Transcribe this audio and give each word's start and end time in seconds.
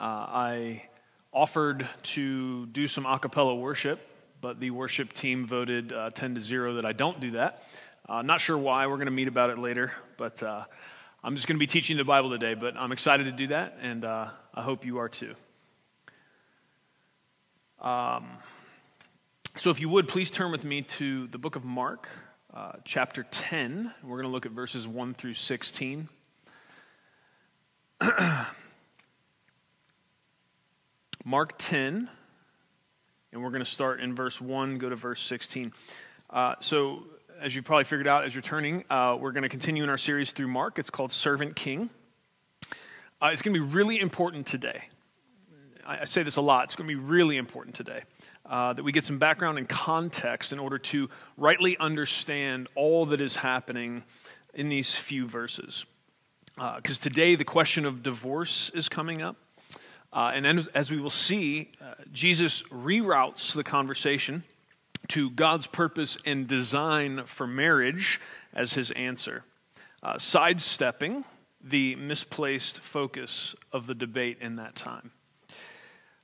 Uh, 0.00 0.04
I 0.04 0.82
offered 1.30 1.86
to 2.02 2.64
do 2.66 2.88
some 2.88 3.04
a 3.04 3.18
cappella 3.18 3.54
worship, 3.54 4.00
but 4.40 4.58
the 4.58 4.70
worship 4.70 5.12
team 5.12 5.46
voted 5.46 5.92
uh, 5.92 6.08
10 6.08 6.36
to 6.36 6.40
0 6.40 6.76
that 6.76 6.86
I 6.86 6.92
don't 6.92 7.20
do 7.20 7.32
that. 7.32 7.64
Uh, 8.08 8.22
not 8.22 8.40
sure 8.40 8.56
why, 8.56 8.86
we're 8.86 8.96
going 8.96 9.08
to 9.08 9.12
meet 9.12 9.28
about 9.28 9.50
it 9.50 9.58
later, 9.58 9.92
but 10.16 10.42
I'm 10.42 11.34
just 11.34 11.46
going 11.46 11.56
to 11.56 11.60
be 11.60 11.66
teaching 11.66 11.98
the 11.98 12.04
Bible 12.04 12.30
today, 12.30 12.54
but 12.54 12.78
I'm 12.78 12.92
excited 12.92 13.24
to 13.24 13.32
do 13.32 13.48
that, 13.48 13.76
and 13.82 14.06
I 14.06 14.30
hope 14.56 14.86
you 14.86 14.98
are 14.98 15.08
too. 15.10 15.34
Um, 17.78 18.26
so, 19.56 19.68
if 19.68 19.80
you 19.80 19.90
would, 19.90 20.08
please 20.08 20.30
turn 20.30 20.50
with 20.50 20.64
me 20.64 20.80
to 20.82 21.26
the 21.26 21.38
book 21.38 21.56
of 21.56 21.64
Mark, 21.64 22.08
uh, 22.54 22.72
chapter 22.86 23.26
10. 23.30 23.92
We're 24.02 24.16
going 24.16 24.22
to 24.22 24.32
look 24.32 24.46
at 24.46 24.52
verses 24.52 24.88
1 24.88 25.12
through 25.12 25.34
16. 25.34 26.08
Mark 31.30 31.52
10, 31.58 32.10
and 33.30 33.40
we're 33.40 33.50
going 33.50 33.64
to 33.64 33.70
start 33.70 34.00
in 34.00 34.16
verse 34.16 34.40
1, 34.40 34.78
go 34.78 34.88
to 34.88 34.96
verse 34.96 35.22
16. 35.22 35.72
Uh, 36.28 36.56
so, 36.58 37.04
as 37.40 37.54
you 37.54 37.62
probably 37.62 37.84
figured 37.84 38.08
out 38.08 38.24
as 38.24 38.34
you're 38.34 38.42
turning, 38.42 38.82
uh, 38.90 39.16
we're 39.16 39.30
going 39.30 39.44
to 39.44 39.48
continue 39.48 39.84
in 39.84 39.88
our 39.88 39.96
series 39.96 40.32
through 40.32 40.48
Mark. 40.48 40.80
It's 40.80 40.90
called 40.90 41.12
Servant 41.12 41.54
King. 41.54 41.88
Uh, 43.22 43.30
it's 43.32 43.42
going 43.42 43.54
to 43.54 43.60
be 43.60 43.64
really 43.64 44.00
important 44.00 44.44
today. 44.44 44.88
I, 45.86 46.00
I 46.00 46.04
say 46.06 46.24
this 46.24 46.34
a 46.34 46.40
lot, 46.40 46.64
it's 46.64 46.74
going 46.74 46.88
to 46.88 46.96
be 46.96 47.00
really 47.00 47.36
important 47.36 47.76
today 47.76 48.02
uh, 48.46 48.72
that 48.72 48.82
we 48.82 48.90
get 48.90 49.04
some 49.04 49.20
background 49.20 49.56
and 49.56 49.68
context 49.68 50.52
in 50.52 50.58
order 50.58 50.78
to 50.78 51.10
rightly 51.36 51.78
understand 51.78 52.66
all 52.74 53.06
that 53.06 53.20
is 53.20 53.36
happening 53.36 54.02
in 54.52 54.68
these 54.68 54.96
few 54.96 55.28
verses. 55.28 55.86
Because 56.56 56.98
uh, 56.98 57.04
today 57.04 57.36
the 57.36 57.44
question 57.44 57.86
of 57.86 58.02
divorce 58.02 58.72
is 58.74 58.88
coming 58.88 59.22
up. 59.22 59.36
Uh, 60.12 60.32
and 60.34 60.44
then, 60.44 60.66
as 60.74 60.90
we 60.90 61.00
will 61.00 61.10
see, 61.10 61.68
uh, 61.80 61.94
Jesus 62.12 62.62
reroutes 62.64 63.52
the 63.54 63.62
conversation 63.62 64.42
to 65.08 65.30
God's 65.30 65.66
purpose 65.66 66.18
and 66.24 66.46
design 66.46 67.22
for 67.26 67.46
marriage 67.46 68.20
as 68.52 68.74
his 68.74 68.90
answer, 68.92 69.44
uh, 70.02 70.18
sidestepping 70.18 71.24
the 71.62 71.94
misplaced 71.96 72.80
focus 72.80 73.54
of 73.72 73.86
the 73.86 73.94
debate 73.94 74.38
in 74.40 74.56
that 74.56 74.74
time. 74.74 75.10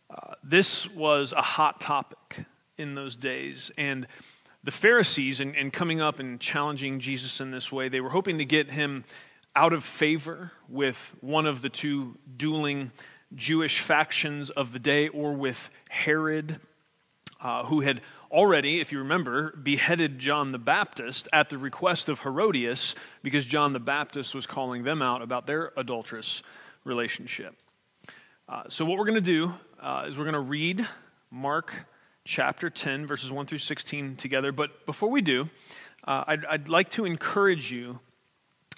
Uh, 0.09 0.35
this 0.43 0.89
was 0.91 1.33
a 1.33 1.43
hot 1.43 1.81
topic 1.81 2.47
in 2.79 2.95
those 2.95 3.17
days. 3.17 3.71
And 3.77 4.07
the 4.65 4.71
Pharisees, 4.71 5.41
in 5.41 5.71
coming 5.71 6.01
up 6.01 6.19
and 6.19 6.41
challenging 6.41 6.99
Jesus 6.99 7.41
in 7.41 7.51
this 7.51 7.71
way, 7.71 7.89
they 7.89 8.01
were 8.01 8.11
hoping 8.11 8.39
to 8.39 8.45
get 8.45 8.71
him 8.71 9.05
out 9.55 9.73
of 9.73 9.85
favor 9.85 10.53
with 10.69 11.15
one 11.21 11.47
of 11.47 11.63
the 11.63 11.69
two 11.69 12.17
dueling 12.37 12.91
Jewish 13.35 13.81
factions 13.81 14.51
of 14.51 14.73
the 14.73 14.79
day 14.79 15.09
or 15.09 15.33
with 15.33 15.71
Herod, 15.89 16.61
uh, 17.41 17.65
who 17.65 17.81
had 17.81 18.01
already, 18.31 18.81
if 18.81 18.93
you 18.93 18.99
remember, 18.99 19.53
beheaded 19.57 20.19
John 20.19 20.53
the 20.53 20.59
Baptist 20.59 21.29
at 21.33 21.49
the 21.49 21.59
request 21.59 22.09
of 22.09 22.21
Herodias 22.21 22.95
because 23.23 23.45
John 23.45 23.73
the 23.73 23.81
Baptist 23.81 24.35
was 24.35 24.47
calling 24.47 24.85
them 24.85 25.03
out 25.03 25.23
about 25.23 25.47
their 25.47 25.73
adulterous 25.77 26.43
relationship. 26.85 27.55
Uh, 28.49 28.63
so, 28.69 28.85
what 28.85 28.97
we're 28.99 29.05
going 29.05 29.15
to 29.15 29.21
do 29.21 29.53
uh, 29.81 30.05
is 30.07 30.17
we're 30.17 30.25
going 30.25 30.35
to 30.35 30.41
read 30.41 30.87
Mark 31.31 31.75
chapter 32.25 32.71
10, 32.71 33.07
verses 33.07 33.31
1 33.31 33.47
through 33.47 33.59
16 33.59 34.17
together. 34.17 34.53
But 34.53 34.87
before 34.87 35.11
we 35.11 35.21
do, 35.21 35.49
uh, 36.07 36.25
I'd, 36.27 36.45
I'd, 36.45 36.69
like 36.69 36.91
to 36.91 37.05
encourage 37.05 37.73
you 37.73 38.01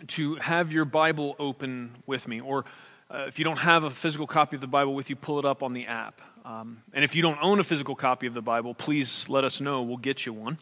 to 0.09 0.37
have 0.37 0.73
your 0.73 0.85
Bible 0.85 1.35
open 1.39 1.97
with 2.07 2.29
me. 2.29 2.41
Or 2.41 2.65
uh, 3.11 3.25
if 3.27 3.39
you 3.39 3.45
don't 3.45 3.59
have 3.59 3.85
a 3.85 3.91
physical 3.91 4.27
copy 4.27 4.57
of 4.57 4.61
the 4.61 4.67
Bible 4.67 4.95
with 4.95 5.09
you, 5.09 5.17
pull 5.17 5.39
it 5.39 5.45
up 5.45 5.63
on 5.63 5.73
the 5.73 5.87
app. 5.87 6.21
Um, 6.45 6.83
and 6.93 7.05
if 7.05 7.15
you 7.15 7.23
don't 7.23 7.39
own 7.41 7.59
a 7.59 7.63
physical 7.63 7.95
copy 7.95 8.27
of 8.27 8.35
the 8.35 8.43
Bible, 8.43 8.75
please 8.75 9.29
let 9.29 9.45
us 9.45 9.61
know. 9.61 9.83
We'll 9.83 9.97
get 9.97 10.27
you 10.27 10.33
one. 10.33 10.59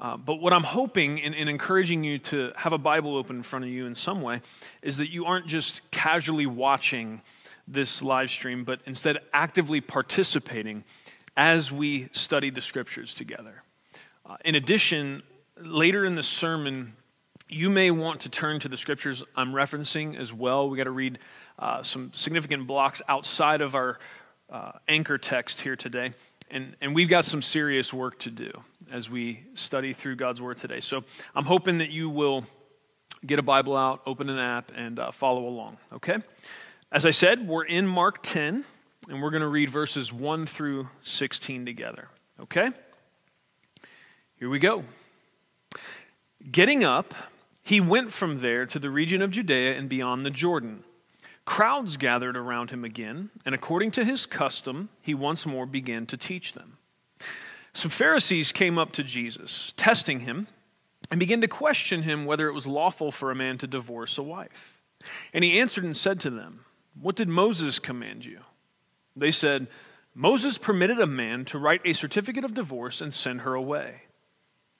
Uh, 0.00 0.16
but 0.16 0.36
what 0.36 0.52
I'm 0.52 0.64
hoping 0.64 1.18
in, 1.18 1.34
in, 1.34 1.48
encouraging 1.48 2.02
you 2.02 2.18
to 2.18 2.52
have 2.56 2.72
a 2.72 2.78
Bible 2.78 3.16
open 3.16 3.36
in 3.36 3.42
front 3.42 3.64
of 3.64 3.70
you 3.70 3.86
in 3.86 3.94
some 3.94 4.22
way 4.22 4.40
is 4.82 4.96
that 4.96 5.10
you 5.10 5.24
aren't 5.24 5.46
just 5.46 5.88
casually 5.92 6.46
watching 6.46 7.22
this 7.68 8.02
live 8.02 8.30
stream, 8.30 8.64
but 8.64 8.80
instead 8.86 9.18
actively 9.32 9.80
participating 9.80 10.84
as 11.36 11.70
we 11.70 12.08
study 12.12 12.50
the 12.50 12.60
scriptures 12.60 13.14
together. 13.14 13.62
Uh, 14.26 14.36
in 14.44 14.54
addition, 14.54 15.22
later 15.60 16.04
in 16.04 16.14
the 16.14 16.22
sermon, 16.22 16.94
you 17.48 17.70
may 17.70 17.90
want 17.90 18.20
to 18.22 18.28
turn 18.28 18.58
to 18.60 18.68
the 18.68 18.76
scriptures 18.76 19.22
I'm 19.36 19.52
referencing 19.52 20.16
as 20.18 20.32
well. 20.32 20.68
We 20.68 20.76
got 20.76 20.84
to 20.84 20.90
read 20.90 21.18
uh, 21.58 21.82
some 21.82 22.12
significant 22.12 22.66
blocks 22.66 23.02
outside 23.08 23.60
of 23.60 23.74
our 23.74 23.98
uh, 24.50 24.72
anchor 24.88 25.18
text 25.18 25.60
here 25.60 25.76
today. 25.76 26.12
And, 26.50 26.76
and 26.80 26.94
we've 26.94 27.08
got 27.08 27.24
some 27.24 27.42
serious 27.42 27.92
work 27.92 28.18
to 28.20 28.30
do 28.30 28.50
as 28.90 29.08
we 29.08 29.40
study 29.54 29.92
through 29.92 30.16
God's 30.16 30.40
Word 30.40 30.58
today. 30.58 30.80
So 30.80 31.04
I'm 31.34 31.44
hoping 31.44 31.78
that 31.78 31.90
you 31.90 32.10
will 32.10 32.44
get 33.26 33.38
a 33.38 33.42
Bible 33.42 33.76
out, 33.76 34.02
open 34.06 34.28
an 34.28 34.38
app, 34.38 34.70
and 34.76 34.98
uh, 34.98 35.10
follow 35.10 35.46
along, 35.46 35.78
okay? 35.94 36.18
As 36.92 37.06
I 37.06 37.10
said, 37.10 37.48
we're 37.48 37.64
in 37.64 37.86
Mark 37.86 38.22
10, 38.22 38.64
and 39.08 39.22
we're 39.22 39.30
going 39.30 39.42
to 39.42 39.48
read 39.48 39.70
verses 39.70 40.12
1 40.12 40.46
through 40.46 40.88
16 41.02 41.66
together. 41.66 42.08
Okay? 42.40 42.70
Here 44.38 44.48
we 44.48 44.58
go. 44.58 44.84
Getting 46.50 46.84
up, 46.84 47.14
he 47.62 47.80
went 47.80 48.12
from 48.12 48.40
there 48.40 48.66
to 48.66 48.78
the 48.78 48.90
region 48.90 49.22
of 49.22 49.30
Judea 49.30 49.76
and 49.76 49.88
beyond 49.88 50.26
the 50.26 50.30
Jordan. 50.30 50.84
Crowds 51.44 51.96
gathered 51.96 52.36
around 52.36 52.70
him 52.70 52.84
again, 52.84 53.30
and 53.44 53.54
according 53.54 53.90
to 53.92 54.04
his 54.04 54.26
custom, 54.26 54.88
he 55.02 55.14
once 55.14 55.44
more 55.44 55.66
began 55.66 56.06
to 56.06 56.16
teach 56.16 56.52
them. 56.54 56.78
Some 57.72 57.90
Pharisees 57.90 58.52
came 58.52 58.78
up 58.78 58.92
to 58.92 59.02
Jesus, 59.02 59.72
testing 59.76 60.20
him, 60.20 60.46
and 61.10 61.20
began 61.20 61.40
to 61.42 61.48
question 61.48 62.02
him 62.02 62.24
whether 62.24 62.48
it 62.48 62.54
was 62.54 62.66
lawful 62.66 63.12
for 63.12 63.30
a 63.30 63.34
man 63.34 63.58
to 63.58 63.66
divorce 63.66 64.16
a 64.16 64.22
wife. 64.22 64.80
And 65.34 65.44
he 65.44 65.60
answered 65.60 65.84
and 65.84 65.96
said 65.96 66.18
to 66.20 66.30
them, 66.30 66.64
what 67.00 67.16
did 67.16 67.28
Moses 67.28 67.78
command 67.78 68.24
you? 68.24 68.40
They 69.16 69.30
said, 69.30 69.66
Moses 70.14 70.58
permitted 70.58 71.00
a 71.00 71.06
man 71.06 71.44
to 71.46 71.58
write 71.58 71.80
a 71.84 71.92
certificate 71.92 72.44
of 72.44 72.54
divorce 72.54 73.00
and 73.00 73.12
send 73.12 73.40
her 73.40 73.54
away. 73.54 74.02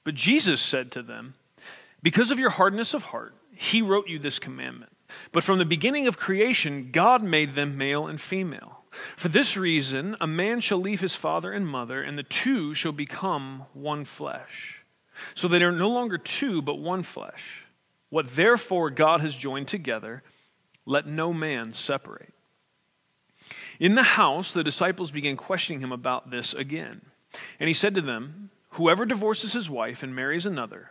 But 0.05 0.15
Jesus 0.15 0.61
said 0.61 0.93
to 0.93 1.03
them, 1.03 1.35
Because 2.03 2.31
of 2.31 2.39
your 2.39 2.51
hardness 2.51 2.95
of 2.95 3.05
heart, 3.05 3.35
he 3.53 3.83
wrote 3.83 4.09
you 4.09 4.19
this 4.19 4.39
commandment. 4.39 4.93
But 5.33 5.45
from 5.45 5.59
the 5.59 5.65
beginning 5.65 6.07
of 6.07 6.19
creation, 6.19 6.91
God 6.93 7.23
made 7.23 7.55
them 7.55 7.77
male 7.77 8.07
and 8.07 8.21
female. 8.21 8.81
For 9.17 9.29
this 9.29 9.57
reason, 9.57 10.17
a 10.21 10.27
man 10.27 10.61
shall 10.61 10.79
leave 10.79 11.01
his 11.01 11.15
father 11.15 11.53
and 11.53 11.67
mother, 11.67 12.03
and 12.03 12.17
the 12.17 12.23
two 12.23 12.75
shall 12.75 12.93
become 12.93 13.65
one 13.73 14.05
flesh. 14.05 14.85
So 15.35 15.49
they 15.49 15.63
are 15.63 15.73
no 15.73 15.89
longer 15.89 16.19
two, 16.19 16.63
but 16.63 16.77
one 16.77 17.03
flesh. 17.03 17.65
What 18.11 18.37
therefore 18.37 18.91
God 18.91 19.21
has 19.21 19.35
joined 19.35 19.69
together, 19.69 20.23
let 20.87 21.07
no 21.07 21.33
man 21.33 21.73
separate. 21.73 22.33
In 23.81 23.95
the 23.95 24.03
house, 24.03 24.53
the 24.53 24.65
disciples 24.65 25.11
began 25.11 25.37
questioning 25.37 25.81
him 25.81 25.93
about 25.93 26.31
this 26.31 26.55
again. 26.55 27.01
And 27.59 27.69
he 27.69 27.75
said 27.75 27.95
to 27.95 28.01
them, 28.01 28.51
Whoever 28.71 29.05
divorces 29.05 29.53
his 29.53 29.71
wife 29.71 30.03
and 30.03 30.15
marries 30.15 30.47
another, 30.47 30.91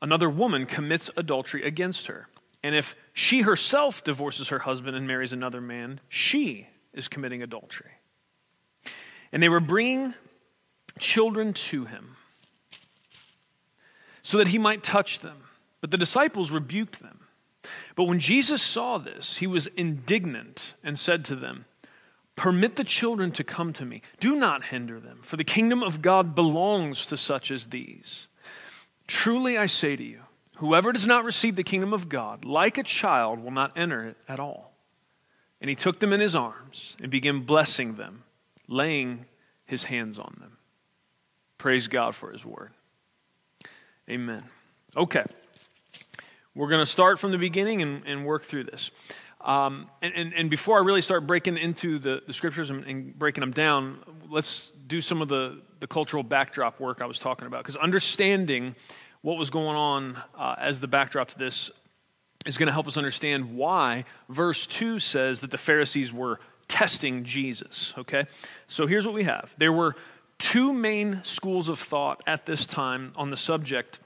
another 0.00 0.28
woman 0.28 0.66
commits 0.66 1.10
adultery 1.16 1.62
against 1.62 2.08
her. 2.08 2.28
And 2.62 2.74
if 2.74 2.94
she 3.12 3.40
herself 3.40 4.04
divorces 4.04 4.48
her 4.48 4.60
husband 4.60 4.96
and 4.96 5.06
marries 5.06 5.32
another 5.32 5.60
man, 5.60 6.00
she 6.08 6.68
is 6.92 7.08
committing 7.08 7.42
adultery. 7.42 7.90
And 9.32 9.42
they 9.42 9.48
were 9.48 9.60
bringing 9.60 10.14
children 10.98 11.52
to 11.54 11.86
him 11.86 12.16
so 14.22 14.38
that 14.38 14.48
he 14.48 14.58
might 14.58 14.82
touch 14.82 15.20
them. 15.20 15.44
But 15.80 15.90
the 15.90 15.98
disciples 15.98 16.50
rebuked 16.50 17.00
them. 17.00 17.20
But 17.96 18.04
when 18.04 18.20
Jesus 18.20 18.62
saw 18.62 18.98
this, 18.98 19.38
he 19.38 19.46
was 19.46 19.66
indignant 19.68 20.74
and 20.82 20.98
said 20.98 21.24
to 21.26 21.34
them, 21.34 21.64
Permit 22.34 22.76
the 22.76 22.84
children 22.84 23.30
to 23.32 23.44
come 23.44 23.72
to 23.74 23.84
me. 23.84 24.00
Do 24.18 24.34
not 24.34 24.66
hinder 24.66 24.98
them, 24.98 25.20
for 25.22 25.36
the 25.36 25.44
kingdom 25.44 25.82
of 25.82 26.00
God 26.00 26.34
belongs 26.34 27.04
to 27.06 27.16
such 27.16 27.50
as 27.50 27.66
these. 27.66 28.26
Truly 29.06 29.58
I 29.58 29.66
say 29.66 29.96
to 29.96 30.02
you, 30.02 30.20
whoever 30.62 30.92
does 30.92 31.08
not 31.08 31.24
receive 31.24 31.56
the 31.56 31.64
kingdom 31.64 31.92
of 31.92 32.08
God 32.08 32.44
like 32.44 32.78
a 32.78 32.84
child 32.84 33.42
will 33.42 33.50
not 33.50 33.76
enter 33.76 34.04
it 34.04 34.16
at 34.28 34.38
all. 34.38 34.72
And 35.60 35.68
he 35.68 35.74
took 35.74 35.98
them 35.98 36.12
in 36.12 36.20
his 36.20 36.36
arms 36.36 36.94
and 37.02 37.10
began 37.10 37.40
blessing 37.40 37.96
them, 37.96 38.22
laying 38.68 39.26
his 39.64 39.82
hands 39.82 40.20
on 40.20 40.36
them. 40.38 40.56
Praise 41.58 41.88
God 41.88 42.14
for 42.14 42.30
his 42.30 42.44
word. 42.44 42.70
Amen. 44.08 44.40
Okay. 44.96 45.24
We're 46.54 46.68
going 46.68 46.82
to 46.82 46.90
start 46.90 47.18
from 47.18 47.32
the 47.32 47.38
beginning 47.38 47.82
and, 47.82 48.06
and 48.06 48.24
work 48.24 48.44
through 48.44 48.64
this. 48.64 48.92
Um, 49.40 49.88
and, 50.00 50.14
and, 50.14 50.32
and, 50.32 50.48
before 50.48 50.78
I 50.78 50.84
really 50.84 51.02
start 51.02 51.26
breaking 51.26 51.56
into 51.58 51.98
the, 51.98 52.22
the 52.24 52.32
scriptures 52.32 52.70
and, 52.70 52.84
and, 52.84 53.18
breaking 53.18 53.40
them 53.40 53.50
down, 53.50 53.98
let's 54.30 54.70
do 54.86 55.00
some 55.00 55.20
of 55.20 55.26
the, 55.26 55.60
the 55.80 55.88
cultural 55.88 56.22
backdrop 56.22 56.78
work 56.78 57.00
I 57.02 57.06
was 57.06 57.18
talking 57.18 57.48
about. 57.48 57.64
Because 57.64 57.74
understanding 57.74 58.76
what 59.22 59.38
was 59.38 59.50
going 59.50 59.76
on 59.76 60.22
uh, 60.36 60.56
as 60.58 60.80
the 60.80 60.88
backdrop 60.88 61.28
to 61.30 61.38
this 61.38 61.70
is 62.44 62.58
going 62.58 62.66
to 62.66 62.72
help 62.72 62.88
us 62.88 62.96
understand 62.96 63.56
why 63.56 64.04
verse 64.28 64.66
2 64.66 64.98
says 64.98 65.40
that 65.40 65.50
the 65.50 65.58
Pharisees 65.58 66.12
were 66.12 66.40
testing 66.68 67.24
Jesus. 67.24 67.94
Okay? 67.96 68.26
So 68.66 68.86
here's 68.86 69.06
what 69.06 69.14
we 69.14 69.24
have 69.24 69.54
there 69.58 69.72
were 69.72 69.96
two 70.38 70.72
main 70.72 71.20
schools 71.22 71.68
of 71.68 71.78
thought 71.78 72.20
at 72.26 72.46
this 72.46 72.66
time 72.66 73.12
on 73.16 73.30
the 73.30 73.36
subject 73.36 74.00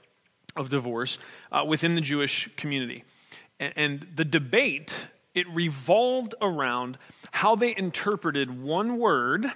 of 0.55 0.69
divorce 0.69 1.17
uh, 1.51 1.65
within 1.67 1.95
the 1.95 2.01
Jewish 2.01 2.49
community. 2.57 3.03
And, 3.59 3.73
and 3.75 4.07
the 4.15 4.25
debate, 4.25 5.07
it 5.33 5.47
revolved 5.49 6.35
around 6.41 6.97
how 7.31 7.55
they 7.55 7.75
interpreted 7.75 8.61
one 8.61 8.97
word 8.99 9.51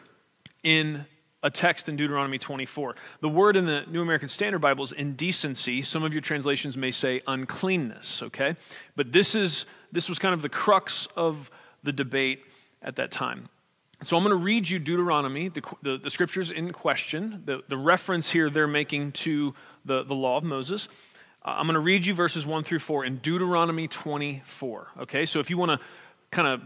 in 0.64 1.06
a 1.44 1.50
text 1.50 1.90
in 1.90 1.96
Deuteronomy 1.96 2.38
24. 2.38 2.96
The 3.20 3.30
word 3.30 3.56
in 3.56 3.66
the 3.66 3.84
New 3.88 4.02
American 4.02 4.30
Standard 4.30 4.60
Bible 4.60 4.84
is 4.84 4.92
indecency. 4.92 5.82
Some 5.82 6.04
of 6.04 6.14
your 6.14 6.22
translations 6.22 6.78
may 6.78 6.92
say 6.92 7.22
uncleanness, 7.28 8.22
okay? 8.24 8.56
But 8.96 9.12
this 9.12 9.36
is 9.36 9.66
this 9.92 10.08
was 10.08 10.20
kind 10.20 10.34
of 10.34 10.42
the 10.42 10.50
crux 10.50 11.08
of 11.16 11.52
the 11.84 11.92
debate 11.92 12.44
at 12.82 12.96
that 12.96 13.12
time. 13.12 13.50
So 14.04 14.18
I'm 14.18 14.24
going 14.24 14.38
to 14.38 14.44
read 14.44 14.68
you 14.68 14.80
Deuteronomy, 14.80 15.50
the, 15.50 15.62
the, 15.84 15.98
the 15.98 16.10
scriptures 16.10 16.50
in 16.50 16.72
question, 16.74 17.44
the, 17.46 17.62
the 17.68 17.78
reference 17.78 18.30
here 18.32 18.50
they're 18.50 18.68
making 18.68 19.12
to 19.12 19.54
the, 19.86 20.04
the 20.04 20.16
law 20.16 20.38
of 20.38 20.44
Moses. 20.44 20.88
Uh, 21.44 21.56
I'm 21.58 21.66
going 21.68 21.76
to 21.76 21.82
read 21.82 22.06
you 22.06 22.16
verses 22.16 22.46
1 22.46 22.64
through 22.64 22.80
4 22.80 23.06
in 23.06 23.18
Deuteronomy 23.18 23.88
24. 23.88 24.88
Okay, 25.02 25.26
so 25.28 25.40
if 25.40 25.52
you 25.52 25.58
want 25.58 25.80
to 25.80 25.86
kind 26.32 26.48
of 26.48 26.62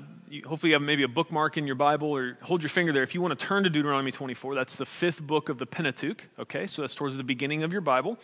hopefully 0.46 0.70
you 0.70 0.76
have 0.76 0.82
maybe 0.82 1.04
a 1.04 1.08
bookmark 1.08 1.58
in 1.58 1.66
your 1.66 1.76
Bible 1.76 2.10
or 2.10 2.38
hold 2.42 2.62
your 2.62 2.70
finger 2.70 2.94
there. 2.94 3.04
If 3.04 3.16
you 3.16 3.22
want 3.22 3.38
to 3.38 3.46
turn 3.46 3.64
to 3.64 3.70
Deuteronomy 3.70 4.12
24, 4.12 4.56
that's 4.56 4.76
the 4.76 4.86
fifth 4.86 5.22
book 5.22 5.50
of 5.50 5.58
the 5.58 5.66
Pentateuch. 5.66 6.24
Okay, 6.40 6.68
so 6.68 6.82
that's 6.82 6.96
towards 6.96 7.18
the 7.18 7.24
beginning 7.24 7.64
of 7.64 7.72
your 7.72 7.82
Bible. 7.82 8.18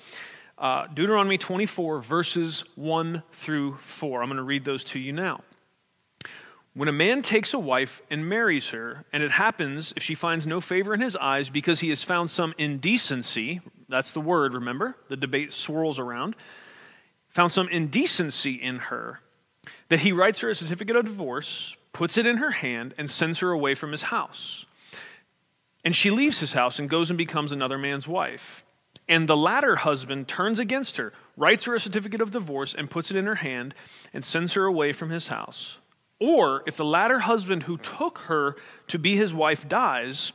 Uh, 0.58 0.88
Deuteronomy 0.88 1.38
24, 1.38 2.02
verses 2.02 2.64
1 2.76 3.24
through 3.34 3.78
4. 3.78 4.22
I'm 4.22 4.30
going 4.30 4.38
to 4.38 4.44
read 4.44 4.66
those 4.66 4.84
to 4.86 5.00
you 5.00 5.12
now. 5.12 5.42
When 6.74 6.88
a 6.88 6.94
man 6.94 7.22
takes 7.22 7.54
a 7.54 7.60
wife 7.60 8.02
and 8.10 8.30
marries 8.30 8.70
her, 8.70 9.04
and 9.12 9.24
it 9.24 9.32
happens 9.32 9.94
if 9.98 10.04
she 10.04 10.16
finds 10.16 10.48
no 10.48 10.62
favor 10.62 10.94
in 10.94 11.02
his 11.02 11.16
eyes 11.18 11.50
because 11.50 11.80
he 11.82 11.90
has 11.90 12.04
found 12.04 12.30
some 12.30 12.54
indecency, 12.58 13.60
that's 13.90 14.14
the 14.14 14.22
word, 14.22 14.54
remember? 14.54 14.96
The 15.10 15.18
debate 15.18 15.52
swirls 15.52 16.00
around. 16.00 16.36
Found 17.30 17.52
some 17.52 17.68
indecency 17.70 18.54
in 18.54 18.78
her, 18.78 19.20
that 19.92 20.00
he 20.00 20.14
writes 20.14 20.40
her 20.40 20.50
a 20.50 20.56
certificate 20.56 20.96
of 20.96 21.04
divorce, 21.04 21.76
puts 21.92 22.18
it 22.18 22.26
in 22.26 22.38
her 22.38 22.52
hand, 22.52 22.94
and 22.98 23.10
sends 23.10 23.40
her 23.40 23.52
away 23.52 23.76
from 23.76 23.92
his 23.92 24.04
house. 24.04 24.66
And 25.84 25.94
she 25.94 26.10
leaves 26.10 26.40
his 26.40 26.54
house 26.54 26.80
and 26.80 26.90
goes 26.90 27.10
and 27.10 27.18
becomes 27.18 27.52
another 27.52 27.78
man's 27.78 28.08
wife. 28.08 28.64
And 29.10 29.28
the 29.28 29.36
latter 29.36 29.76
husband 29.76 30.30
turns 30.30 30.60
against 30.60 30.96
her, 30.96 31.12
writes 31.36 31.66
her 31.66 31.76
a 31.76 31.80
certificate 31.82 32.22
of 32.22 32.32
divorce, 32.32 32.74
and 32.74 32.90
puts 32.90 33.12
it 33.12 33.18
in 33.18 33.26
her 33.26 33.36
hand, 33.36 33.76
and 34.14 34.24
sends 34.24 34.54
her 34.54 34.64
away 34.64 34.94
from 34.94 35.10
his 35.10 35.28
house. 35.28 35.78
Or 36.22 36.64
if 36.66 36.78
the 36.78 36.86
latter 36.86 37.20
husband 37.20 37.64
who 37.64 37.76
took 37.76 38.20
her 38.20 38.56
to 38.88 38.98
be 38.98 39.18
his 39.18 39.34
wife 39.34 39.68
dies, 39.68 40.32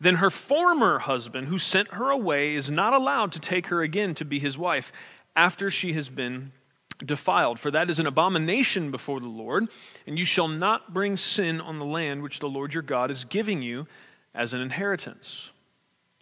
then 0.00 0.16
her 0.16 0.30
former 0.30 0.98
husband 0.98 1.46
who 1.46 1.60
sent 1.60 1.92
her 1.92 2.10
away 2.10 2.54
is 2.54 2.68
not 2.68 2.94
allowed 2.94 3.30
to 3.30 3.38
take 3.38 3.68
her 3.68 3.80
again 3.80 4.16
to 4.16 4.24
be 4.24 4.40
his 4.40 4.58
wife 4.58 4.90
after 5.36 5.70
she 5.70 5.92
has 5.92 6.08
been 6.08 6.50
defiled, 7.04 7.58
for 7.58 7.70
that 7.70 7.90
is 7.90 7.98
an 7.98 8.06
abomination 8.06 8.90
before 8.90 9.20
the 9.20 9.28
Lord, 9.28 9.68
and 10.06 10.18
you 10.18 10.24
shall 10.24 10.48
not 10.48 10.92
bring 10.92 11.16
sin 11.16 11.60
on 11.60 11.78
the 11.78 11.84
land 11.84 12.22
which 12.22 12.40
the 12.40 12.48
Lord 12.48 12.74
your 12.74 12.82
God 12.82 13.10
is 13.10 13.24
giving 13.24 13.62
you 13.62 13.86
as 14.34 14.52
an 14.52 14.60
inheritance. 14.60 15.50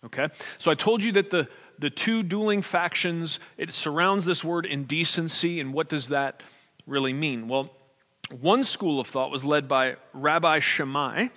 Okay? 0.04 0.28
So 0.58 0.70
I 0.70 0.74
told 0.74 1.02
you 1.02 1.12
that 1.12 1.30
the, 1.30 1.48
the 1.78 1.90
two 1.90 2.22
dueling 2.22 2.62
factions, 2.62 3.40
it 3.56 3.72
surrounds 3.72 4.24
this 4.24 4.44
word 4.44 4.66
indecency, 4.66 5.60
and 5.60 5.72
what 5.72 5.88
does 5.88 6.08
that 6.08 6.42
really 6.86 7.12
mean? 7.12 7.48
Well, 7.48 7.70
one 8.40 8.64
school 8.64 9.00
of 9.00 9.06
thought 9.06 9.30
was 9.30 9.44
led 9.44 9.68
by 9.68 9.96
Rabbi 10.12 10.60
Shammai, 10.60 11.28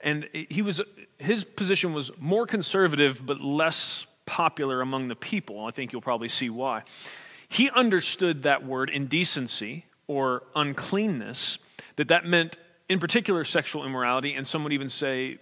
and 0.00 0.28
he 0.32 0.62
was, 0.62 0.80
his 1.18 1.44
position 1.44 1.92
was 1.92 2.10
more 2.18 2.46
conservative 2.46 3.24
but 3.24 3.40
less 3.40 4.06
popular 4.26 4.80
among 4.80 5.08
the 5.08 5.16
people. 5.16 5.64
I 5.64 5.70
think 5.70 5.92
you'll 5.92 6.02
probably 6.02 6.28
see 6.28 6.50
why. 6.50 6.82
He 7.52 7.68
understood 7.68 8.44
that 8.44 8.64
word 8.64 8.88
indecency 8.88 9.84
or 10.06 10.42
uncleanness, 10.56 11.58
that 11.96 12.08
that 12.08 12.24
meant 12.24 12.56
in 12.88 12.98
particular 12.98 13.44
sexual 13.44 13.84
immorality, 13.84 14.32
and 14.32 14.46
some 14.46 14.64
would 14.64 14.72
even 14.72 14.88
say 14.88 15.36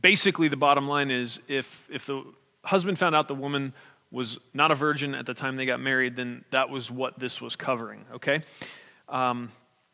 basically 0.00 0.48
the 0.48 0.56
bottom 0.56 0.88
line 0.88 1.12
is 1.12 1.38
if, 1.46 1.86
if 1.88 2.04
the 2.06 2.24
husband 2.64 2.98
found 2.98 3.14
out 3.14 3.28
the 3.28 3.36
woman 3.36 3.72
was 4.10 4.38
not 4.52 4.72
a 4.72 4.74
virgin 4.74 5.14
at 5.14 5.24
the 5.24 5.34
time 5.34 5.54
they 5.54 5.64
got 5.64 5.78
married, 5.78 6.16
then 6.16 6.44
that 6.50 6.68
was 6.68 6.90
what 6.90 7.16
this 7.20 7.40
was 7.40 7.54
covering, 7.54 8.06
okay? 8.12 8.42
Um, 9.08 9.52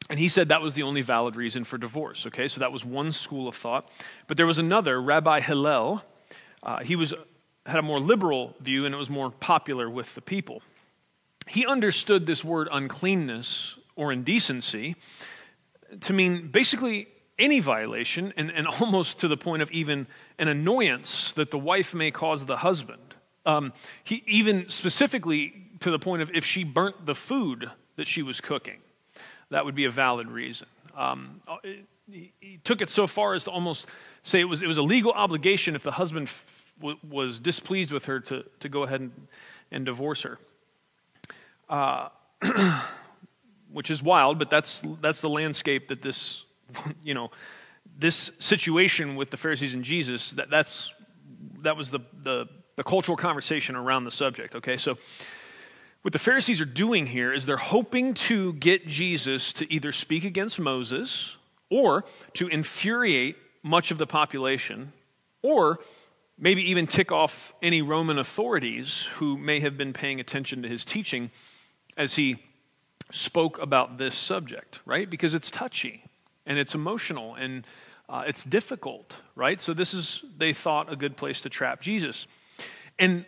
and 0.09 0.19
he 0.19 0.31
said 0.31 0.49
that 0.49 0.63
was 0.63 0.73
the 0.73 0.85
only 0.85 1.03
valid 1.03 1.37
reason 1.37 1.65
for 1.65 1.77
divorce, 1.77 2.25
okay? 2.29 2.49
So 2.49 2.61
that 2.61 2.73
was 2.73 2.83
one 2.83 3.13
school 3.13 3.47
of 3.47 3.55
thought. 3.55 3.91
But 4.27 4.39
there 4.39 4.47
was 4.47 4.57
another, 4.57 5.03
Rabbi 5.03 5.41
Hillel. 5.41 6.03
Uh, 6.63 6.83
he 6.83 6.97
was, 6.97 7.13
had 7.67 7.79
a 7.79 7.83
more 7.83 8.01
liberal 8.01 8.57
view, 8.59 8.87
and 8.87 8.95
it 8.95 8.99
was 8.99 9.11
more 9.11 9.31
popular 9.31 9.91
with 9.91 10.15
the 10.15 10.23
people 10.23 10.63
he 11.49 11.67
understood 11.67 12.27
this 12.27 12.45
word 12.45 12.69
uncleanness 12.71 13.77
or 13.97 14.13
indecency 14.13 14.97
to 16.01 16.13
mean 16.13 16.49
basically 16.49 17.09
any 17.39 17.61
violation, 17.61 18.33
and, 18.37 18.51
and 18.51 18.67
almost 18.81 19.21
to 19.21 19.29
the 19.29 19.37
point 19.37 19.63
of 19.63 19.71
even 19.71 20.07
an 20.39 20.49
annoyance 20.49 21.33
that 21.33 21.51
the 21.51 21.59
wife 21.59 21.95
may 21.95 22.11
cause 22.11 22.45
the 22.47 22.59
husband. 22.59 23.03
Um, 23.47 23.73
he, 24.05 24.23
even 24.27 24.69
specifically 24.69 25.55
to 25.81 25.91
the 25.91 25.99
point 25.99 26.23
of 26.23 26.31
if 26.35 26.45
she 26.45 26.65
burnt 26.65 27.07
the 27.07 27.15
food 27.15 27.71
that 27.97 28.07
she 28.07 28.23
was 28.23 28.41
cooking, 28.41 28.79
that 29.51 29.65
would 29.65 29.75
be 29.75 29.85
a 29.85 29.91
valid 29.91 30.29
reason. 30.29 30.67
Um, 30.97 31.41
he, 32.11 32.33
he, 32.41 32.59
took 32.65 32.81
it 32.81 32.91
so 32.91 33.07
far 33.07 33.35
as 33.35 33.45
to 33.45 33.51
almost 33.51 33.87
say 34.25 34.41
it 34.41 34.45
was, 34.45 34.63
it 34.63 34.67
was 34.67 34.79
a 34.79 34.83
legal 34.83 35.13
obligation 35.13 35.77
if 35.77 35.83
the 35.83 35.93
husband 35.93 36.27
f- 36.27 36.75
was 37.09 37.39
displeased 37.39 37.93
with 37.93 38.07
her 38.07 38.21
to, 38.21 38.45
to 38.61 38.69
go 38.69 38.83
ahead 38.83 39.01
and, 39.01 39.13
and 39.71 39.87
divorce 39.87 40.23
her 40.23 40.39
uh, 41.69 42.09
which 43.73 43.91
is 43.91 44.03
wild, 44.03 44.39
but 44.39 44.51
that's, 44.51 44.83
that's 45.01 45.21
the 45.21 45.29
landscape 45.29 45.89
that 45.89 46.03
this, 46.03 46.45
you 47.03 47.15
know, 47.15 47.31
this 47.99 48.31
situation 48.39 49.17
with 49.17 49.31
the 49.31 49.37
Pharisees 49.37 49.75
and 49.75 49.85
Jesus, 49.85 50.33
that, 50.33 50.51
that's, 50.51 50.93
that 51.63 51.77
was 51.77 51.91
the, 51.91 52.01
the, 52.23 52.47
the 52.77 52.85
cultural 52.85 53.17
conversation 53.17 53.75
around 53.77 54.05
the 54.05 54.11
subject, 54.11 54.55
okay? 54.55 54.77
So, 54.77 54.99
what 56.03 56.13
the 56.13 56.19
Pharisees 56.21 56.61
are 56.61 56.65
doing 56.65 57.07
here 57.07 57.33
is 57.33 57.45
they're 57.45 57.57
hoping 57.57 58.15
to 58.15 58.53
get 58.55 58.87
Jesus 58.87 59.53
to 59.55 59.71
either 59.71 59.91
speak 59.91 60.25
against 60.25 60.61
Moses 60.61 61.37
or 61.71 62.05
to 62.35 62.47
infuriate 62.47 63.37
much 63.65 63.91
of 63.91 63.99
the 63.99 64.07
population 64.07 64.93
or 65.43 65.81
maybe 66.39 66.71
even 66.71 66.87
tick 66.87 67.11
off 67.11 67.53
any 67.63 67.83
Roman 67.83 68.19
authorities 68.19 69.09
who 69.17 69.37
may 69.37 69.61
have 69.61 69.77
been 69.77 69.93
paying 69.93 70.21
attention 70.21 70.63
to 70.63 70.69
his 70.69 70.85
teaching 70.85 71.31
as 71.99 72.15
he 72.15 72.37
spoke 73.11 73.59
about 73.61 73.99
this 73.99 74.15
subject, 74.15 74.81
right? 74.87 75.11
Because 75.11 75.35
it's 75.35 75.51
touchy 75.51 76.05
and 76.47 76.59
it's 76.59 76.75
emotional 76.75 77.35
and 77.35 77.67
uh, 78.09 78.25
it's 78.27 78.45
difficult, 78.45 79.17
right? 79.35 79.61
So 79.61 79.75
this 79.75 79.93
is, 79.93 80.23
they 80.39 80.55
thought, 80.55 80.91
a 80.91 80.97
good 80.97 81.17
place 81.17 81.43
to 81.43 81.51
trap 81.51 81.83
Jesus. 81.83 82.27
And 82.99 83.27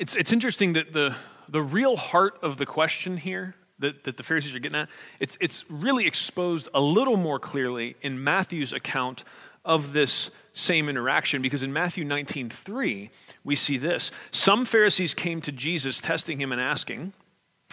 it's, 0.00 0.16
it's 0.16 0.32
interesting 0.32 0.72
that 0.72 0.92
the, 0.92 1.14
the 1.48 1.62
real 1.62 1.96
heart 1.96 2.38
of 2.42 2.56
the 2.56 2.66
question 2.66 3.16
here 3.16 3.54
that, 3.78 4.04
that 4.04 4.16
the 4.16 4.22
Pharisees 4.22 4.54
are 4.54 4.58
getting 4.58 4.80
at, 4.80 4.88
it's, 5.20 5.36
it's 5.40 5.64
really 5.68 6.06
exposed 6.06 6.68
a 6.74 6.80
little 6.80 7.16
more 7.16 7.38
clearly 7.38 7.96
in 8.00 8.22
Matthew's 8.22 8.72
account 8.72 9.24
of 9.64 9.92
this 9.92 10.30
same 10.54 10.88
interaction 10.88 11.40
because 11.40 11.62
in 11.62 11.72
Matthew 11.72 12.04
19:3 12.04 13.10
we 13.44 13.56
see 13.56 13.78
this 13.78 14.10
some 14.30 14.64
Pharisees 14.64 15.14
came 15.14 15.40
to 15.40 15.52
Jesus 15.52 16.00
testing 16.00 16.40
him 16.40 16.52
and 16.52 16.60
asking 16.60 17.12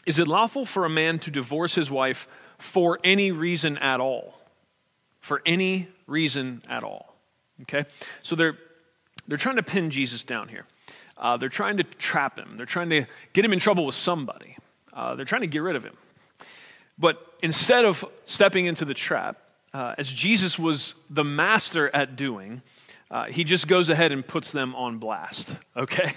is 0.09 0.17
it 0.17 0.27
lawful 0.27 0.65
for 0.65 0.85
a 0.85 0.89
man 0.89 1.19
to 1.19 1.29
divorce 1.29 1.75
his 1.75 1.91
wife 1.91 2.27
for 2.57 2.97
any 3.03 3.29
reason 3.29 3.77
at 3.77 3.99
all? 3.99 4.33
For 5.19 5.39
any 5.45 5.87
reason 6.07 6.63
at 6.67 6.83
all. 6.83 7.15
Okay? 7.61 7.85
So 8.23 8.35
they're, 8.35 8.57
they're 9.27 9.37
trying 9.37 9.57
to 9.57 9.63
pin 9.63 9.91
Jesus 9.91 10.23
down 10.23 10.47
here. 10.47 10.65
Uh, 11.15 11.37
they're 11.37 11.47
trying 11.47 11.77
to 11.77 11.83
trap 11.83 12.39
him. 12.39 12.57
They're 12.57 12.65
trying 12.65 12.89
to 12.89 13.05
get 13.33 13.45
him 13.45 13.53
in 13.53 13.59
trouble 13.59 13.85
with 13.85 13.93
somebody. 13.93 14.57
Uh, 14.91 15.13
they're 15.13 15.25
trying 15.25 15.41
to 15.41 15.47
get 15.47 15.61
rid 15.61 15.75
of 15.75 15.83
him. 15.83 15.95
But 16.97 17.23
instead 17.43 17.85
of 17.85 18.03
stepping 18.25 18.65
into 18.65 18.85
the 18.85 18.95
trap, 18.95 19.37
uh, 19.75 19.93
as 19.99 20.11
Jesus 20.11 20.57
was 20.57 20.95
the 21.11 21.23
master 21.23 21.87
at 21.93 22.15
doing, 22.15 22.63
uh, 23.11 23.25
he 23.25 23.43
just 23.43 23.67
goes 23.67 23.89
ahead 23.89 24.11
and 24.11 24.25
puts 24.25 24.51
them 24.51 24.75
on 24.75 24.99
blast, 24.99 25.55
okay? 25.77 26.15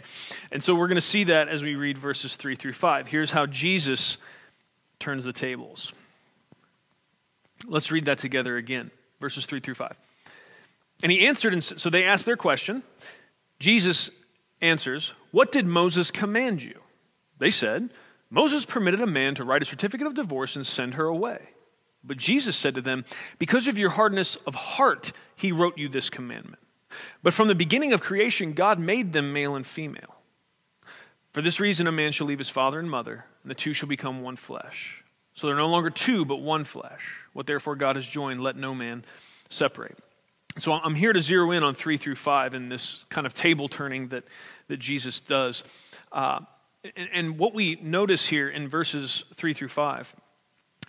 And 0.50 0.62
so 0.62 0.74
we're 0.74 0.88
going 0.88 0.96
to 0.96 1.00
see 1.00 1.24
that 1.24 1.48
as 1.48 1.62
we 1.62 1.74
read 1.74 1.96
verses 1.96 2.36
3 2.36 2.56
through 2.56 2.74
5. 2.74 3.08
Here's 3.08 3.30
how 3.30 3.46
Jesus 3.46 4.18
turns 4.98 5.24
the 5.24 5.32
tables. 5.32 5.92
Let's 7.66 7.90
read 7.90 8.06
that 8.06 8.18
together 8.18 8.56
again, 8.56 8.90
verses 9.20 9.46
3 9.46 9.60
through 9.60 9.74
5. 9.74 9.96
And 11.02 11.10
he 11.10 11.26
answered, 11.26 11.52
and 11.52 11.62
so 11.62 11.90
they 11.90 12.04
asked 12.04 12.26
their 12.26 12.36
question. 12.36 12.82
Jesus 13.58 14.10
answers, 14.60 15.12
What 15.30 15.50
did 15.50 15.66
Moses 15.66 16.10
command 16.10 16.62
you? 16.62 16.78
They 17.38 17.50
said, 17.50 17.90
Moses 18.30 18.64
permitted 18.64 19.00
a 19.00 19.06
man 19.06 19.34
to 19.34 19.44
write 19.44 19.62
a 19.62 19.66
certificate 19.66 20.06
of 20.06 20.14
divorce 20.14 20.56
and 20.56 20.66
send 20.66 20.94
her 20.94 21.06
away. 21.06 21.48
But 22.04 22.16
Jesus 22.16 22.56
said 22.56 22.76
to 22.76 22.80
them, 22.80 23.04
Because 23.38 23.66
of 23.66 23.78
your 23.78 23.90
hardness 23.90 24.36
of 24.46 24.54
heart, 24.54 25.12
he 25.36 25.52
wrote 25.52 25.78
you 25.78 25.88
this 25.88 26.10
commandment. 26.10 26.61
But 27.22 27.34
from 27.34 27.48
the 27.48 27.54
beginning 27.54 27.92
of 27.92 28.00
creation, 28.00 28.52
God 28.52 28.78
made 28.78 29.12
them 29.12 29.32
male 29.32 29.54
and 29.54 29.66
female. 29.66 30.16
For 31.32 31.42
this 31.42 31.60
reason, 31.60 31.86
a 31.86 31.92
man 31.92 32.12
shall 32.12 32.26
leave 32.26 32.38
his 32.38 32.50
father 32.50 32.78
and 32.78 32.90
mother, 32.90 33.24
and 33.42 33.50
the 33.50 33.54
two 33.54 33.72
shall 33.72 33.88
become 33.88 34.22
one 34.22 34.36
flesh. 34.36 35.02
So 35.34 35.46
they're 35.46 35.56
no 35.56 35.68
longer 35.68 35.90
two, 35.90 36.24
but 36.24 36.36
one 36.36 36.64
flesh. 36.64 37.16
What 37.32 37.46
therefore 37.46 37.76
God 37.76 37.96
has 37.96 38.06
joined, 38.06 38.42
let 38.42 38.56
no 38.56 38.74
man 38.74 39.04
separate. 39.48 39.98
So 40.58 40.72
I'm 40.72 40.94
here 40.94 41.14
to 41.14 41.20
zero 41.20 41.50
in 41.52 41.62
on 41.62 41.74
three 41.74 41.96
through 41.96 42.16
five 42.16 42.54
in 42.54 42.68
this 42.68 43.04
kind 43.08 43.26
of 43.26 43.32
table 43.32 43.68
turning 43.68 44.08
that, 44.08 44.24
that 44.68 44.76
Jesus 44.76 45.20
does. 45.20 45.64
Uh, 46.12 46.40
and, 46.96 47.08
and 47.12 47.38
what 47.38 47.54
we 47.54 47.78
notice 47.80 48.26
here 48.26 48.50
in 48.50 48.68
verses 48.68 49.24
three 49.36 49.54
through 49.54 49.68
five, 49.68 50.14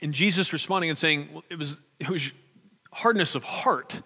in 0.02 0.12
Jesus 0.12 0.52
responding 0.52 0.90
and 0.90 1.00
saying, 1.00 1.30
well, 1.32 1.44
it, 1.50 1.58
was, 1.58 1.80
it 2.00 2.10
was 2.10 2.30
hardness 2.92 3.36
of 3.36 3.46
heart 3.46 4.02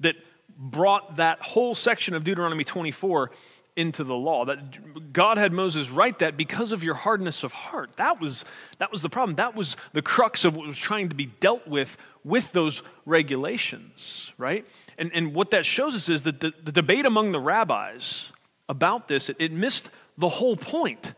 that 0.00 0.16
brought 0.56 1.16
that 1.16 1.40
whole 1.40 1.74
section 1.74 2.14
of 2.14 2.24
Deuteronomy 2.24 2.64
24 2.64 3.30
into 3.76 4.04
the 4.04 4.14
law. 4.14 4.46
That 4.46 5.12
God 5.12 5.36
had 5.36 5.52
Moses 5.52 5.90
write 5.90 6.20
that 6.20 6.36
because 6.36 6.72
of 6.72 6.82
your 6.82 6.94
hardness 6.94 7.44
of 7.44 7.52
heart. 7.52 7.90
That 7.96 8.20
was, 8.20 8.44
that 8.78 8.90
was 8.90 9.02
the 9.02 9.10
problem. 9.10 9.36
That 9.36 9.54
was 9.54 9.76
the 9.92 10.02
crux 10.02 10.44
of 10.44 10.56
what 10.56 10.66
was 10.66 10.78
trying 10.78 11.10
to 11.10 11.14
be 11.14 11.26
dealt 11.26 11.68
with 11.68 11.98
with 12.24 12.52
those 12.52 12.82
regulations, 13.04 14.32
right? 14.38 14.66
And, 14.98 15.10
and 15.14 15.34
what 15.34 15.50
that 15.52 15.66
shows 15.66 15.94
us 15.94 16.08
is 16.08 16.22
that 16.22 16.40
the, 16.40 16.52
the 16.64 16.72
debate 16.72 17.06
among 17.06 17.32
the 17.32 17.38
rabbis 17.38 18.32
about 18.68 19.06
this, 19.08 19.28
it, 19.28 19.36
it 19.38 19.52
missed 19.52 19.90
the 20.18 20.28
whole 20.28 20.56
point 20.56 21.12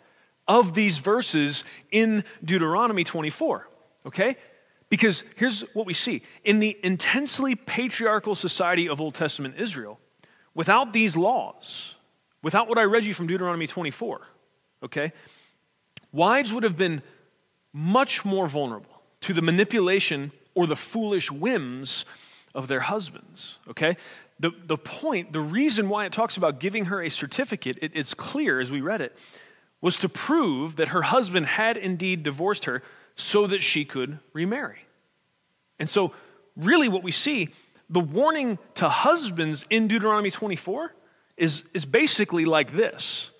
of 0.46 0.74
these 0.74 0.98
verses 0.98 1.64
in 1.90 2.24
Deuteronomy 2.44 3.04
24, 3.04 3.68
okay? 4.06 4.36
Because 4.90 5.22
here's 5.36 5.60
what 5.74 5.86
we 5.86 5.94
see 5.94 6.22
in 6.44 6.60
the 6.60 6.76
intensely 6.82 7.54
patriarchal 7.54 8.34
society 8.34 8.88
of 8.88 9.00
Old 9.00 9.14
Testament 9.14 9.56
Israel, 9.58 10.00
without 10.54 10.92
these 10.92 11.16
laws, 11.16 11.94
without 12.42 12.68
what 12.68 12.78
I 12.78 12.84
read 12.84 13.04
you 13.04 13.14
from 13.14 13.26
Deuteronomy 13.26 13.66
24, 13.66 14.20
okay, 14.84 15.12
wives 16.12 16.52
would 16.52 16.62
have 16.62 16.76
been 16.76 17.02
much 17.72 18.24
more 18.24 18.48
vulnerable 18.48 19.02
to 19.20 19.34
the 19.34 19.42
manipulation 19.42 20.32
or 20.54 20.66
the 20.66 20.76
foolish 20.76 21.30
whims 21.30 22.04
of 22.54 22.66
their 22.66 22.80
husbands, 22.80 23.58
okay? 23.68 23.96
The, 24.40 24.52
the 24.66 24.78
point, 24.78 25.32
the 25.32 25.40
reason 25.40 25.88
why 25.88 26.06
it 26.06 26.12
talks 26.12 26.36
about 26.36 26.60
giving 26.60 26.86
her 26.86 27.02
a 27.02 27.10
certificate, 27.10 27.78
it, 27.82 27.92
it's 27.94 28.14
clear 28.14 28.58
as 28.58 28.70
we 28.70 28.80
read 28.80 29.00
it, 29.00 29.14
was 29.80 29.96
to 29.98 30.08
prove 30.08 30.76
that 30.76 30.88
her 30.88 31.02
husband 31.02 31.46
had 31.46 31.76
indeed 31.76 32.22
divorced 32.22 32.64
her 32.64 32.82
so 33.18 33.46
that 33.48 33.62
she 33.62 33.84
could 33.84 34.20
remarry. 34.32 34.78
And 35.78 35.90
so, 35.90 36.12
really, 36.56 36.88
what 36.88 37.02
we 37.02 37.12
see, 37.12 37.50
the 37.90 38.00
warning 38.00 38.58
to 38.76 38.88
husbands 38.88 39.66
in 39.70 39.88
Deuteronomy 39.88 40.30
24 40.30 40.94
is, 41.36 41.64
is 41.74 41.84
basically 41.84 42.44
like 42.44 42.72
this 42.72 43.30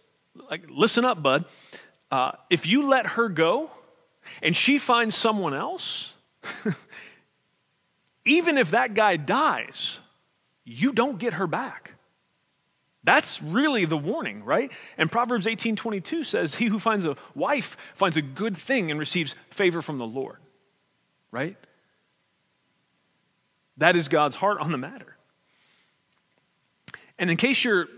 like, 0.50 0.62
listen 0.70 1.04
up, 1.04 1.23
bud. 1.23 1.44
Uh, 2.11 2.32
if 2.49 2.66
you 2.66 2.87
let 2.87 3.06
her 3.06 3.28
go 3.28 3.70
and 4.42 4.56
she 4.56 4.78
finds 4.78 5.14
someone 5.14 5.54
else, 5.54 6.14
even 8.25 8.56
if 8.56 8.70
that 8.70 8.94
guy 8.94 9.16
dies, 9.16 9.99
you 10.64 10.92
don't 10.92 11.18
get 11.18 11.35
her 11.35 11.47
back. 11.47 11.94
That's 13.08 13.40
really 13.40 13.86
the 13.86 13.96
warning, 13.96 14.44
right? 14.44 14.70
And 14.98 15.10
Proverbs 15.10 15.46
18:22 15.46 16.24
says, 16.24 16.56
"He 16.56 16.66
who 16.66 16.78
finds 16.78 17.06
a 17.06 17.16
wife 17.34 17.74
finds 17.94 18.18
a 18.18 18.20
good 18.22 18.54
thing 18.54 18.90
and 18.90 19.00
receives 19.00 19.34
favor 19.48 19.80
from 19.80 19.96
the 19.96 20.06
Lord." 20.06 20.36
Right? 21.30 21.56
That 23.78 23.96
is 23.96 24.08
God's 24.08 24.36
heart 24.36 24.60
on 24.60 24.72
the 24.72 24.76
matter. 24.76 25.16
And 27.18 27.30
in 27.30 27.38
case 27.38 27.64
you're 27.64 27.88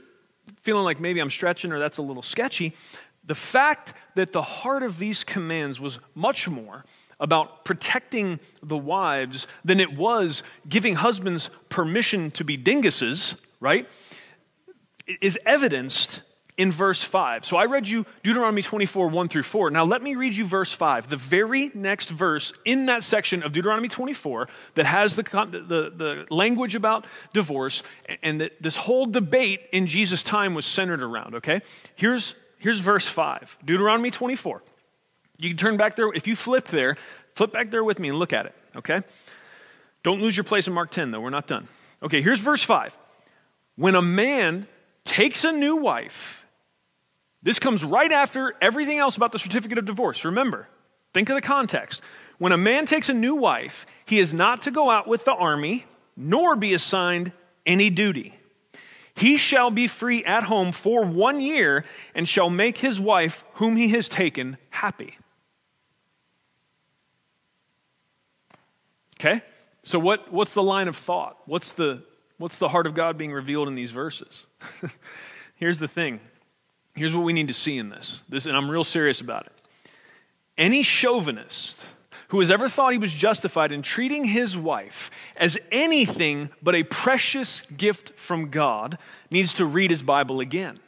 feeling 0.63 0.85
like 0.85 1.01
maybe 1.01 1.19
I'm 1.19 1.33
stretching 1.33 1.73
or 1.73 1.81
that's 1.81 1.99
a 1.99 2.03
little 2.03 2.23
sketchy, 2.23 2.77
the 3.25 3.35
fact 3.35 3.95
that 4.15 4.33
the 4.33 4.43
heart 4.43 4.85
of 4.85 4.99
these 4.99 5.25
commands 5.25 5.81
was 5.81 5.99
much 6.15 6.47
more 6.47 6.85
about 7.19 7.65
protecting 7.65 8.39
the 8.63 8.79
wives 8.79 9.49
than 9.65 9.81
it 9.81 9.93
was 9.93 10.45
giving 10.69 10.95
husbands 10.95 11.51
permission 11.69 12.31
to 12.31 12.45
be 12.45 12.57
dinguses, 12.57 13.35
right? 13.59 13.89
Is 15.21 15.39
evidenced 15.45 16.23
in 16.61 16.71
verse 16.71 17.03
5. 17.03 17.47
So 17.47 17.57
I 17.57 17.65
read 17.65 17.89
you 17.89 18.05
Deuteronomy 18.23 18.61
24, 18.61 19.09
1 19.09 19.29
through 19.31 19.45
4. 19.45 19.71
Now 19.71 19.85
let 19.85 20.03
me 20.03 20.15
read 20.15 20.37
you 20.37 20.45
verse 20.45 20.71
5, 20.71 21.09
the 21.09 21.17
very 21.17 21.71
next 21.73 22.11
verse 22.11 22.53
in 22.67 22.85
that 22.85 23.03
section 23.03 23.43
of 23.43 23.53
Deuteronomy 23.53 23.89
24 23.89 24.47
that 24.75 24.85
has 24.85 25.17
the, 25.17 25.23
the, 25.23 25.91
the 25.97 26.27
language 26.29 26.75
about 26.75 27.07
divorce 27.33 27.83
and 28.23 28.43
that 28.43 28.63
this 28.63 28.77
whole 28.77 29.07
debate 29.07 29.63
in 29.73 29.87
Jesus' 29.87 30.23
time 30.23 30.53
was 30.53 30.67
centered 30.67 31.03
around, 31.03 31.37
okay? 31.37 31.63
Here's, 31.95 32.35
here's 32.59 32.81
verse 32.81 33.07
5, 33.07 33.61
Deuteronomy 33.65 34.11
24. 34.11 34.63
You 35.39 35.49
can 35.49 35.57
turn 35.57 35.79
back 35.79 35.97
there. 35.97 36.13
If 36.13 36.27
you 36.27 36.37
flip 36.37 36.69
there, 36.69 36.99
flip 37.37 37.53
back 37.53 37.71
there 37.71 37.83
with 37.83 37.99
me 37.99 38.11
and 38.11 38.19
look 38.19 38.35
at 38.35 38.45
it, 38.45 38.55
okay? 38.77 39.01
Don't 40.03 40.21
lose 40.21 40.37
your 40.37 40.45
place 40.45 40.67
in 40.67 40.75
Mark 40.75 40.91
10, 40.91 41.11
though. 41.11 41.21
We're 41.21 41.31
not 41.31 41.47
done. 41.47 41.69
Okay, 42.03 42.21
here's 42.21 42.41
verse 42.41 42.63
5. 42.63 42.95
When 43.77 43.95
a 43.95 44.03
man 44.03 44.67
takes 45.11 45.43
a 45.43 45.51
new 45.51 45.75
wife, 45.75 46.47
this 47.43 47.59
comes 47.59 47.83
right 47.83 48.13
after 48.13 48.55
everything 48.61 48.99
else 48.99 49.17
about 49.17 49.33
the 49.33 49.41
certificate 49.41 49.77
of 49.77 49.85
divorce. 49.85 50.25
Remember, 50.25 50.69
think 51.13 51.29
of 51.29 51.35
the 51.35 51.43
context. 51.43 52.01
When 52.39 52.53
a 52.53 52.57
man 52.57 52.87
takes 52.87 53.09
a 53.09 53.15
new 53.15 53.35
wife, 53.35 53.87
he 54.07 54.21
is 54.21 54.33
not 54.33 54.63
to 54.63 54.71
go 54.71 54.89
out 54.89 55.09
with 55.09 55.25
the 55.25 55.35
army, 55.35 55.85
nor 56.17 56.55
be 56.55 56.75
assigned 56.75 57.33
any 57.67 57.91
duty. 57.91 58.37
He 59.17 59.37
shall 59.37 59.73
be 59.73 59.89
free 59.89 60.25
at 60.25 60.45
home 60.45 60.71
for 60.71 61.05
one 61.05 61.41
year 61.41 61.85
and 62.15 62.29
shall 62.29 62.49
make 62.49 62.79
his 62.79 63.01
wife, 63.01 63.43
whom 63.55 63.75
he 63.75 63.89
has 63.89 64.09
taken, 64.09 64.59
happy. 64.71 65.19
Okay? 69.19 69.43
So, 69.83 69.99
what, 69.99 70.33
what's 70.33 70.55
the 70.55 70.63
line 70.63 70.87
of 70.87 70.97
thought? 70.97 71.37
What's 71.47 71.73
the, 71.73 72.05
what's 72.41 72.57
the 72.57 72.71
heart 72.71 72.87
of 72.87 72.95
God 72.95 73.19
being 73.19 73.33
revealed 73.33 73.69
in 73.69 73.75
these 73.75 73.91
verses? 73.91 74.47
Here's 75.55 75.79
the 75.79 75.89
thing 75.89 76.21
Here's 76.95 77.15
what 77.15 77.25
we 77.25 77.33
need 77.33 77.49
to 77.49 77.55
see 77.55 77.79
in 77.79 77.89
this. 77.89 78.23
This 78.29 78.47
and 78.47 78.57
I'm 78.57 78.71
real 78.71 78.85
serious 78.85 79.21
about 79.21 79.47
it. 79.47 79.53
Any 80.59 80.83
chauvinist 80.83 81.85
who 82.29 82.41
has 82.41 82.51
ever 82.51 82.69
thought 82.69 82.93
he 82.93 82.99
was 82.99 83.15
justified 83.15 83.73
in 83.73 83.83
treating 83.83 84.25
his 84.25 84.57
wife 84.57 85.11
as 85.37 85.57
anything 85.71 86.51
but 86.63 86.75
a 86.75 86.83
precious 86.83 87.63
gift 87.77 88.13
from 88.19 88.51
God 88.51 88.99
needs 89.31 89.55
to 89.55 89.65
read 89.65 89.91
his 89.91 90.03
Bible 90.03 90.41
again. 90.41 90.79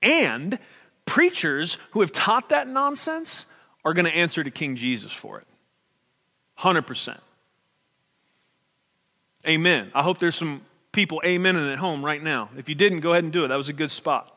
And 0.00 0.58
preachers 1.06 1.78
who 1.90 2.00
have 2.00 2.12
taught 2.12 2.50
that 2.50 2.68
nonsense 2.68 3.46
are 3.84 3.94
going 3.94 4.06
to 4.06 4.14
answer 4.14 4.42
to 4.42 4.50
King 4.50 4.76
Jesus 4.76 5.12
for 5.12 5.38
it. 5.38 5.46
100%. 6.58 7.18
Amen. 9.46 9.90
I 9.94 10.02
hope 10.02 10.18
there's 10.18 10.34
some 10.34 10.62
people 10.92 11.22
amening 11.24 11.72
at 11.72 11.78
home 11.78 12.04
right 12.04 12.22
now. 12.22 12.50
If 12.56 12.68
you 12.68 12.74
didn't, 12.74 13.00
go 13.00 13.12
ahead 13.12 13.24
and 13.24 13.32
do 13.32 13.44
it. 13.44 13.48
That 13.48 13.56
was 13.56 13.68
a 13.68 13.72
good 13.72 13.90
spot. 13.90 14.34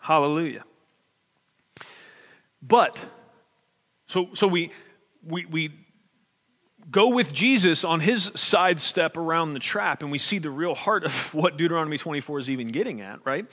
Hallelujah. 0.00 0.64
But, 2.60 3.04
so, 4.06 4.30
so 4.34 4.46
we, 4.46 4.72
we, 5.22 5.46
we 5.46 5.70
go 6.90 7.08
with 7.08 7.32
Jesus 7.32 7.84
on 7.84 8.00
his 8.00 8.30
sidestep 8.34 9.16
around 9.16 9.52
the 9.52 9.60
trap, 9.60 10.02
and 10.02 10.10
we 10.10 10.18
see 10.18 10.38
the 10.38 10.50
real 10.50 10.74
heart 10.74 11.04
of 11.04 11.34
what 11.34 11.56
Deuteronomy 11.56 11.98
24 11.98 12.40
is 12.40 12.50
even 12.50 12.68
getting 12.68 13.00
at, 13.00 13.24
right? 13.24 13.46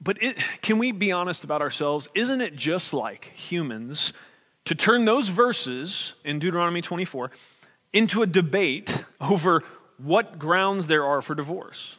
But 0.00 0.22
it, 0.22 0.38
can 0.60 0.78
we 0.78 0.92
be 0.92 1.12
honest 1.12 1.44
about 1.44 1.62
ourselves? 1.62 2.08
Isn't 2.14 2.40
it 2.40 2.54
just 2.54 2.92
like 2.92 3.24
humans 3.34 4.12
to 4.66 4.74
turn 4.74 5.04
those 5.04 5.28
verses 5.28 6.14
in 6.24 6.38
Deuteronomy 6.38 6.82
24 6.82 7.30
into 7.96 8.22
a 8.22 8.26
debate 8.26 9.04
over 9.20 9.62
what 9.98 10.38
grounds 10.38 10.86
there 10.86 11.04
are 11.04 11.22
for 11.22 11.34
divorce? 11.34 11.96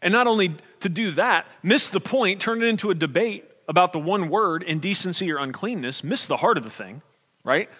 And 0.00 0.12
not 0.12 0.26
only 0.26 0.56
to 0.80 0.88
do 0.88 1.12
that, 1.12 1.46
miss 1.62 1.88
the 1.88 2.00
point, 2.00 2.40
turn 2.40 2.62
it 2.62 2.66
into 2.66 2.90
a 2.90 2.94
debate 2.94 3.48
about 3.68 3.92
the 3.92 4.00
one 4.00 4.28
word, 4.28 4.62
indecency 4.62 5.30
or 5.30 5.38
uncleanness, 5.38 6.02
miss 6.02 6.26
the 6.26 6.36
heart 6.36 6.58
of 6.58 6.64
the 6.64 6.70
thing, 6.70 7.02
right? 7.44 7.70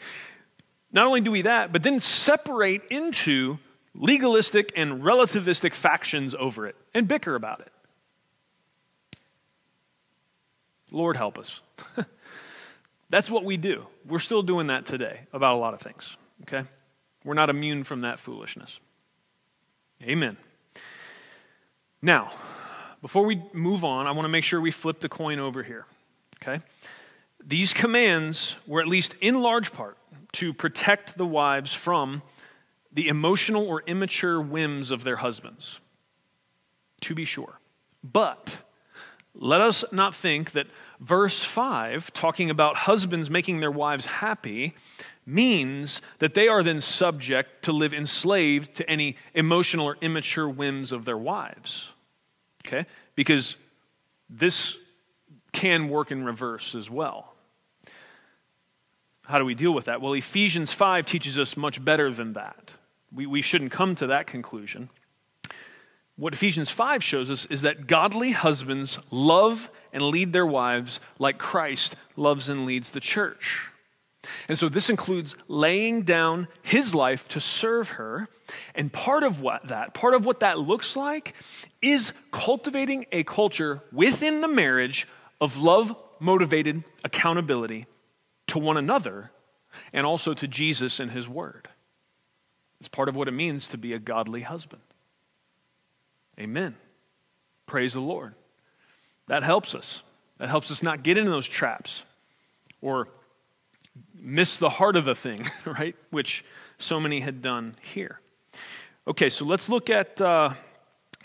not 0.92 1.06
only 1.06 1.22
do 1.22 1.30
we 1.30 1.42
that, 1.42 1.72
but 1.72 1.82
then 1.82 1.98
separate 1.98 2.82
into 2.90 3.58
legalistic 3.94 4.72
and 4.76 5.02
relativistic 5.02 5.74
factions 5.74 6.34
over 6.34 6.66
it 6.66 6.76
and 6.94 7.08
bicker 7.08 7.34
about 7.34 7.60
it. 7.60 7.72
Lord 10.92 11.16
help 11.16 11.38
us. 11.38 11.60
That's 13.10 13.30
what 13.30 13.44
we 13.44 13.56
do. 13.56 13.86
We're 14.06 14.18
still 14.18 14.42
doing 14.42 14.68
that 14.68 14.84
today 14.84 15.20
about 15.32 15.54
a 15.54 15.58
lot 15.58 15.74
of 15.74 15.80
things, 15.80 16.16
okay? 16.42 16.64
We're 17.26 17.34
not 17.34 17.50
immune 17.50 17.82
from 17.82 18.02
that 18.02 18.20
foolishness. 18.20 18.78
Amen. 20.04 20.36
Now, 22.00 22.32
before 23.02 23.24
we 23.24 23.42
move 23.52 23.84
on, 23.84 24.06
I 24.06 24.12
want 24.12 24.26
to 24.26 24.28
make 24.28 24.44
sure 24.44 24.60
we 24.60 24.70
flip 24.70 25.00
the 25.00 25.08
coin 25.08 25.40
over 25.40 25.64
here, 25.64 25.86
okay? 26.40 26.62
These 27.44 27.72
commands 27.72 28.54
were, 28.64 28.80
at 28.80 28.86
least 28.86 29.16
in 29.20 29.42
large 29.42 29.72
part, 29.72 29.98
to 30.34 30.54
protect 30.54 31.18
the 31.18 31.26
wives 31.26 31.74
from 31.74 32.22
the 32.92 33.08
emotional 33.08 33.66
or 33.66 33.82
immature 33.88 34.40
whims 34.40 34.92
of 34.92 35.02
their 35.02 35.16
husbands, 35.16 35.80
to 37.00 37.14
be 37.14 37.24
sure. 37.24 37.58
But 38.04 38.58
let 39.34 39.60
us 39.60 39.84
not 39.90 40.14
think 40.14 40.52
that 40.52 40.68
verse 41.00 41.42
5, 41.42 42.12
talking 42.12 42.50
about 42.50 42.76
husbands 42.76 43.28
making 43.28 43.58
their 43.58 43.72
wives 43.72 44.06
happy, 44.06 44.74
means 45.26 46.00
that 46.20 46.34
they 46.34 46.46
are 46.46 46.62
then 46.62 46.80
subject 46.80 47.64
to 47.64 47.72
live 47.72 47.92
enslaved 47.92 48.76
to 48.76 48.88
any 48.88 49.16
emotional 49.34 49.86
or 49.86 49.96
immature 50.00 50.48
whims 50.48 50.92
of 50.92 51.04
their 51.04 51.18
wives. 51.18 51.90
Okay? 52.66 52.86
Because 53.16 53.56
this 54.30 54.76
can 55.52 55.88
work 55.88 56.12
in 56.12 56.24
reverse 56.24 56.74
as 56.74 56.88
well. 56.88 57.32
How 59.24 59.40
do 59.40 59.44
we 59.44 59.54
deal 59.54 59.74
with 59.74 59.86
that? 59.86 60.00
Well, 60.00 60.12
Ephesians 60.12 60.72
5 60.72 61.04
teaches 61.04 61.38
us 61.38 61.56
much 61.56 61.84
better 61.84 62.10
than 62.10 62.34
that. 62.34 62.70
We, 63.12 63.26
we 63.26 63.42
shouldn't 63.42 63.72
come 63.72 63.96
to 63.96 64.06
that 64.08 64.28
conclusion. 64.28 64.88
What 66.14 66.32
Ephesians 66.32 66.70
5 66.70 67.02
shows 67.02 67.30
us 67.30 67.46
is 67.46 67.62
that 67.62 67.88
godly 67.88 68.30
husbands 68.30 68.98
love 69.10 69.68
and 69.92 70.02
lead 70.02 70.32
their 70.32 70.46
wives 70.46 71.00
like 71.18 71.38
Christ 71.38 71.96
loves 72.14 72.48
and 72.48 72.64
leads 72.64 72.90
the 72.90 73.00
church. 73.00 73.68
And 74.48 74.58
so 74.58 74.68
this 74.68 74.90
includes 74.90 75.36
laying 75.48 76.02
down 76.02 76.48
his 76.62 76.94
life 76.94 77.28
to 77.28 77.40
serve 77.40 77.90
her. 77.90 78.28
And 78.74 78.92
part 78.92 79.22
of 79.22 79.40
what 79.40 79.68
that, 79.68 79.94
part 79.94 80.14
of 80.14 80.24
what 80.24 80.40
that 80.40 80.58
looks 80.58 80.96
like 80.96 81.34
is 81.82 82.12
cultivating 82.32 83.06
a 83.12 83.24
culture 83.24 83.82
within 83.92 84.40
the 84.40 84.48
marriage 84.48 85.06
of 85.40 85.58
love 85.58 85.94
motivated 86.20 86.84
accountability 87.04 87.86
to 88.48 88.58
one 88.58 88.76
another 88.76 89.30
and 89.92 90.06
also 90.06 90.34
to 90.34 90.48
Jesus 90.48 91.00
and 91.00 91.10
his 91.10 91.28
word. 91.28 91.68
It's 92.78 92.88
part 92.88 93.08
of 93.08 93.16
what 93.16 93.28
it 93.28 93.32
means 93.32 93.68
to 93.68 93.78
be 93.78 93.92
a 93.92 93.98
godly 93.98 94.42
husband. 94.42 94.82
Amen. 96.38 96.76
Praise 97.66 97.94
the 97.94 98.00
Lord. 98.00 98.34
That 99.26 99.42
helps 99.42 99.74
us. 99.74 100.02
That 100.38 100.48
helps 100.48 100.70
us 100.70 100.82
not 100.82 101.02
get 101.02 101.16
into 101.16 101.30
those 101.30 101.48
traps 101.48 102.04
or 102.80 103.08
miss 104.14 104.56
the 104.56 104.68
heart 104.68 104.96
of 104.96 105.04
the 105.04 105.14
thing, 105.14 105.48
right? 105.64 105.94
Which 106.10 106.44
so 106.78 107.00
many 107.00 107.20
had 107.20 107.42
done 107.42 107.74
here. 107.80 108.20
Okay, 109.06 109.30
so 109.30 109.44
let's 109.44 109.68
look 109.68 109.88
at 109.88 110.20
uh, 110.20 110.54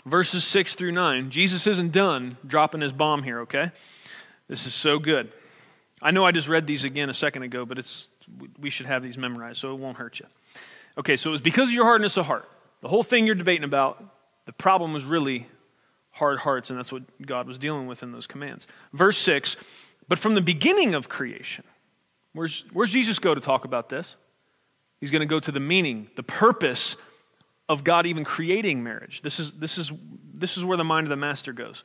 verses 0.06 0.44
6 0.44 0.74
through 0.76 0.92
9. 0.92 1.30
Jesus 1.30 1.66
isn't 1.66 1.92
done 1.92 2.36
dropping 2.46 2.80
his 2.80 2.92
bomb 2.92 3.22
here, 3.22 3.40
okay? 3.40 3.72
This 4.48 4.66
is 4.66 4.74
so 4.74 4.98
good. 4.98 5.32
I 6.00 6.10
know 6.10 6.24
I 6.24 6.32
just 6.32 6.48
read 6.48 6.66
these 6.66 6.84
again 6.84 7.10
a 7.10 7.14
second 7.14 7.42
ago, 7.42 7.64
but 7.64 7.78
it's, 7.78 8.08
we 8.60 8.70
should 8.70 8.86
have 8.86 9.02
these 9.02 9.18
memorized, 9.18 9.60
so 9.60 9.72
it 9.72 9.78
won't 9.78 9.96
hurt 9.96 10.20
you. 10.20 10.26
Okay, 10.98 11.16
so 11.16 11.30
it 11.30 11.32
was 11.32 11.40
because 11.40 11.68
of 11.68 11.74
your 11.74 11.84
hardness 11.84 12.16
of 12.16 12.26
heart. 12.26 12.48
The 12.80 12.88
whole 12.88 13.02
thing 13.02 13.26
you're 13.26 13.34
debating 13.34 13.64
about, 13.64 14.02
the 14.46 14.52
problem 14.52 14.92
was 14.92 15.04
really 15.04 15.46
hard 16.10 16.38
hearts, 16.38 16.70
and 16.70 16.78
that's 16.78 16.92
what 16.92 17.02
God 17.24 17.46
was 17.46 17.58
dealing 17.58 17.86
with 17.86 18.02
in 18.02 18.12
those 18.12 18.26
commands. 18.26 18.66
Verse 18.92 19.16
6 19.18 19.56
But 20.08 20.18
from 20.18 20.34
the 20.34 20.40
beginning 20.40 20.94
of 20.94 21.08
creation, 21.08 21.64
where's, 22.32 22.64
where's 22.72 22.90
Jesus 22.90 23.18
go 23.18 23.34
to 23.34 23.40
talk 23.40 23.64
about 23.64 23.88
this? 23.88 24.16
He's 25.00 25.10
going 25.10 25.20
to 25.20 25.26
go 25.26 25.40
to 25.40 25.52
the 25.52 25.60
meaning, 25.60 26.08
the 26.16 26.22
purpose 26.22 26.96
of 27.68 27.84
God 27.84 28.06
even 28.06 28.24
creating 28.24 28.82
marriage. 28.82 29.22
This 29.22 29.40
is, 29.40 29.52
this, 29.52 29.78
is, 29.78 29.90
this 30.34 30.56
is 30.56 30.64
where 30.64 30.76
the 30.76 30.84
mind 30.84 31.06
of 31.06 31.10
the 31.10 31.16
master 31.16 31.52
goes. 31.52 31.82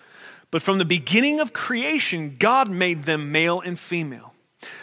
But 0.52 0.62
from 0.62 0.78
the 0.78 0.86
beginning 0.86 1.40
of 1.40 1.54
creation, 1.54 2.36
God 2.38 2.70
made 2.70 3.04
them 3.04 3.32
male 3.32 3.60
and 3.60 3.78
female. 3.78 4.34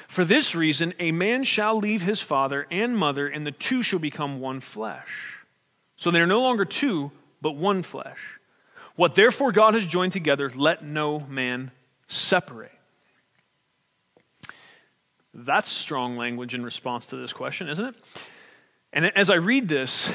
For 0.08 0.24
this 0.24 0.54
reason, 0.54 0.94
a 0.98 1.12
man 1.12 1.44
shall 1.44 1.78
leave 1.78 2.02
his 2.02 2.20
father 2.20 2.66
and 2.70 2.96
mother, 2.96 3.26
and 3.26 3.46
the 3.46 3.52
two 3.52 3.82
shall 3.82 3.98
become 3.98 4.40
one 4.40 4.60
flesh. 4.60 5.38
So 5.96 6.10
they 6.10 6.20
are 6.20 6.26
no 6.26 6.40
longer 6.40 6.64
two, 6.64 7.10
but 7.40 7.56
one 7.56 7.82
flesh. 7.82 8.18
What 8.96 9.14
therefore 9.14 9.52
God 9.52 9.74
has 9.74 9.86
joined 9.86 10.12
together, 10.12 10.50
let 10.54 10.84
no 10.84 11.20
man 11.20 11.72
separate. 12.06 12.70
That's 15.34 15.68
strong 15.68 16.16
language 16.16 16.54
in 16.54 16.64
response 16.64 17.06
to 17.06 17.16
this 17.16 17.32
question, 17.32 17.68
isn't 17.68 17.84
it? 17.84 17.94
And 18.92 19.06
as 19.16 19.28
I 19.30 19.36
read 19.36 19.68
this, 19.68 20.08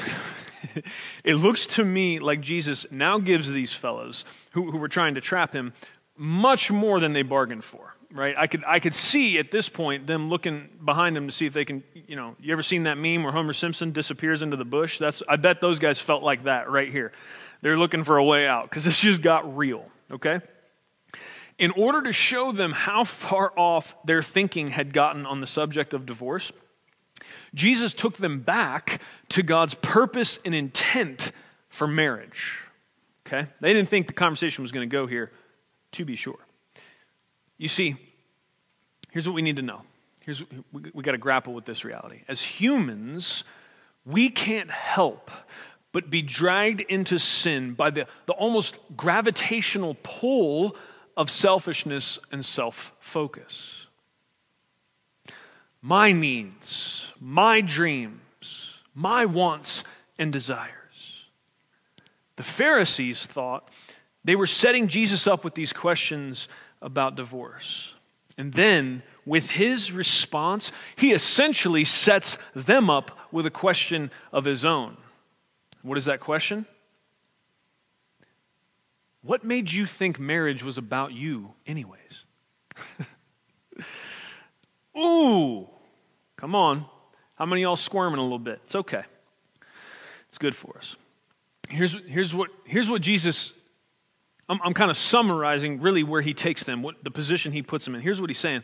it 1.24 1.34
looks 1.34 1.66
to 1.68 1.84
me 1.84 2.18
like 2.18 2.40
Jesus 2.40 2.86
now 2.90 3.18
gives 3.18 3.50
these 3.50 3.72
fellows 3.72 4.24
who, 4.52 4.70
who 4.70 4.78
were 4.78 4.88
trying 4.88 5.16
to 5.16 5.20
trap 5.20 5.52
him 5.52 5.74
much 6.16 6.70
more 6.70 7.00
than 7.00 7.12
they 7.12 7.22
bargained 7.22 7.64
for 7.64 7.94
right? 8.12 8.34
I 8.36 8.46
could, 8.46 8.64
I 8.66 8.80
could 8.80 8.94
see 8.94 9.38
at 9.38 9.50
this 9.50 9.68
point 9.68 10.06
them 10.06 10.28
looking 10.28 10.68
behind 10.84 11.16
them 11.16 11.26
to 11.28 11.32
see 11.32 11.46
if 11.46 11.52
they 11.52 11.64
can, 11.64 11.82
you 12.06 12.16
know, 12.16 12.34
you 12.40 12.52
ever 12.52 12.62
seen 12.62 12.84
that 12.84 12.98
meme 12.98 13.22
where 13.22 13.32
Homer 13.32 13.52
Simpson 13.52 13.92
disappears 13.92 14.42
into 14.42 14.56
the 14.56 14.64
bush? 14.64 14.98
That's, 14.98 15.22
I 15.28 15.36
bet 15.36 15.60
those 15.60 15.78
guys 15.78 16.00
felt 16.00 16.22
like 16.22 16.44
that 16.44 16.70
right 16.70 16.90
here. 16.90 17.12
They're 17.62 17.76
looking 17.76 18.04
for 18.04 18.16
a 18.16 18.24
way 18.24 18.46
out 18.46 18.64
because 18.64 18.84
this 18.84 19.00
just 19.00 19.22
got 19.22 19.56
real, 19.56 19.84
okay? 20.10 20.40
In 21.60 21.72
order 21.72 22.02
to 22.04 22.12
show 22.14 22.52
them 22.52 22.72
how 22.72 23.04
far 23.04 23.52
off 23.54 23.94
their 24.06 24.22
thinking 24.22 24.68
had 24.68 24.94
gotten 24.94 25.26
on 25.26 25.42
the 25.42 25.46
subject 25.46 25.92
of 25.92 26.06
divorce, 26.06 26.52
Jesus 27.54 27.92
took 27.92 28.16
them 28.16 28.40
back 28.40 29.02
to 29.28 29.42
God's 29.42 29.74
purpose 29.74 30.38
and 30.42 30.54
intent 30.54 31.32
for 31.68 31.86
marriage. 31.86 32.60
Okay? 33.26 33.46
They 33.60 33.74
didn't 33.74 33.90
think 33.90 34.06
the 34.06 34.14
conversation 34.14 34.62
was 34.62 34.72
going 34.72 34.88
to 34.88 34.92
go 34.92 35.06
here, 35.06 35.30
to 35.92 36.04
be 36.06 36.16
sure. 36.16 36.38
You 37.58 37.68
see, 37.68 37.94
here's 39.10 39.28
what 39.28 39.34
we 39.34 39.42
need 39.42 39.56
to 39.56 39.62
know. 39.62 39.82
Here's 40.22 40.42
we, 40.72 40.90
we 40.94 41.02
got 41.02 41.12
to 41.12 41.18
grapple 41.18 41.52
with 41.52 41.66
this 41.66 41.84
reality. 41.84 42.22
As 42.26 42.40
humans, 42.40 43.44
we 44.06 44.30
can't 44.30 44.70
help 44.70 45.30
but 45.92 46.08
be 46.08 46.22
dragged 46.22 46.80
into 46.80 47.18
sin 47.18 47.74
by 47.74 47.90
the, 47.90 48.06
the 48.24 48.32
almost 48.32 48.78
gravitational 48.96 49.96
pull 50.02 50.74
of 51.16 51.30
selfishness 51.30 52.18
and 52.30 52.44
self 52.44 52.92
focus. 52.98 53.86
My 55.82 56.12
needs, 56.12 57.12
my 57.20 57.60
dreams, 57.60 58.74
my 58.94 59.24
wants 59.24 59.84
and 60.18 60.32
desires. 60.32 60.70
The 62.36 62.42
Pharisees 62.42 63.26
thought 63.26 63.68
they 64.24 64.36
were 64.36 64.46
setting 64.46 64.88
Jesus 64.88 65.26
up 65.26 65.44
with 65.44 65.54
these 65.54 65.72
questions 65.72 66.48
about 66.82 67.14
divorce. 67.14 67.94
And 68.36 68.54
then, 68.54 69.02
with 69.26 69.50
his 69.50 69.92
response, 69.92 70.72
he 70.96 71.12
essentially 71.12 71.84
sets 71.84 72.38
them 72.54 72.88
up 72.88 73.10
with 73.32 73.46
a 73.46 73.50
question 73.50 74.10
of 74.32 74.44
his 74.44 74.64
own. 74.64 74.96
What 75.82 75.98
is 75.98 76.06
that 76.06 76.20
question? 76.20 76.66
What 79.22 79.44
made 79.44 79.70
you 79.70 79.86
think 79.86 80.18
marriage 80.18 80.62
was 80.62 80.78
about 80.78 81.12
you, 81.12 81.52
anyways? 81.66 82.24
Ooh, 84.98 85.68
come 86.36 86.54
on. 86.54 86.86
How 87.34 87.46
many 87.46 87.62
y'all 87.62 87.76
squirming 87.76 88.18
a 88.18 88.22
little 88.22 88.38
bit? 88.38 88.60
It's 88.64 88.74
okay. 88.74 89.02
It's 90.28 90.38
good 90.38 90.54
for 90.54 90.76
us. 90.78 90.96
Here's, 91.68 91.96
here's, 92.06 92.34
what, 92.34 92.50
here's 92.64 92.88
what 92.88 93.02
Jesus 93.02 93.52
I'm, 94.50 94.60
I'm 94.64 94.74
kind 94.74 94.90
of 94.90 94.96
summarizing 94.96 95.80
really 95.80 96.02
where 96.02 96.20
he 96.20 96.34
takes 96.34 96.64
them, 96.64 96.82
what 96.82 97.04
the 97.04 97.10
position 97.10 97.52
he 97.52 97.62
puts 97.62 97.84
them 97.84 97.94
in. 97.94 98.00
Here's 98.00 98.20
what 98.20 98.28
he's 98.28 98.38
saying 98.38 98.62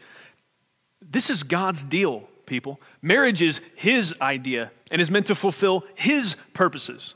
This 1.00 1.30
is 1.30 1.44
God's 1.44 1.82
deal, 1.82 2.28
people. 2.44 2.80
Marriage 3.00 3.40
is 3.40 3.60
his 3.76 4.12
idea 4.20 4.72
and 4.90 5.00
is 5.00 5.10
meant 5.10 5.26
to 5.28 5.34
fulfill 5.34 5.84
his 5.94 6.34
purposes. 6.52 7.14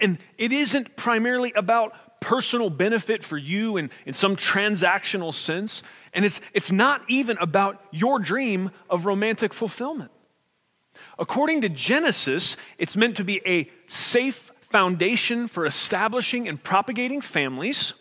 And 0.00 0.18
it 0.36 0.52
isn't 0.52 0.96
primarily 0.96 1.52
about 1.54 1.94
personal 2.22 2.70
benefit 2.70 3.24
for 3.24 3.36
you 3.36 3.76
in, 3.76 3.90
in 4.06 4.14
some 4.14 4.36
transactional 4.36 5.34
sense. 5.34 5.82
And 6.14 6.24
it's, 6.24 6.40
it's 6.54 6.72
not 6.72 7.02
even 7.08 7.36
about 7.38 7.84
your 7.90 8.18
dream 8.18 8.70
of 8.88 9.04
romantic 9.04 9.52
fulfillment. 9.52 10.10
According 11.18 11.62
to 11.62 11.68
Genesis, 11.68 12.56
it's 12.78 12.96
meant 12.96 13.16
to 13.16 13.24
be 13.24 13.42
a 13.44 13.70
safe 13.88 14.50
foundation 14.60 15.48
for 15.48 15.66
establishing 15.66 16.48
and 16.48 16.62
propagating 16.62 17.20
families. 17.20 17.92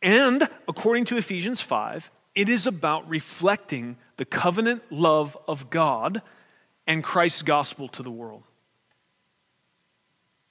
And 0.00 0.48
according 0.66 1.06
to 1.06 1.16
Ephesians 1.16 1.60
5, 1.60 2.10
it 2.34 2.48
is 2.48 2.66
about 2.66 3.08
reflecting 3.08 3.96
the 4.16 4.24
covenant 4.24 4.82
love 4.90 5.36
of 5.48 5.68
God 5.68 6.22
and 6.86 7.02
Christ's 7.02 7.42
gospel 7.42 7.88
to 7.88 8.02
the 8.02 8.10
world. 8.10 8.44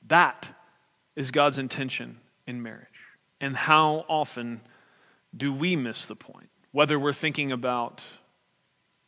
That 0.07 0.47
is 1.17 1.31
God's 1.31 1.57
intention 1.57 2.19
in 2.45 2.61
marriage. 2.61 2.87
And 3.41 3.57
how 3.57 4.05
often 4.07 4.61
do 5.35 5.51
we 5.51 5.75
miss 5.75 6.05
the 6.05 6.15
point? 6.15 6.49
Whether 6.71 6.99
we're 6.99 7.11
thinking 7.11 7.51
about 7.51 8.03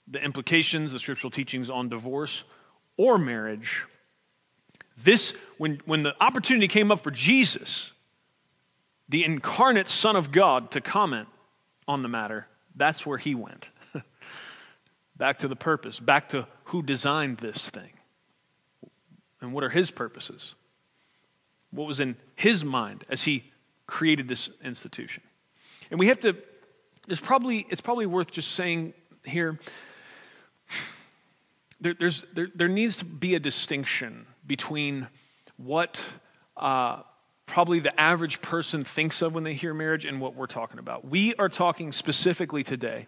the 0.07 0.21
implications, 0.21 0.91
the 0.91 0.99
scriptural 0.99 1.29
teachings 1.29 1.69
on 1.69 1.87
divorce 1.87 2.43
or 2.97 3.19
marriage, 3.19 3.85
this, 4.97 5.33
when, 5.59 5.81
when 5.85 6.01
the 6.01 6.15
opportunity 6.19 6.67
came 6.67 6.91
up 6.91 6.99
for 7.01 7.11
Jesus, 7.11 7.91
the 9.07 9.23
incarnate 9.23 9.87
Son 9.87 10.15
of 10.15 10.31
God, 10.31 10.71
to 10.71 10.81
comment 10.81 11.27
on 11.87 12.01
the 12.01 12.09
matter, 12.09 12.47
that's 12.75 13.05
where 13.05 13.19
he 13.19 13.35
went. 13.35 13.69
back 15.15 15.39
to 15.39 15.47
the 15.47 15.55
purpose, 15.55 15.99
back 15.99 16.29
to 16.29 16.47
who 16.65 16.81
designed 16.81 17.37
this 17.37 17.69
thing. 17.69 17.91
And 19.41 19.53
what 19.53 19.63
are 19.63 19.69
his 19.69 19.91
purposes? 19.91 20.55
What 21.71 21.87
was 21.87 21.99
in 21.99 22.15
his 22.35 22.65
mind 22.65 23.05
as 23.09 23.23
he 23.23 23.43
created 23.87 24.27
this 24.27 24.49
institution? 24.63 25.23
And 25.91 25.99
we 25.99 26.07
have 26.07 26.19
to, 26.21 26.35
there's 27.07 27.19
probably, 27.19 27.65
it's 27.69 27.81
probably 27.81 28.05
worth 28.05 28.31
just 28.31 28.51
saying 28.51 28.93
here, 29.23 29.59
there, 31.81 31.95
there's, 31.97 32.25
there, 32.33 32.49
there 32.53 32.67
needs 32.67 32.97
to 32.97 33.05
be 33.05 33.35
a 33.35 33.39
distinction 33.39 34.25
between 34.45 35.07
what 35.57 36.01
uh, 36.57 37.01
probably 37.45 37.79
the 37.79 37.99
average 37.99 38.41
person 38.41 38.83
thinks 38.83 39.21
of 39.21 39.33
when 39.33 39.43
they 39.43 39.53
hear 39.53 39.73
marriage 39.73 40.05
and 40.05 40.21
what 40.21 40.35
we're 40.35 40.45
talking 40.45 40.77
about. 40.77 41.07
We 41.07 41.33
are 41.35 41.49
talking 41.49 41.91
specifically 41.91 42.63
today 42.63 43.07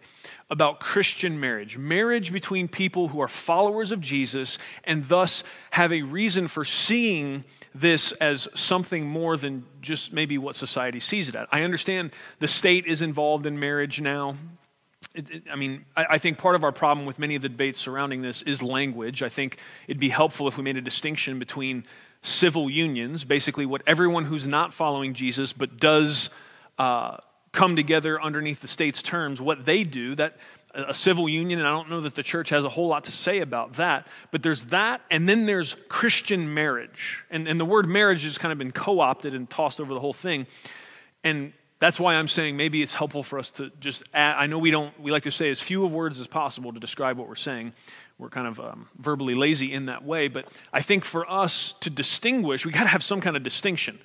about 0.50 0.80
Christian 0.80 1.38
marriage, 1.38 1.78
marriage 1.78 2.32
between 2.32 2.66
people 2.66 3.08
who 3.08 3.20
are 3.20 3.28
followers 3.28 3.92
of 3.92 4.00
Jesus 4.00 4.58
and 4.82 5.04
thus 5.04 5.44
have 5.70 5.92
a 5.92 6.02
reason 6.02 6.48
for 6.48 6.64
seeing 6.64 7.44
this 7.74 8.12
as 8.12 8.48
something 8.54 9.06
more 9.06 9.36
than 9.36 9.64
just 9.80 10.12
maybe 10.12 10.38
what 10.38 10.56
society 10.56 11.00
sees 11.00 11.28
it 11.28 11.34
at. 11.34 11.48
I 11.50 11.62
understand 11.62 12.12
the 12.38 12.48
state 12.48 12.86
is 12.86 13.02
involved 13.02 13.46
in 13.46 13.58
marriage 13.58 14.00
now. 14.00 14.36
It, 15.14 15.30
it, 15.30 15.42
I 15.50 15.56
mean, 15.56 15.84
I, 15.96 16.06
I, 16.10 16.18
think 16.18 16.38
part 16.38 16.54
of 16.54 16.64
our 16.64 16.72
problem 16.72 17.06
with 17.06 17.18
many 17.18 17.34
of 17.34 17.42
the 17.42 17.48
debates 17.48 17.78
surrounding 17.78 18.22
this 18.22 18.42
is 18.42 18.62
language. 18.62 19.22
I 19.22 19.28
think 19.28 19.58
it'd 19.86 20.00
be 20.00 20.08
helpful 20.08 20.48
if 20.48 20.56
we 20.56 20.62
made 20.62 20.76
a 20.76 20.82
distinction 20.82 21.38
between 21.38 21.84
civil 22.22 22.70
unions, 22.70 23.24
basically 23.24 23.66
what 23.66 23.82
everyone 23.86 24.24
who's 24.24 24.46
not 24.46 24.72
following 24.72 25.12
Jesus 25.12 25.52
but 25.52 25.78
does 25.78 26.30
uh, 26.78 27.16
come 27.52 27.76
together 27.76 28.20
underneath 28.20 28.60
the 28.60 28.68
state's 28.68 29.02
terms, 29.02 29.40
what 29.40 29.64
they 29.64 29.84
do, 29.84 30.14
that 30.14 30.36
a 30.74 30.94
civil 30.94 31.28
union, 31.28 31.58
and 31.58 31.68
I 31.68 31.72
don't 31.72 31.90
know 31.90 32.00
that 32.02 32.14
the 32.14 32.22
church 32.22 32.50
has 32.50 32.64
a 32.64 32.68
whole 32.68 32.88
lot 32.88 33.04
to 33.04 33.12
say 33.12 33.40
about 33.40 33.74
that, 33.74 34.06
but 34.30 34.42
there's 34.42 34.66
that, 34.66 35.02
and 35.10 35.28
then 35.28 35.46
there's 35.46 35.76
Christian 35.88 36.54
marriage. 36.54 37.22
And, 37.30 37.46
and 37.46 37.60
the 37.60 37.64
word 37.64 37.88
marriage 37.88 38.24
has 38.24 38.38
kind 38.38 38.52
of 38.52 38.58
been 38.58 38.72
co 38.72 39.00
opted 39.00 39.34
and 39.34 39.48
tossed 39.48 39.80
over 39.80 39.92
the 39.92 40.00
whole 40.00 40.14
thing. 40.14 40.46
And 41.24 41.52
that's 41.78 42.00
why 42.00 42.14
I'm 42.14 42.28
saying 42.28 42.56
maybe 42.56 42.82
it's 42.82 42.94
helpful 42.94 43.22
for 43.22 43.38
us 43.38 43.50
to 43.52 43.70
just 43.80 44.02
add, 44.14 44.36
I 44.36 44.46
know 44.46 44.58
we 44.58 44.70
don't, 44.70 44.98
we 45.00 45.10
like 45.10 45.24
to 45.24 45.30
say 45.30 45.50
as 45.50 45.60
few 45.60 45.84
of 45.84 45.92
words 45.92 46.20
as 46.20 46.26
possible 46.26 46.72
to 46.72 46.80
describe 46.80 47.18
what 47.18 47.28
we're 47.28 47.34
saying 47.34 47.72
we're 48.22 48.30
kind 48.30 48.46
of 48.46 48.60
um, 48.60 48.88
verbally 48.98 49.34
lazy 49.34 49.72
in 49.72 49.86
that 49.86 50.04
way. 50.04 50.28
But 50.28 50.46
I 50.72 50.80
think 50.80 51.04
for 51.04 51.28
us 51.30 51.74
to 51.80 51.90
distinguish, 51.90 52.64
we 52.64 52.70
got 52.70 52.84
to 52.84 52.88
have 52.88 53.02
some 53.02 53.20
kind 53.20 53.36
of 53.36 53.42
distinction 53.42 53.98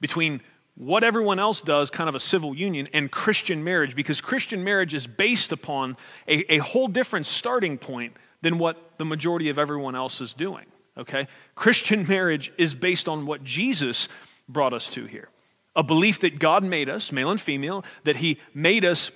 between 0.00 0.42
what 0.76 1.04
everyone 1.04 1.38
else 1.38 1.62
does, 1.62 1.90
kind 1.90 2.08
of 2.08 2.14
a 2.14 2.20
civil 2.20 2.54
union, 2.54 2.88
and 2.92 3.10
Christian 3.10 3.62
marriage, 3.62 3.94
because 3.94 4.20
Christian 4.20 4.64
marriage 4.64 4.94
is 4.94 5.06
based 5.06 5.52
upon 5.52 5.96
a, 6.26 6.54
a 6.54 6.58
whole 6.58 6.88
different 6.88 7.26
starting 7.26 7.78
point 7.78 8.14
than 8.42 8.58
what 8.58 8.98
the 8.98 9.04
majority 9.04 9.48
of 9.50 9.58
everyone 9.58 9.94
else 9.94 10.20
is 10.20 10.34
doing. 10.34 10.66
Okay? 10.98 11.28
Christian 11.54 12.06
marriage 12.08 12.52
is 12.58 12.74
based 12.74 13.08
on 13.08 13.26
what 13.26 13.44
Jesus 13.44 14.08
brought 14.48 14.74
us 14.74 14.88
to 14.90 15.06
here 15.06 15.28
a 15.76 15.82
belief 15.82 16.20
that 16.20 16.38
God 16.38 16.62
made 16.62 16.88
us, 16.88 17.10
male 17.10 17.32
and 17.32 17.40
female, 17.40 17.84
that 18.04 18.14
He 18.14 18.38
made 18.54 18.84
us 18.84 19.10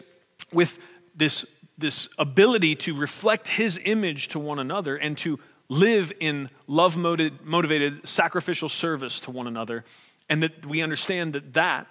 with 0.52 0.76
this 1.14 1.46
this 1.78 2.08
ability 2.18 2.74
to 2.74 2.94
reflect 2.94 3.48
his 3.48 3.78
image 3.84 4.28
to 4.28 4.38
one 4.38 4.58
another 4.58 4.96
and 4.96 5.16
to 5.16 5.38
live 5.68 6.12
in 6.18 6.50
love 6.66 6.96
motivated 6.96 8.06
sacrificial 8.06 8.68
service 8.68 9.20
to 9.20 9.30
one 9.30 9.46
another 9.46 9.84
and 10.28 10.42
that 10.42 10.66
we 10.66 10.82
understand 10.82 11.34
that 11.34 11.54
that 11.54 11.86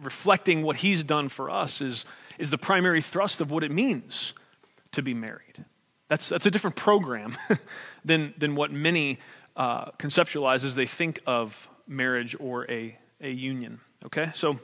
reflecting 0.00 0.62
what 0.62 0.76
he's 0.76 1.04
done 1.04 1.28
for 1.28 1.50
us 1.50 1.80
is, 1.80 2.04
is 2.38 2.50
the 2.50 2.58
primary 2.58 3.00
thrust 3.00 3.40
of 3.40 3.50
what 3.50 3.62
it 3.62 3.70
means 3.70 4.32
to 4.92 5.02
be 5.02 5.14
married. 5.14 5.64
That's, 6.08 6.28
that's 6.28 6.46
a 6.46 6.50
different 6.50 6.76
program 6.76 7.36
than, 8.04 8.34
than 8.36 8.54
what 8.54 8.72
many 8.72 9.18
uh, 9.56 9.92
conceptualize 9.92 10.64
as 10.64 10.74
they 10.74 10.86
think 10.86 11.20
of 11.26 11.68
marriage 11.86 12.36
or 12.38 12.70
a, 12.70 12.98
a 13.20 13.30
union 13.30 13.80
okay? 14.04 14.30
So 14.34 14.58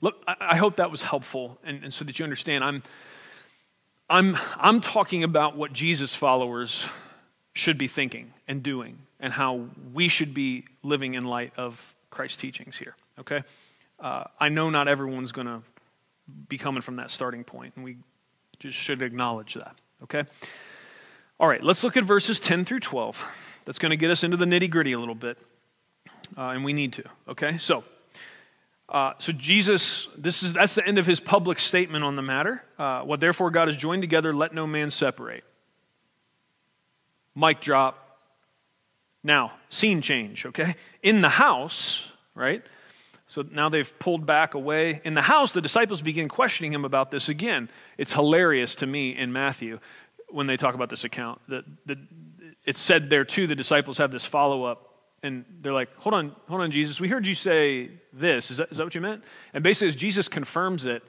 look 0.00 0.22
i, 0.26 0.34
I 0.40 0.56
hope 0.56 0.76
that 0.76 0.90
was 0.90 1.02
helpful 1.02 1.58
and, 1.64 1.84
and 1.84 1.92
so 1.94 2.04
that 2.04 2.18
you 2.18 2.24
understand. 2.24 2.64
I'm 2.64 2.82
I'm, 4.10 4.36
I'm 4.58 4.82
talking 4.82 5.24
about 5.24 5.56
what 5.56 5.72
Jesus 5.72 6.14
followers 6.14 6.86
should 7.54 7.78
be 7.78 7.88
thinking 7.88 8.34
and 8.46 8.62
doing 8.62 8.98
and 9.20 9.32
how 9.32 9.66
we 9.92 10.08
should 10.08 10.34
be 10.34 10.64
living 10.82 11.14
in 11.14 11.24
light 11.24 11.52
of 11.56 11.94
Christ's 12.10 12.36
teachings 12.36 12.76
here, 12.76 12.96
okay? 13.18 13.42
Uh, 13.98 14.24
I 14.38 14.48
know 14.48 14.70
not 14.70 14.88
everyone's 14.88 15.32
going 15.32 15.46
to 15.46 15.62
be 16.48 16.58
coming 16.58 16.82
from 16.82 16.96
that 16.96 17.10
starting 17.10 17.44
point, 17.44 17.74
and 17.76 17.84
we 17.84 17.96
just 18.58 18.76
should 18.76 19.02
acknowledge 19.02 19.54
that, 19.54 19.76
okay? 20.02 20.24
All 21.38 21.48
right, 21.48 21.62
let's 21.62 21.84
look 21.84 21.96
at 21.96 22.04
verses 22.04 22.40
10 22.40 22.64
through 22.64 22.80
12. 22.80 23.20
That's 23.64 23.78
going 23.78 23.90
to 23.90 23.96
get 23.96 24.10
us 24.10 24.24
into 24.24 24.36
the 24.36 24.44
nitty 24.44 24.68
gritty 24.68 24.92
a 24.92 24.98
little 24.98 25.14
bit, 25.14 25.38
uh, 26.36 26.48
and 26.48 26.64
we 26.64 26.72
need 26.72 26.92
to, 26.94 27.04
okay? 27.28 27.56
So, 27.58 27.84
uh, 28.88 29.14
so 29.18 29.32
Jesus, 29.32 30.08
this 30.18 30.42
is 30.42 30.52
that's 30.52 30.74
the 30.74 30.86
end 30.86 30.98
of 30.98 31.06
his 31.06 31.18
public 31.18 31.58
statement 31.58 32.04
on 32.04 32.16
the 32.16 32.22
matter. 32.22 32.62
Uh, 32.78 33.02
what 33.02 33.20
therefore 33.20 33.50
God 33.50 33.68
has 33.68 33.76
joined 33.76 34.02
together, 34.02 34.34
let 34.34 34.52
no 34.52 34.66
man 34.66 34.90
separate. 34.90 35.44
Mic 37.34 37.60
drop. 37.60 38.00
Now, 39.22 39.52
scene 39.70 40.02
change, 40.02 40.44
okay? 40.46 40.76
In 41.02 41.22
the 41.22 41.28
house, 41.28 42.10
right? 42.34 42.62
So 43.26 43.44
now 43.50 43.68
they've 43.68 43.98
pulled 43.98 44.26
back 44.26 44.54
away. 44.54 45.00
In 45.04 45.14
the 45.14 45.22
house, 45.22 45.52
the 45.52 45.62
disciples 45.62 46.02
begin 46.02 46.28
questioning 46.28 46.72
him 46.72 46.84
about 46.84 47.10
this 47.10 47.28
again. 47.28 47.70
It's 47.96 48.12
hilarious 48.12 48.76
to 48.76 48.86
me 48.86 49.16
in 49.16 49.32
Matthew 49.32 49.80
when 50.28 50.46
they 50.46 50.56
talk 50.56 50.74
about 50.74 50.90
this 50.90 51.04
account. 51.04 51.40
That, 51.48 51.64
that 51.86 51.98
it's 52.64 52.80
said 52.80 53.10
there 53.10 53.24
too, 53.24 53.46
the 53.46 53.54
disciples 53.54 53.98
have 53.98 54.12
this 54.12 54.24
follow 54.24 54.64
up 54.64 54.90
and 55.24 55.46
they're 55.62 55.72
like, 55.72 55.88
hold 55.96 56.12
on, 56.12 56.36
hold 56.48 56.60
on, 56.60 56.70
Jesus. 56.70 57.00
We 57.00 57.08
heard 57.08 57.26
you 57.26 57.34
say 57.34 57.90
this. 58.12 58.50
Is 58.50 58.58
that, 58.58 58.70
is 58.70 58.76
that 58.76 58.84
what 58.84 58.94
you 58.94 59.00
meant? 59.00 59.24
And 59.54 59.64
basically, 59.64 59.88
as 59.88 59.96
Jesus 59.96 60.28
confirms 60.28 60.84
it, 60.84 61.02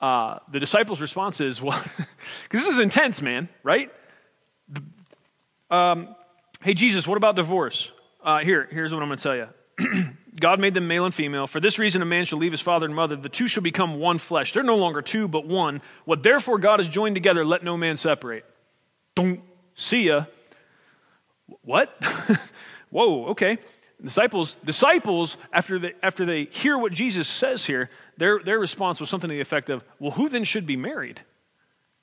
uh, 0.00 0.40
the 0.50 0.58
disciples' 0.58 1.00
response 1.00 1.40
is, 1.40 1.62
well, 1.62 1.80
because 2.42 2.64
this 2.64 2.74
is 2.74 2.80
intense, 2.80 3.22
man, 3.22 3.48
right? 3.62 3.92
Um, 5.72 6.14
hey, 6.62 6.74
Jesus, 6.74 7.06
what 7.06 7.16
about 7.16 7.34
divorce? 7.34 7.90
Uh, 8.22 8.40
here, 8.40 8.68
here's 8.70 8.92
what 8.92 9.02
I'm 9.02 9.08
going 9.08 9.18
to 9.18 9.22
tell 9.22 9.36
you. 9.36 10.08
God 10.40 10.60
made 10.60 10.74
them 10.74 10.86
male 10.86 11.06
and 11.06 11.14
female. 11.14 11.46
For 11.46 11.60
this 11.60 11.78
reason, 11.78 12.02
a 12.02 12.04
man 12.04 12.26
shall 12.26 12.38
leave 12.38 12.52
his 12.52 12.60
father 12.60 12.84
and 12.84 12.94
mother. 12.94 13.16
The 13.16 13.30
two 13.30 13.48
shall 13.48 13.62
become 13.62 13.98
one 13.98 14.18
flesh. 14.18 14.52
They're 14.52 14.62
no 14.62 14.76
longer 14.76 15.00
two, 15.00 15.28
but 15.28 15.46
one. 15.46 15.80
What 16.04 16.22
therefore 16.22 16.58
God 16.58 16.78
has 16.78 16.90
joined 16.90 17.16
together, 17.16 17.42
let 17.42 17.64
no 17.64 17.78
man 17.78 17.96
separate. 17.96 18.44
Don't 19.14 19.40
see 19.74 20.08
ya. 20.08 20.26
What? 21.62 21.88
whoa, 22.90 23.28
okay. 23.28 23.56
Disciples, 24.02 24.56
disciples 24.66 25.38
after 25.54 25.78
they, 25.78 25.94
after 26.02 26.26
they 26.26 26.44
hear 26.44 26.76
what 26.76 26.92
Jesus 26.92 27.26
says 27.26 27.64
here, 27.64 27.88
their, 28.18 28.40
their 28.40 28.58
response 28.58 29.00
was 29.00 29.08
something 29.08 29.28
to 29.28 29.34
the 29.34 29.40
effect 29.40 29.70
of, 29.70 29.82
well, 29.98 30.10
who 30.10 30.28
then 30.28 30.44
should 30.44 30.66
be 30.66 30.76
married? 30.76 31.22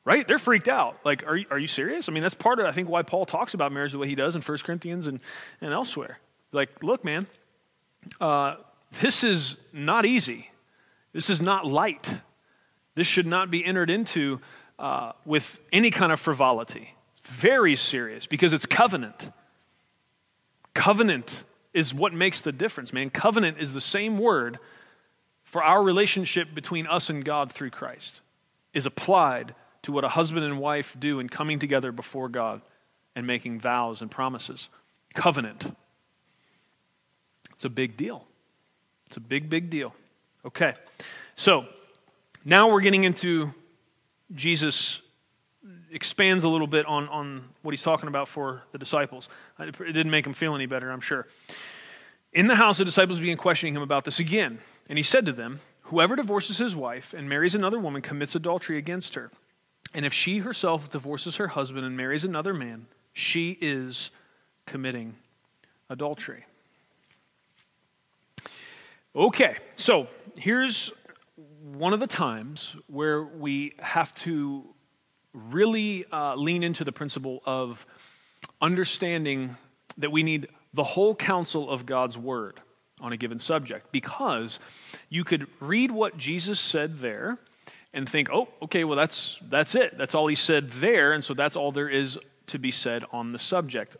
Right? 0.05 0.27
They're 0.27 0.39
freaked 0.39 0.67
out. 0.67 0.97
Like, 1.05 1.27
are 1.27 1.35
you, 1.35 1.45
are 1.51 1.59
you 1.59 1.67
serious? 1.67 2.09
I 2.09 2.13
mean, 2.13 2.23
that's 2.23 2.33
part 2.33 2.59
of, 2.59 2.65
I 2.65 2.71
think, 2.71 2.89
why 2.89 3.03
Paul 3.03 3.25
talks 3.25 3.53
about 3.53 3.71
marriage 3.71 3.91
the 3.91 3.99
way 3.99 4.07
he 4.07 4.15
does 4.15 4.35
in 4.35 4.41
1 4.41 4.57
Corinthians 4.59 5.07
and, 5.07 5.19
and 5.61 5.73
elsewhere. 5.73 6.19
Like, 6.51 6.83
look, 6.83 7.03
man, 7.03 7.27
uh, 8.19 8.55
this 9.01 9.23
is 9.23 9.57
not 9.71 10.05
easy. 10.05 10.49
This 11.13 11.29
is 11.29 11.41
not 11.41 11.65
light. 11.65 12.15
This 12.95 13.07
should 13.07 13.27
not 13.27 13.51
be 13.51 13.63
entered 13.63 13.89
into 13.89 14.39
uh, 14.79 15.11
with 15.25 15.59
any 15.71 15.91
kind 15.91 16.11
of 16.11 16.19
frivolity. 16.19 16.95
Very 17.23 17.75
serious 17.75 18.25
because 18.25 18.53
it's 18.53 18.65
covenant. 18.65 19.31
Covenant 20.73 21.43
is 21.73 21.93
what 21.93 22.13
makes 22.13 22.41
the 22.41 22.51
difference, 22.51 22.93
man. 22.93 23.09
Covenant 23.09 23.57
is 23.59 23.73
the 23.73 23.81
same 23.81 24.17
word 24.17 24.59
for 25.43 25.63
our 25.63 25.81
relationship 25.83 26.53
between 26.53 26.85
us 26.87 27.09
and 27.09 27.25
God 27.25 27.51
through 27.51 27.71
Christ, 27.71 28.21
is 28.73 28.85
applied 28.85 29.55
to 29.83 29.91
what 29.91 30.03
a 30.03 30.09
husband 30.09 30.45
and 30.45 30.59
wife 30.59 30.95
do 30.99 31.19
in 31.19 31.29
coming 31.29 31.59
together 31.59 31.91
before 31.91 32.29
God 32.29 32.61
and 33.15 33.25
making 33.25 33.59
vows 33.59 34.01
and 34.01 34.09
promises. 34.09 34.69
Covenant. 35.13 35.75
It's 37.53 37.65
a 37.65 37.69
big 37.69 37.97
deal. 37.97 38.25
It's 39.07 39.17
a 39.17 39.21
big, 39.21 39.49
big 39.49 39.69
deal. 39.69 39.93
Okay. 40.45 40.73
So 41.35 41.65
now 42.45 42.71
we're 42.71 42.81
getting 42.81 43.03
into 43.03 43.53
Jesus 44.33 45.01
expands 45.91 46.43
a 46.43 46.49
little 46.49 46.67
bit 46.67 46.85
on, 46.85 47.07
on 47.09 47.43
what 47.61 47.71
he's 47.71 47.81
talking 47.81 48.07
about 48.07 48.27
for 48.27 48.63
the 48.71 48.77
disciples. 48.77 49.27
Uh, 49.59 49.65
it 49.65 49.77
didn't 49.77 50.11
make 50.11 50.25
him 50.25 50.33
feel 50.33 50.55
any 50.55 50.65
better, 50.65 50.91
I'm 50.91 51.01
sure. 51.01 51.27
In 52.31 52.47
the 52.47 52.55
house, 52.55 52.77
the 52.77 52.85
disciples 52.85 53.19
began 53.19 53.37
questioning 53.37 53.75
him 53.75 53.81
about 53.81 54.05
this 54.05 54.19
again. 54.19 54.59
And 54.87 54.97
he 54.97 55.03
said 55.03 55.25
to 55.25 55.31
them, 55.31 55.61
Whoever 55.83 56.15
divorces 56.15 56.59
his 56.59 56.75
wife 56.75 57.15
and 57.17 57.27
marries 57.27 57.55
another 57.55 57.79
woman 57.79 58.03
commits 58.03 58.35
adultery 58.35 58.77
against 58.77 59.15
her. 59.15 59.31
And 59.93 60.05
if 60.05 60.13
she 60.13 60.39
herself 60.39 60.89
divorces 60.89 61.37
her 61.37 61.47
husband 61.49 61.85
and 61.85 61.97
marries 61.97 62.23
another 62.23 62.53
man, 62.53 62.87
she 63.13 63.57
is 63.59 64.11
committing 64.65 65.15
adultery. 65.89 66.45
Okay, 69.15 69.57
so 69.75 70.07
here's 70.37 70.91
one 71.73 71.93
of 71.93 71.99
the 71.99 72.07
times 72.07 72.75
where 72.87 73.23
we 73.23 73.73
have 73.79 74.13
to 74.15 74.63
really 75.33 76.05
uh, 76.11 76.35
lean 76.35 76.63
into 76.63 76.83
the 76.83 76.91
principle 76.91 77.41
of 77.45 77.85
understanding 78.61 79.57
that 79.97 80.11
we 80.11 80.23
need 80.23 80.47
the 80.73 80.83
whole 80.83 81.15
counsel 81.15 81.69
of 81.69 81.85
God's 81.85 82.17
word 82.17 82.59
on 83.01 83.11
a 83.11 83.17
given 83.17 83.39
subject 83.39 83.91
because 83.91 84.59
you 85.09 85.23
could 85.23 85.47
read 85.59 85.91
what 85.91 86.17
Jesus 86.17 86.59
said 86.59 86.99
there 86.99 87.39
and 87.93 88.07
think, 88.07 88.29
"Oh, 88.31 88.47
okay, 88.63 88.83
well 88.83 88.97
that's 88.97 89.39
that's 89.49 89.75
it. 89.75 89.97
That's 89.97 90.15
all 90.15 90.27
he 90.27 90.35
said 90.35 90.71
there, 90.71 91.13
and 91.13 91.23
so 91.23 91.33
that's 91.33 91.55
all 91.55 91.71
there 91.71 91.89
is 91.89 92.17
to 92.47 92.59
be 92.59 92.71
said 92.71 93.05
on 93.11 93.31
the 93.31 93.39
subject." 93.39 93.97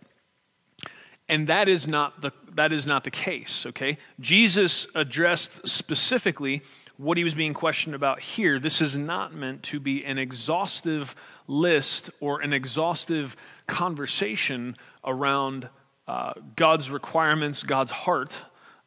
And 1.28 1.48
that 1.48 1.70
is 1.70 1.88
not 1.88 2.22
the 2.22 2.32
that 2.56 2.74
is 2.74 2.88
not 2.88 3.04
the 3.04 3.12
case, 3.12 3.66
okay? 3.68 3.98
Jesus 4.20 4.88
addressed 4.96 5.68
specifically 5.68 6.64
what 6.98 7.18
he 7.18 7.24
was 7.24 7.34
being 7.34 7.54
questioned 7.54 7.96
about 7.96 8.20
here. 8.20 8.60
This 8.60 8.82
is 8.82 8.98
not 8.98 9.34
meant 9.34 9.64
to 9.64 9.80
be 9.80 10.04
an 10.04 10.18
exhaustive 10.18 11.16
list 11.48 12.10
or 12.20 12.42
an 12.42 12.52
exhaustive 12.52 13.38
conversation 13.68 14.76
around 15.06 15.70
uh, 16.10 16.34
God's 16.58 16.90
requirements, 16.90 17.64
God's 17.64 17.92
heart 17.92 18.38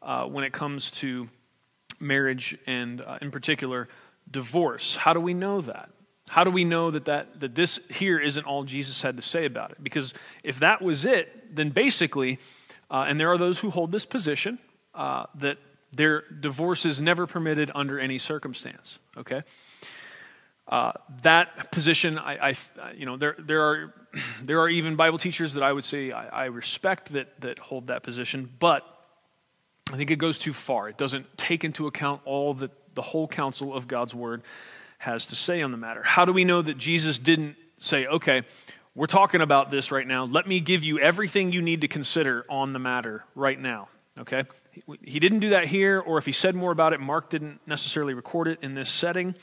uh, 0.03 0.27
when 0.27 0.45
it 0.45 0.53
comes 0.53 0.91
to 0.91 1.29
marriage 2.01 2.59
and, 2.67 3.01
uh, 3.01 3.19
in 3.23 3.31
particular, 3.31 3.89
divorce. 4.31 4.97
How 4.97 5.13
do 5.13 5.21
we 5.21 5.35
know 5.35 5.61
that? 5.63 5.91
How 6.29 6.45
do 6.45 6.51
we 6.51 6.65
know 6.65 6.91
that, 6.91 7.05
that, 7.07 7.41
that 7.41 7.55
this 7.55 7.79
here 7.91 8.19
isn't 8.19 8.45
all 8.45 8.65
Jesus 8.65 9.03
had 9.03 9.17
to 9.17 9.23
say 9.23 9.45
about 9.45 9.73
it? 9.73 9.83
Because 9.83 10.15
if 10.43 10.61
that 10.61 10.81
was 10.81 11.05
it, 11.05 11.55
then 11.55 11.71
basically, 11.71 12.39
uh, 12.91 13.05
and 13.07 13.21
there 13.21 13.31
are 13.31 13.39
those 13.39 13.59
who 13.59 13.71
hold 13.71 13.93
this 13.93 14.07
position, 14.07 14.59
uh, 14.95 15.27
that 15.35 15.59
their 15.93 16.23
divorce 16.41 16.87
is 16.87 17.01
never 17.01 17.27
permitted 17.27 17.71
under 17.75 18.01
any 18.01 18.19
circumstance, 18.19 18.99
okay? 19.17 19.43
Uh, 20.67 20.93
that 21.23 21.71
position, 21.71 22.19
I, 22.19 22.51
I, 22.51 22.57
you 22.97 23.05
know, 23.05 23.19
there, 23.19 23.37
there, 23.39 23.63
are, 23.63 23.95
there 24.43 24.61
are 24.61 24.69
even 24.69 24.97
Bible 24.97 25.19
teachers 25.19 25.55
that 25.55 25.63
I 25.63 25.73
would 25.73 25.85
say 25.85 26.13
I, 26.13 26.45
I 26.45 26.45
respect 26.47 27.13
that, 27.13 27.41
that 27.43 27.59
hold 27.59 27.89
that 27.89 28.03
position, 28.03 28.51
but 28.59 28.87
I 29.93 29.97
think 29.97 30.11
it 30.11 30.17
goes 30.17 30.39
too 30.39 30.55
far. 30.55 30.89
It 30.89 30.97
doesn't 30.97 31.27
take 31.37 31.65
into 31.65 31.87
account 31.87 32.23
all 32.25 32.55
that 32.55 32.71
the 32.95 33.03
whole 33.03 33.29
counsel 33.29 33.75
of 33.75 33.89
God's 33.89 34.15
word 34.15 34.43
has 34.99 35.27
to 35.27 35.37
say 35.37 35.63
on 35.63 35.71
the 35.71 35.77
matter. 35.77 36.03
How 36.03 36.25
do 36.25 36.33
we 36.33 36.45
know 36.45 36.63
that 36.63 36.79
Jesus 36.79 37.19
didn't 37.19 37.57
say, 37.79 38.07
okay, 38.07 38.43
we're 38.95 39.07
talking 39.07 39.41
about 39.41 39.71
this 39.71 39.91
right 39.91 40.07
now. 40.07 40.25
Let 40.25 40.47
me 40.47 40.61
give 40.61 40.85
you 40.85 40.99
everything 40.99 41.53
you 41.53 41.63
need 41.63 41.81
to 41.81 41.89
consider 41.89 42.45
on 42.49 42.73
the 42.73 42.79
matter 42.79 43.25
right 43.35 43.59
now. 43.59 43.89
Okay? 44.19 44.45
He 45.03 45.19
didn't 45.19 45.41
do 45.41 45.51
that 45.51 45.67
here, 45.67 46.01
or 46.01 46.19
if 46.19 46.27
he 46.27 46.33
said 46.33 46.55
more 46.55 46.73
about 46.73 46.93
it, 46.93 47.01
Mark 47.01 47.31
didn't 47.31 47.61
necessarily 47.67 48.15
record 48.15 48.49
it 48.49 48.59
in 48.63 48.75
this 48.75 48.91
setting. 48.91 49.35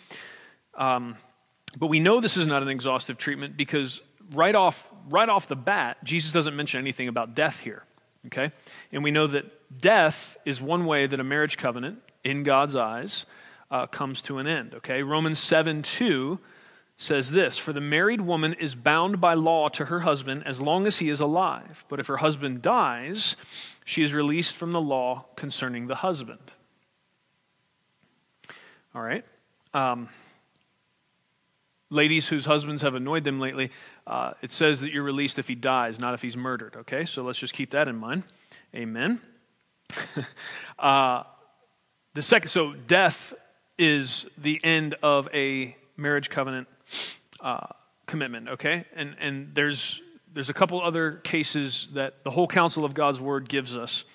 Um, 0.76 1.18
but 1.78 1.88
we 1.88 2.00
know 2.00 2.20
this 2.20 2.38
is 2.38 2.48
not 2.48 2.62
an 2.62 2.70
exhaustive 2.70 3.18
treatment 3.18 3.58
because 3.58 4.02
right 4.34 4.56
off, 4.56 4.92
right 5.10 5.30
off 5.30 5.48
the 5.48 5.56
bat, 5.56 6.04
Jesus 6.04 6.32
doesn't 6.32 6.56
mention 6.56 6.80
anything 6.80 7.08
about 7.08 7.36
death 7.36 7.60
here. 7.60 7.84
Okay? 8.28 8.52
And 8.92 9.04
we 9.04 9.12
know 9.12 9.28
that 9.28 9.80
death 9.80 10.38
is 10.46 10.62
one 10.62 10.86
way 10.86 11.08
that 11.08 11.20
a 11.20 11.24
marriage 11.24 11.58
covenant, 11.58 12.02
in 12.24 12.44
God's 12.44 12.76
eyes, 12.76 13.26
uh, 13.72 13.88
comes 13.88 14.22
to 14.24 14.38
an 14.38 14.48
end. 14.48 14.74
Okay? 14.76 15.04
Romans 15.04 15.40
7 15.40 15.82
2 15.82 16.40
says 16.98 17.32
this 17.32 17.58
For 17.58 17.74
the 17.74 17.82
married 17.82 18.22
woman 18.22 18.54
is 18.54 18.76
bound 18.76 19.22
by 19.22 19.34
law 19.34 19.70
to 19.70 19.86
her 19.86 20.02
husband 20.02 20.44
as 20.46 20.60
long 20.60 20.86
as 20.86 20.98
he 20.98 21.10
is 21.10 21.20
alive. 21.20 21.86
But 21.88 22.00
if 22.00 22.08
her 22.08 22.18
husband 22.18 22.62
dies, 22.62 23.36
she 23.86 24.04
is 24.04 24.14
released 24.14 24.56
from 24.56 24.74
the 24.74 24.82
law 24.82 25.26
concerning 25.36 25.88
the 25.88 25.96
husband. 25.96 26.52
All 28.94 29.02
right? 29.02 29.24
Um, 29.74 30.10
ladies 31.90 32.28
whose 32.28 32.46
husbands 32.46 32.82
have 32.82 32.96
annoyed 32.96 33.24
them 33.24 33.40
lately, 33.40 33.72
uh, 34.06 34.34
it 34.42 34.52
says 34.52 34.82
that 34.82 34.92
you're 34.92 35.04
released 35.04 35.40
if 35.40 35.48
he 35.48 35.56
dies, 35.56 36.00
not 36.00 36.14
if 36.14 36.22
he's 36.22 36.38
murdered. 36.38 36.76
Okay, 36.76 37.06
so 37.06 37.24
let's 37.24 37.40
just 37.40 37.54
keep 37.54 37.72
that 37.72 37.88
in 37.88 37.96
mind. 37.96 38.24
Amen. 38.76 39.22
uh, 40.80 41.24
the 42.16 42.24
second, 42.24 42.50
so 42.50 42.74
death 42.74 43.34
is 43.78 44.26
the 44.38 44.60
end 44.64 44.96
of 45.04 45.30
a 45.34 45.76
marriage 45.96 46.30
covenant 46.30 46.68
uh, 47.40 47.68
commitment. 48.08 48.50
Okay, 48.50 48.86
and 48.96 49.16
and 49.20 49.54
there's 49.54 50.02
there's 50.34 50.50
a 50.50 50.54
couple 50.54 50.82
other 50.82 51.14
cases 51.14 51.88
that 51.94 52.24
the 52.24 52.32
whole 52.32 52.48
counsel 52.48 52.84
of 52.84 52.94
God's 52.94 53.20
word 53.20 53.48
gives 53.48 53.78
us. 53.78 54.06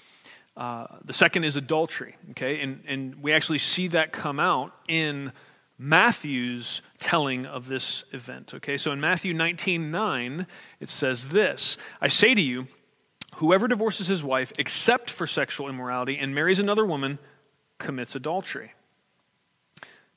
Uh, 0.56 0.86
the 1.04 1.12
second 1.12 1.44
is 1.44 1.56
adultery. 1.56 2.16
Okay, 2.30 2.60
and 2.60 2.82
and 2.86 3.22
we 3.22 3.32
actually 3.32 3.58
see 3.58 3.88
that 3.88 4.12
come 4.12 4.40
out 4.40 4.72
in 4.88 5.32
Matthew's 5.78 6.82
telling 6.98 7.46
of 7.46 7.66
this 7.66 8.04
event. 8.12 8.54
Okay, 8.54 8.76
so 8.76 8.90
in 8.90 9.00
Matthew 9.00 9.32
19 9.32 9.90
9, 9.90 10.46
it 10.80 10.88
says 10.88 11.28
this 11.28 11.76
I 12.00 12.08
say 12.08 12.34
to 12.34 12.40
you, 12.40 12.66
whoever 13.36 13.68
divorces 13.68 14.08
his 14.08 14.22
wife 14.22 14.52
except 14.58 15.10
for 15.10 15.26
sexual 15.26 15.68
immorality 15.68 16.18
and 16.18 16.34
marries 16.34 16.58
another 16.58 16.84
woman 16.84 17.18
commits 17.84 18.16
adultery. 18.16 18.72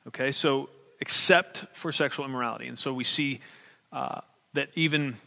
Okay, 0.08 0.32
so 0.32 0.70
except 1.00 1.66
for 1.74 1.92
sexual 1.92 2.26
immorality. 2.26 2.68
And 2.68 2.80
so 2.80 2.94
we 2.94 3.04
see 3.04 3.42
uh, 3.92 4.22
that 4.54 4.70
even 4.76 5.18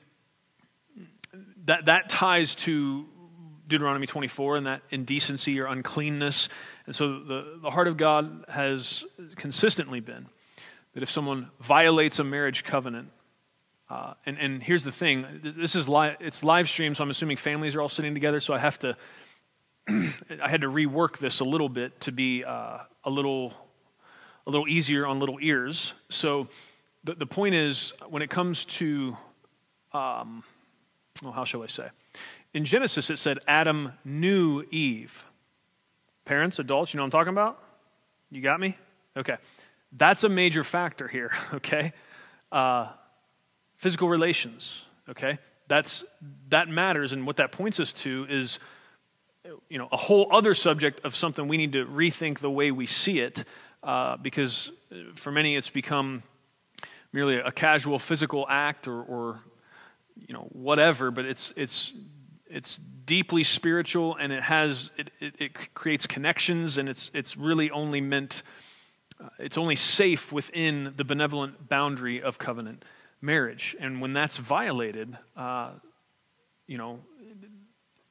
that, 1.67 1.87
that 1.87 2.09
ties 2.09 2.55
to 2.57 3.07
Deuteronomy 3.69 4.07
24 4.07 4.57
and 4.57 4.67
that 4.67 4.83
indecency 4.91 5.61
or 5.61 5.67
uncleanness. 5.67 6.49
And 6.87 6.97
so 6.97 7.21
the, 7.21 7.59
the 7.63 7.71
heart 7.71 7.87
of 7.87 7.97
God 7.97 8.45
has 8.49 9.05
consistently 9.37 10.01
been 10.01 10.27
that 10.95 11.03
if 11.03 11.11
someone 11.11 11.51
violates 11.61 12.19
a 12.19 12.25
marriage 12.25 12.65
covenant, 12.65 13.11
uh, 13.89 14.15
and, 14.27 14.39
and 14.39 14.63
here's 14.63 14.83
the 14.83 14.93
thing 14.93 15.25
this 15.43 15.77
is 15.77 15.89
live, 15.89 16.17
it's 16.21 16.43
live 16.43 16.69
stream, 16.69 16.95
so 16.95 17.05
I'm 17.05 17.11
assuming 17.11 17.37
families 17.37 17.77
are 17.77 17.81
all 17.81 17.89
sitting 17.89 18.15
together, 18.15 18.41
so 18.41 18.55
I 18.55 18.59
have 18.59 18.79
to, 18.81 18.97
I 19.89 20.49
had 20.49 20.63
to 20.63 20.69
rework 20.69 21.19
this 21.19 21.41
a 21.41 21.45
little 21.45 21.69
bit 21.69 22.01
to 22.03 22.13
be 22.13 22.45
uh, 22.45 22.79
a 23.05 23.11
little 23.11 23.55
a 24.47 24.51
little 24.51 24.69
easier 24.69 25.07
on 25.07 25.21
little 25.21 25.39
ears. 25.41 25.93
So 26.09 26.49
the, 27.05 27.15
the 27.15 27.27
point 27.27 27.55
is, 27.55 27.93
when 28.09 28.23
it 28.23 28.31
comes 28.31 28.65
to, 28.67 29.17
um, 29.93 30.43
well, 31.23 31.33
how 31.33 31.45
shall 31.45 31.63
I 31.63 31.67
say? 31.67 31.89
In 32.53 32.65
Genesis, 32.65 33.11
it 33.11 33.19
said 33.19 33.39
Adam 33.47 33.93
knew 34.05 34.65
Eve. 34.71 35.25
Parents, 36.25 36.59
adults, 36.59 36.93
you 36.93 36.99
know 36.99 37.05
what 37.05 37.15
I'm 37.15 37.21
talking 37.21 37.33
about? 37.33 37.63
You 38.31 38.41
got 38.41 38.61
me? 38.61 38.77
Okay. 39.17 39.37
That's 39.93 40.25
a 40.25 40.29
major 40.29 40.65
factor 40.65 41.09
here, 41.09 41.33
okay? 41.55 41.93
Uh, 42.53 42.89
physical 43.77 44.09
relations, 44.09 44.85
okay? 45.09 45.39
That's, 45.69 46.05
that 46.49 46.69
matters, 46.69 47.13
and 47.13 47.27
what 47.27 47.37
that 47.37 47.53
points 47.53 47.81
us 47.81 47.93
to 47.95 48.27
is 48.29 48.59
you 49.69 49.79
know, 49.79 49.89
a 49.91 49.97
whole 49.97 50.29
other 50.31 50.55
subject 50.55 51.05
of 51.05 51.15
something 51.15 51.49
we 51.49 51.57
need 51.57 51.73
to 51.73 51.87
rethink 51.87 52.39
the 52.39 52.51
way 52.51 52.71
we 52.71 52.87
see 52.87 53.21
it 53.21 53.45
uh, 53.83 54.17
because 54.17 54.71
for 55.17 55.31
many 55.31 55.57
it's 55.57 55.71
become 55.71 56.23
merely 57.13 57.37
a 57.37 57.51
casual 57.51 57.99
physical 57.99 58.47
act 58.49 58.87
or, 58.87 59.03
or 59.03 59.41
you 60.17 60.35
know 60.35 60.47
whatever 60.53 61.11
but 61.11 61.25
it's 61.25 61.53
it's 61.57 61.93
it's 62.49 62.79
deeply 63.07 63.45
spiritual 63.45 64.17
and 64.17 64.33
it 64.33 64.43
has 64.43 64.91
it, 64.97 65.11
it, 65.21 65.35
it 65.39 65.75
creates 65.75 66.07
connections 66.07 66.79
and 66.79 66.89
it's 66.89 67.11
it's 67.15 67.37
really 67.37 67.71
only 67.71 68.01
meant 68.01 68.43
uh, 69.23 69.29
it's 69.39 69.57
only 69.57 69.77
safe 69.77 70.33
within 70.33 70.93
the 70.97 71.05
benevolent 71.05 71.69
boundary 71.69 72.23
of 72.23 72.39
covenant 72.39 72.85
marriage. 73.21 73.77
And 73.79 74.01
when 74.01 74.13
that's 74.13 74.37
violated 74.37 75.17
uh, 75.37 75.71
you 76.67 76.77
know 76.77 77.01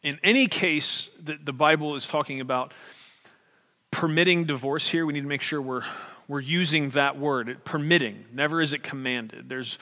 in 0.04 0.20
any 0.24 0.48
case 0.48 1.10
that 1.24 1.46
the 1.46 1.54
bible 1.54 1.96
is 1.96 2.08
talking 2.08 2.42
about 2.42 2.74
permitting 3.92 4.46
divorce 4.46 4.88
here, 4.88 5.06
we 5.06 5.14
need 5.14 5.22
to 5.22 5.28
make 5.28 5.42
sure 5.42 5.62
we're, 5.62 5.84
we're 6.28 6.40
using 6.40 6.92
that 6.92 7.18
word, 7.18 7.64
permitting. 7.64 8.26
Never 8.32 8.62
is 8.62 8.74
it 8.74 8.84
commanded. 8.84 9.50
There's, 9.50 9.80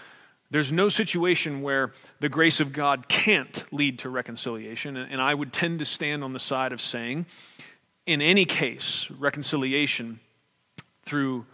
there's 0.49 0.71
no 0.71 0.89
situation 0.89 1.61
where 1.61 1.93
the 2.19 2.29
grace 2.29 2.59
of 2.59 2.71
God 2.71 3.07
can't 3.07 3.63
lead 3.71 3.99
to 3.99 4.09
reconciliation. 4.09 4.95
And 4.95 5.21
I 5.21 5.33
would 5.33 5.51
tend 5.51 5.79
to 5.79 5.85
stand 5.85 6.23
on 6.23 6.33
the 6.33 6.39
side 6.39 6.71
of 6.71 6.81
saying, 6.81 7.25
in 8.05 8.21
any 8.21 8.45
case, 8.45 9.09
reconciliation 9.19 10.21
through 11.05 11.45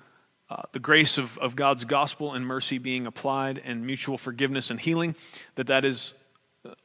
uh, 0.49 0.61
the 0.71 0.79
grace 0.79 1.17
of, 1.17 1.37
of 1.39 1.55
God's 1.55 1.85
gospel 1.85 2.33
and 2.33 2.45
mercy 2.45 2.77
being 2.77 3.07
applied 3.07 3.59
and 3.65 3.85
mutual 3.85 4.19
forgiveness 4.19 4.69
and 4.69 4.79
healing, 4.79 5.15
that 5.55 5.67
that 5.67 5.83
is 5.83 6.13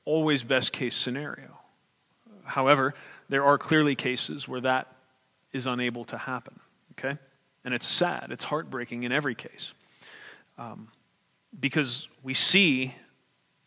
always 0.07 0.43
best 0.43 0.73
case 0.73 0.97
scenario. 0.97 1.58
However, 2.49 2.95
there 3.29 3.45
are 3.45 3.59
clearly 3.59 3.95
cases 3.95 4.49
where 4.49 4.61
that 4.63 4.93
is 5.53 5.67
unable 5.67 6.05
to 6.07 6.19
happen, 6.19 6.59
okay? 6.93 7.19
And 7.65 7.75
it's 7.75 7.87
sad, 7.87 8.29
it's 8.31 8.45
heartbreaking 8.45 9.03
in 9.03 9.13
every 9.13 9.35
case. 9.35 9.73
Um, 10.57 10.89
because 11.59 12.09
we 12.23 12.35
see 12.35 12.95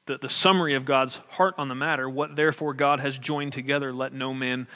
the, 0.05 0.17
the 0.17 0.29
summary 0.29 0.73
of 0.73 0.85
God's 0.85 1.17
heart 1.29 1.55
on 1.57 1.67
the 1.67 1.75
matter 1.75 2.09
what 2.09 2.35
therefore 2.35 2.73
God 2.73 2.99
has 2.99 3.17
joined 3.17 3.53
together, 3.53 3.93
let 3.93 4.13
no 4.13 4.33
man 4.33 4.67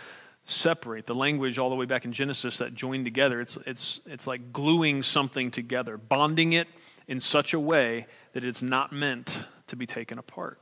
separate. 0.45 1.07
The 1.07 1.15
language 1.15 1.57
all 1.57 1.69
the 1.69 1.75
way 1.75 1.85
back 1.85 2.05
in 2.05 2.13
Genesis 2.13 2.59
that 2.59 2.73
joined 2.73 3.05
together, 3.05 3.41
it's, 3.41 3.57
it's, 3.65 3.99
it's 4.05 4.27
like 4.27 4.53
gluing 4.53 5.03
something 5.03 5.51
together, 5.51 5.97
bonding 5.97 6.53
it 6.53 6.67
in 7.07 7.19
such 7.19 7.53
a 7.53 7.59
way 7.59 8.07
that 8.33 8.43
it's 8.43 8.61
not 8.61 8.91
meant 8.91 9.45
to 9.67 9.75
be 9.75 9.85
taken 9.85 10.19
apart. 10.19 10.59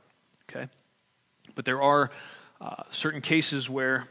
Okay? 0.48 0.68
But 1.54 1.64
there 1.64 1.82
are 1.82 2.10
uh, 2.64 2.82
certain 2.90 3.20
cases 3.20 3.68
where 3.68 4.08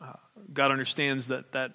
uh, 0.00 0.14
God 0.52 0.72
understands 0.72 1.28
that, 1.28 1.52
that 1.52 1.72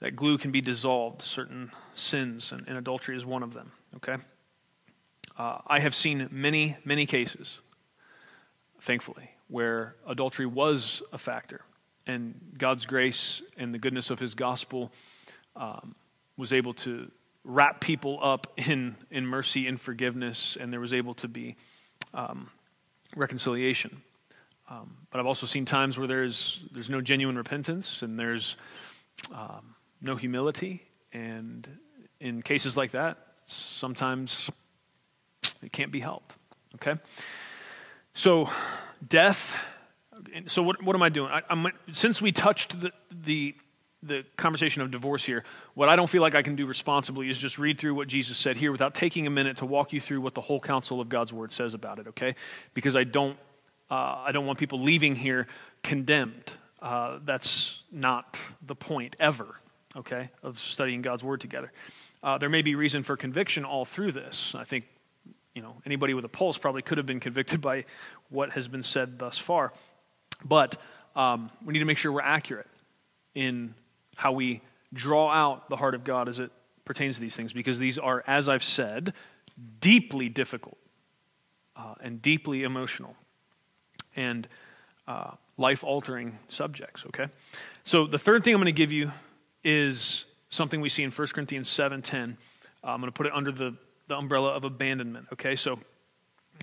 that 0.00 0.14
glue 0.14 0.38
can 0.38 0.52
be 0.52 0.60
dissolved, 0.60 1.22
certain 1.22 1.72
sins, 1.94 2.52
and, 2.52 2.64
and 2.68 2.78
adultery 2.78 3.16
is 3.16 3.26
one 3.26 3.42
of 3.42 3.52
them. 3.52 3.72
Okay? 3.96 4.16
Uh, 5.36 5.58
I 5.66 5.80
have 5.80 5.94
seen 5.94 6.28
many, 6.30 6.76
many 6.84 7.06
cases, 7.06 7.58
thankfully, 8.80 9.30
where 9.48 9.96
adultery 10.06 10.46
was 10.46 11.02
a 11.12 11.18
factor, 11.18 11.62
and 12.06 12.34
God's 12.56 12.86
grace 12.86 13.42
and 13.56 13.74
the 13.74 13.78
goodness 13.78 14.10
of 14.10 14.18
His 14.18 14.34
gospel 14.34 14.92
um, 15.56 15.94
was 16.36 16.52
able 16.52 16.74
to 16.74 17.10
wrap 17.44 17.80
people 17.80 18.18
up 18.22 18.52
in, 18.56 18.96
in 19.10 19.26
mercy 19.26 19.66
and 19.66 19.80
forgiveness, 19.80 20.56
and 20.60 20.72
there 20.72 20.80
was 20.80 20.92
able 20.92 21.14
to 21.14 21.28
be 21.28 21.56
um, 22.14 22.50
reconciliation. 23.16 24.02
Um, 24.70 24.96
but 25.10 25.18
I've 25.18 25.26
also 25.26 25.46
seen 25.46 25.64
times 25.64 25.98
where 25.98 26.06
there's, 26.06 26.60
there's 26.72 26.90
no 26.90 27.00
genuine 27.00 27.36
repentance 27.36 28.02
and 28.02 28.18
there's 28.18 28.56
um, 29.32 29.74
no 30.00 30.14
humility. 30.16 30.82
And 31.12 31.66
in 32.20 32.42
cases 32.42 32.76
like 32.76 32.90
that, 32.90 33.18
sometimes 33.46 34.50
it 35.62 35.72
can't 35.72 35.90
be 35.90 36.00
helped. 36.00 36.34
Okay? 36.76 37.00
So, 38.14 38.50
death. 39.06 39.56
So, 40.48 40.62
what, 40.62 40.82
what 40.82 40.94
am 40.94 41.02
I 41.02 41.08
doing? 41.08 41.30
I, 41.30 41.70
since 41.92 42.20
we 42.20 42.32
touched 42.32 42.80
the, 42.80 42.92
the, 43.10 43.54
the 44.02 44.24
conversation 44.36 44.82
of 44.82 44.90
divorce 44.90 45.24
here, 45.24 45.44
what 45.74 45.88
I 45.88 45.96
don't 45.96 46.10
feel 46.10 46.20
like 46.20 46.34
I 46.34 46.42
can 46.42 46.56
do 46.56 46.66
responsibly 46.66 47.30
is 47.30 47.38
just 47.38 47.58
read 47.58 47.78
through 47.78 47.94
what 47.94 48.08
Jesus 48.08 48.36
said 48.36 48.56
here 48.56 48.72
without 48.72 48.94
taking 48.94 49.26
a 49.26 49.30
minute 49.30 49.58
to 49.58 49.66
walk 49.66 49.92
you 49.92 50.00
through 50.00 50.20
what 50.20 50.34
the 50.34 50.40
whole 50.40 50.60
counsel 50.60 51.00
of 51.00 51.08
God's 51.08 51.32
word 51.32 51.52
says 51.52 51.74
about 51.74 51.98
it, 51.98 52.08
okay? 52.08 52.34
Because 52.74 52.96
I 52.96 53.04
don't, 53.04 53.38
uh, 53.90 54.24
I 54.26 54.32
don't 54.32 54.46
want 54.46 54.58
people 54.58 54.80
leaving 54.80 55.14
here 55.14 55.46
condemned. 55.82 56.52
Uh, 56.80 57.18
that's 57.24 57.82
not 57.90 58.38
the 58.62 58.74
point 58.74 59.16
ever, 59.18 59.46
okay, 59.96 60.30
of 60.42 60.58
studying 60.58 61.02
God's 61.02 61.24
word 61.24 61.40
together. 61.40 61.72
Uh, 62.22 62.38
there 62.38 62.48
may 62.48 62.62
be 62.62 62.74
reason 62.74 63.02
for 63.02 63.16
conviction 63.16 63.64
all 63.64 63.84
through 63.84 64.12
this. 64.12 64.54
I 64.56 64.64
think 64.64 64.86
you 65.54 65.62
know, 65.62 65.74
anybody 65.84 66.14
with 66.14 66.24
a 66.24 66.28
pulse 66.28 66.56
probably 66.56 66.82
could 66.82 66.98
have 66.98 67.06
been 67.06 67.18
convicted 67.18 67.60
by 67.60 67.84
what 68.30 68.50
has 68.50 68.68
been 68.68 68.84
said 68.84 69.18
thus 69.18 69.38
far. 69.38 69.72
But 70.44 70.76
um, 71.16 71.50
we 71.64 71.72
need 71.72 71.80
to 71.80 71.84
make 71.84 71.98
sure 71.98 72.12
we're 72.12 72.20
accurate 72.20 72.68
in 73.34 73.74
how 74.14 74.32
we 74.32 74.60
draw 74.92 75.30
out 75.30 75.68
the 75.68 75.76
heart 75.76 75.96
of 75.96 76.04
God 76.04 76.28
as 76.28 76.38
it 76.38 76.52
pertains 76.84 77.16
to 77.16 77.20
these 77.20 77.34
things, 77.34 77.52
because 77.52 77.80
these 77.80 77.98
are, 77.98 78.22
as 78.26 78.48
I've 78.48 78.62
said, 78.62 79.14
deeply 79.80 80.28
difficult 80.28 80.78
uh, 81.76 81.94
and 82.00 82.22
deeply 82.22 82.62
emotional 82.62 83.16
and 84.18 84.48
uh, 85.06 85.30
life 85.56 85.84
altering 85.84 86.38
subjects, 86.48 87.04
okay? 87.06 87.28
So 87.84 88.06
the 88.06 88.18
third 88.18 88.44
thing 88.44 88.54
I'm 88.54 88.60
going 88.60 88.66
to 88.66 88.72
give 88.72 88.92
you 88.92 89.12
is 89.64 90.24
something 90.50 90.80
we 90.80 90.88
see 90.88 91.02
in 91.02 91.10
1 91.10 91.28
Corinthians 91.28 91.68
7.10. 91.68 92.36
Uh, 92.84 92.88
I'm 92.88 93.00
going 93.00 93.10
to 93.10 93.16
put 93.16 93.26
it 93.26 93.32
under 93.32 93.52
the 93.52 93.74
the 94.08 94.16
umbrella 94.16 94.50
of 94.50 94.64
abandonment. 94.64 95.28
Okay, 95.34 95.54
so 95.54 95.78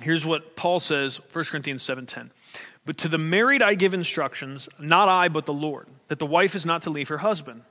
here's 0.01 0.25
what 0.25 0.55
Paul 0.55 0.79
says, 0.79 1.19
1 1.31 1.45
Corinthians 1.45 1.83
7:10. 1.83 2.31
But 2.85 2.97
to 2.99 3.07
the 3.07 3.17
married 3.17 3.61
I 3.61 3.75
give 3.75 3.93
instructions, 3.93 4.67
not 4.77 5.09
I, 5.09 5.29
but 5.29 5.45
the 5.45 5.53
Lord, 5.53 5.87
that 6.07 6.19
the 6.19 6.25
wife 6.25 6.55
is 6.55 6.65
not 6.65 6.83
to 6.83 6.89
leave 6.89 7.07
her 7.07 7.19
husband. 7.19 7.61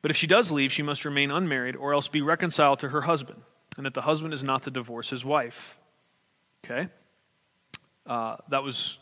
But 0.00 0.10
if 0.10 0.16
she 0.16 0.26
does 0.26 0.50
leave, 0.50 0.72
she 0.72 0.82
must 0.82 1.04
remain 1.04 1.30
unmarried, 1.30 1.76
or 1.76 1.94
else 1.94 2.08
be 2.08 2.22
reconciled 2.22 2.80
to 2.80 2.88
her 2.88 3.02
husband, 3.02 3.42
and 3.76 3.86
that 3.86 3.94
the 3.94 4.02
husband 4.02 4.34
is 4.34 4.42
not 4.42 4.64
to 4.64 4.70
divorce 4.70 5.10
his 5.10 5.24
wife. 5.24 5.78
Okay? 6.64 6.88
Uh, 8.04 8.36
that 8.48 8.64
was 8.64 8.98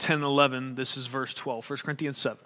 10 0.00 0.22
11. 0.22 0.74
This 0.74 0.96
is 0.96 1.06
verse 1.06 1.34
12, 1.34 1.68
1 1.68 1.78
Corinthians 1.78 2.18
7. 2.18 2.38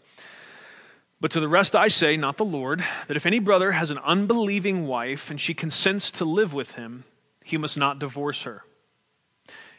But 1.20 1.30
to 1.30 1.40
the 1.40 1.48
rest 1.48 1.74
I 1.74 1.88
say, 1.88 2.16
not 2.16 2.36
the 2.36 2.44
Lord, 2.44 2.84
that 3.08 3.16
if 3.16 3.24
any 3.24 3.38
brother 3.38 3.72
has 3.72 3.90
an 3.90 3.98
unbelieving 3.98 4.86
wife 4.86 5.30
and 5.30 5.40
she 5.40 5.54
consents 5.54 6.10
to 6.12 6.24
live 6.24 6.52
with 6.52 6.72
him, 6.72 7.04
he 7.42 7.56
must 7.56 7.78
not 7.78 7.98
divorce 7.98 8.42
her. 8.42 8.64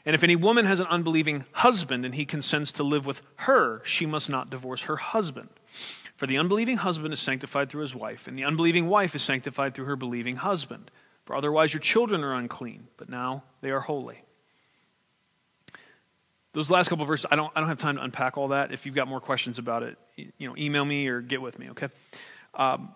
And 0.05 0.15
if 0.15 0.23
any 0.23 0.35
woman 0.35 0.65
has 0.65 0.79
an 0.79 0.87
unbelieving 0.87 1.45
husband 1.51 2.05
and 2.05 2.15
he 2.15 2.25
consents 2.25 2.71
to 2.73 2.83
live 2.83 3.05
with 3.05 3.21
her, 3.35 3.81
she 3.85 4.05
must 4.05 4.29
not 4.29 4.49
divorce 4.49 4.83
her 4.83 4.97
husband. 4.97 5.49
For 6.15 6.27
the 6.27 6.37
unbelieving 6.37 6.77
husband 6.77 7.13
is 7.13 7.19
sanctified 7.19 7.69
through 7.69 7.81
his 7.81 7.95
wife, 7.95 8.27
and 8.27 8.35
the 8.35 8.45
unbelieving 8.45 8.87
wife 8.87 9.15
is 9.15 9.21
sanctified 9.21 9.73
through 9.73 9.85
her 9.85 9.95
believing 9.95 10.37
husband. 10.37 10.89
For 11.25 11.35
otherwise 11.35 11.73
your 11.73 11.81
children 11.81 12.23
are 12.23 12.33
unclean, 12.33 12.87
but 12.97 13.09
now 13.09 13.43
they 13.61 13.71
are 13.71 13.81
holy. 13.81 14.24
Those 16.55 16.71
last 16.71 16.87
couple 16.87 17.03
verses, 17.03 17.25
I 17.29 17.35
don't, 17.35 17.51
I 17.53 17.59
don't 17.59 17.67
have 17.67 17.79
time 17.79 17.97
to 17.97 18.01
unpack 18.01 18.37
all 18.37 18.47
that. 18.47 18.71
If 18.71 18.85
you've 18.85 18.95
got 18.95 19.09
more 19.09 19.19
questions 19.19 19.59
about 19.59 19.83
it, 19.83 19.97
you 20.15 20.47
know, 20.47 20.55
email 20.57 20.85
me 20.85 21.05
or 21.09 21.19
get 21.19 21.41
with 21.41 21.59
me, 21.59 21.69
okay? 21.71 21.89
Um, 22.53 22.93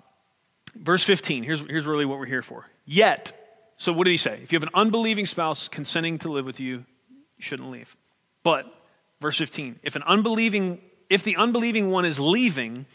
verse 0.75 1.03
15, 1.03 1.43
here's, 1.43 1.59
here's 1.59 1.85
really 1.85 2.05
what 2.05 2.19
we're 2.19 2.25
here 2.25 2.41
for. 2.41 2.65
Yet, 2.85 3.33
so 3.75 3.91
what 3.91 4.05
did 4.05 4.11
he 4.11 4.17
say? 4.17 4.39
If 4.41 4.53
you 4.53 4.55
have 4.55 4.63
an 4.63 4.73
unbelieving 4.73 5.25
spouse 5.25 5.67
consenting 5.67 6.19
to 6.19 6.31
live 6.31 6.45
with 6.45 6.61
you, 6.61 6.85
you 7.09 7.41
shouldn't 7.41 7.69
leave. 7.69 7.97
But, 8.43 8.65
verse 9.19 9.37
15, 9.37 9.81
if 9.83 9.97
an 9.97 10.03
unbelieving, 10.03 10.79
if 11.09 11.23
the 11.25 11.35
unbelieving 11.35 11.91
one 11.91 12.05
is 12.05 12.17
leaving, 12.17 12.85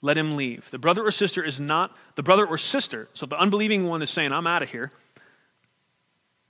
let 0.00 0.16
him 0.16 0.38
leave. 0.38 0.70
The 0.70 0.78
brother 0.78 1.06
or 1.06 1.10
sister 1.10 1.44
is 1.44 1.60
not, 1.60 1.94
the 2.14 2.22
brother 2.22 2.46
or 2.46 2.56
sister, 2.56 3.10
so 3.12 3.26
the 3.26 3.38
unbelieving 3.38 3.86
one 3.86 4.00
is 4.00 4.08
saying, 4.08 4.32
I'm 4.32 4.46
out 4.46 4.62
of 4.62 4.70
here. 4.70 4.90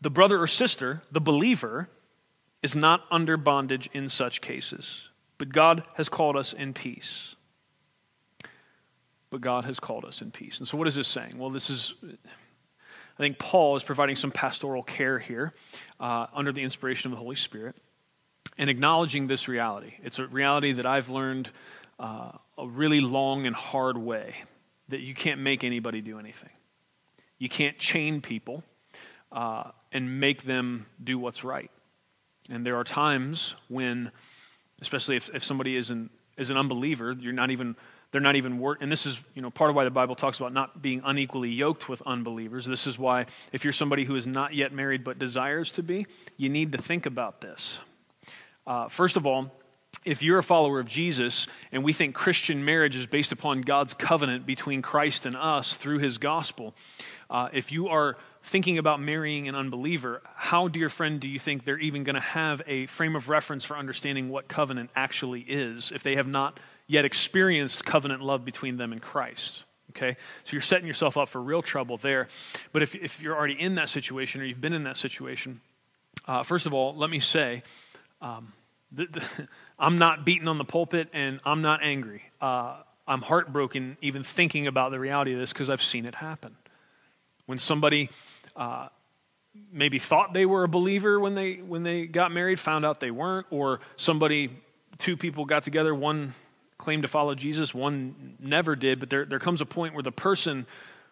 The 0.00 0.10
brother 0.10 0.40
or 0.40 0.46
sister, 0.46 1.02
the 1.10 1.20
believer, 1.20 1.88
is 2.64 2.74
not 2.74 3.04
under 3.10 3.36
bondage 3.36 3.90
in 3.92 4.08
such 4.08 4.40
cases. 4.40 5.10
But 5.36 5.50
God 5.50 5.84
has 5.96 6.08
called 6.08 6.34
us 6.34 6.54
in 6.54 6.72
peace. 6.72 7.34
But 9.28 9.42
God 9.42 9.66
has 9.66 9.78
called 9.78 10.06
us 10.06 10.22
in 10.22 10.30
peace. 10.30 10.60
And 10.60 10.66
so, 10.66 10.78
what 10.78 10.88
is 10.88 10.94
this 10.94 11.06
saying? 11.06 11.36
Well, 11.36 11.50
this 11.50 11.68
is, 11.68 11.92
I 12.02 13.22
think 13.22 13.38
Paul 13.38 13.76
is 13.76 13.84
providing 13.84 14.16
some 14.16 14.30
pastoral 14.30 14.82
care 14.82 15.18
here 15.18 15.52
uh, 16.00 16.28
under 16.32 16.52
the 16.52 16.62
inspiration 16.62 17.12
of 17.12 17.18
the 17.18 17.22
Holy 17.22 17.36
Spirit 17.36 17.76
and 18.56 18.70
acknowledging 18.70 19.26
this 19.26 19.46
reality. 19.46 19.94
It's 20.02 20.18
a 20.18 20.26
reality 20.26 20.72
that 20.72 20.86
I've 20.86 21.10
learned 21.10 21.50
uh, 21.98 22.30
a 22.56 22.66
really 22.66 23.02
long 23.02 23.46
and 23.46 23.54
hard 23.54 23.98
way 23.98 24.36
that 24.88 25.00
you 25.00 25.14
can't 25.14 25.40
make 25.40 25.64
anybody 25.64 26.00
do 26.00 26.18
anything. 26.18 26.50
You 27.38 27.50
can't 27.50 27.78
chain 27.78 28.22
people 28.22 28.64
uh, 29.30 29.72
and 29.92 30.18
make 30.18 30.44
them 30.44 30.86
do 31.02 31.18
what's 31.18 31.44
right. 31.44 31.70
And 32.50 32.64
there 32.64 32.76
are 32.76 32.84
times 32.84 33.54
when, 33.68 34.10
especially 34.82 35.16
if, 35.16 35.30
if 35.34 35.42
somebody 35.42 35.76
is 35.76 35.90
an, 35.90 36.10
is 36.36 36.50
an 36.50 36.56
unbeliever, 36.56 37.16
you're 37.18 37.32
not 37.32 37.50
even, 37.50 37.74
they're 38.10 38.20
not 38.20 38.36
even 38.36 38.58
work. 38.58 38.78
And 38.80 38.92
this 38.92 39.06
is, 39.06 39.18
you 39.34 39.42
know, 39.42 39.50
part 39.50 39.70
of 39.70 39.76
why 39.76 39.84
the 39.84 39.90
Bible 39.90 40.14
talks 40.14 40.38
about 40.38 40.52
not 40.52 40.82
being 40.82 41.00
unequally 41.04 41.50
yoked 41.50 41.88
with 41.88 42.02
unbelievers. 42.04 42.66
This 42.66 42.86
is 42.86 42.98
why, 42.98 43.26
if 43.52 43.64
you're 43.64 43.72
somebody 43.72 44.04
who 44.04 44.16
is 44.16 44.26
not 44.26 44.54
yet 44.54 44.72
married 44.72 45.04
but 45.04 45.18
desires 45.18 45.72
to 45.72 45.82
be, 45.82 46.06
you 46.36 46.48
need 46.48 46.72
to 46.72 46.78
think 46.78 47.06
about 47.06 47.40
this. 47.40 47.78
Uh, 48.66 48.88
first 48.88 49.16
of 49.16 49.26
all, 49.26 49.50
if 50.04 50.22
you're 50.22 50.38
a 50.38 50.42
follower 50.42 50.80
of 50.80 50.88
Jesus 50.88 51.46
and 51.72 51.82
we 51.82 51.92
think 51.92 52.14
Christian 52.14 52.64
marriage 52.64 52.96
is 52.96 53.06
based 53.06 53.32
upon 53.32 53.62
God's 53.62 53.94
covenant 53.94 54.44
between 54.44 54.82
Christ 54.82 55.24
and 55.24 55.36
us 55.36 55.76
through 55.76 55.98
his 55.98 56.18
gospel, 56.18 56.74
uh, 57.30 57.48
if 57.52 57.72
you 57.72 57.88
are 57.88 58.16
thinking 58.44 58.76
about 58.76 59.00
marrying 59.00 59.48
an 59.48 59.54
unbeliever, 59.54 60.20
how, 60.36 60.68
dear 60.68 60.90
friend, 60.90 61.18
do 61.18 61.26
you 61.26 61.38
think 61.38 61.64
they're 61.64 61.78
even 61.78 62.02
going 62.02 62.14
to 62.14 62.20
have 62.20 62.60
a 62.66 62.86
frame 62.86 63.16
of 63.16 63.28
reference 63.30 63.64
for 63.64 63.76
understanding 63.76 64.28
what 64.28 64.48
covenant 64.48 64.90
actually 64.94 65.40
is 65.40 65.92
if 65.92 66.02
they 66.02 66.16
have 66.16 66.26
not 66.28 66.60
yet 66.86 67.06
experienced 67.06 67.84
covenant 67.86 68.20
love 68.20 68.44
between 68.44 68.76
them 68.76 68.92
and 68.92 69.00
Christ? 69.00 69.64
Okay? 69.90 70.16
So 70.44 70.52
you're 70.52 70.62
setting 70.62 70.86
yourself 70.86 71.16
up 71.16 71.30
for 71.30 71.40
real 71.40 71.62
trouble 71.62 71.96
there. 71.96 72.28
But 72.72 72.82
if, 72.82 72.94
if 72.94 73.22
you're 73.22 73.34
already 73.34 73.58
in 73.58 73.76
that 73.76 73.88
situation 73.88 74.42
or 74.42 74.44
you've 74.44 74.60
been 74.60 74.74
in 74.74 74.84
that 74.84 74.98
situation, 74.98 75.62
uh, 76.28 76.42
first 76.42 76.66
of 76.66 76.74
all, 76.74 76.94
let 76.94 77.08
me 77.08 77.20
say, 77.20 77.62
um, 78.20 78.52
the, 78.92 79.06
the, 79.06 79.48
I'm 79.78 79.96
not 79.96 80.26
beating 80.26 80.48
on 80.48 80.58
the 80.58 80.64
pulpit 80.64 81.08
and 81.14 81.40
I'm 81.44 81.62
not 81.62 81.82
angry. 81.82 82.22
Uh, 82.42 82.76
I'm 83.08 83.22
heartbroken 83.22 83.96
even 84.02 84.22
thinking 84.22 84.66
about 84.66 84.90
the 84.90 85.00
reality 85.00 85.32
of 85.32 85.40
this 85.40 85.52
because 85.52 85.70
I've 85.70 85.82
seen 85.82 86.04
it 86.04 86.14
happen. 86.14 86.56
When 87.46 87.58
somebody 87.58 88.10
uh, 88.56 88.88
maybe 89.72 89.98
thought 89.98 90.32
they 90.32 90.46
were 90.46 90.64
a 90.64 90.68
believer 90.68 91.18
when 91.18 91.34
they 91.34 91.54
when 91.54 91.82
they 91.82 92.06
got 92.06 92.32
married, 92.32 92.58
found 92.58 92.84
out 92.84 93.00
they 93.00 93.10
weren't, 93.10 93.46
or 93.50 93.80
somebody, 93.96 94.50
two 94.98 95.16
people 95.16 95.44
got 95.44 95.62
together, 95.62 95.94
one 95.94 96.34
claimed 96.78 97.02
to 97.02 97.08
follow 97.08 97.34
Jesus, 97.34 97.74
one 97.74 98.36
never 98.38 98.76
did, 98.76 99.00
but 99.00 99.10
there, 99.10 99.24
there 99.24 99.38
comes 99.38 99.60
a 99.60 99.66
point 99.66 99.94
where 99.94 100.02
the 100.02 100.12
person 100.12 100.66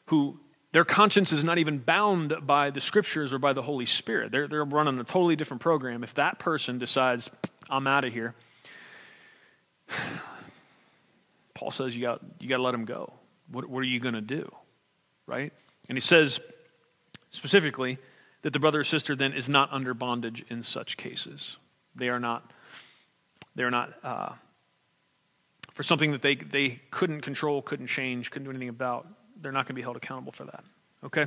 who 0.07 0.39
their 0.73 0.85
conscience 0.85 1.33
is 1.33 1.45
not 1.45 1.59
even 1.59 1.79
bound 1.79 2.35
by 2.43 2.71
the 2.71 2.81
scriptures 2.81 3.33
or 3.33 3.39
by 3.39 3.53
the 3.53 3.63
Holy 3.63 3.87
Spirit. 3.87 4.33
They're, 4.33 4.49
they're 4.49 4.65
running 4.65 4.99
a 4.99 5.05
totally 5.05 5.37
different 5.37 5.61
program. 5.61 6.03
If 6.03 6.15
that 6.15 6.39
person 6.39 6.79
decides, 6.79 7.31
I'm 7.69 7.87
out 7.87 8.05
of 8.05 8.13
here, 8.13 8.35
Paul 11.55 11.71
says 11.71 11.95
you 11.95 12.03
got, 12.03 12.23
you 12.41 12.49
got 12.49 12.57
to 12.57 12.63
let 12.63 12.75
him 12.75 12.87
go. 12.87 13.13
What, 13.51 13.67
what 13.67 13.81
are 13.81 13.87
you 13.87 14.01
going 14.01 14.15
to 14.15 14.23
do? 14.23 14.51
Right? 15.27 15.53
And 15.89 15.97
he 15.97 16.01
says 16.01 16.41
specifically 17.33 17.99
that 18.43 18.53
the 18.53 18.59
brother 18.59 18.81
or 18.81 18.85
sister 18.85 19.17
then 19.17 19.33
is 19.33 19.49
not 19.49 19.73
under 19.73 19.95
bondage 19.95 20.45
in 20.49 20.63
such 20.63 20.97
cases. 20.97 21.57
They 21.95 22.09
are 22.09 22.21
not, 22.21 22.53
they 23.55 23.65
are 23.65 23.71
not 23.71 23.93
uh, 24.03 24.33
for 25.73 25.83
something 25.83 26.13
that 26.13 26.23
they, 26.23 26.37
they 26.37 26.81
couldn't 26.91 27.23
control, 27.23 27.63
couldn't 27.63 27.89
change, 27.89 28.31
couldn't 28.31 28.45
do 28.45 28.51
anything 28.51 28.69
about 28.69 29.07
they're 29.41 29.53
not 29.53 29.67
going 29.67 29.75
to 29.75 29.75
be 29.75 29.83
held 29.83 29.97
accountable 29.97 30.33
for 30.33 30.45
that. 30.45 30.65
Okay? 31.05 31.27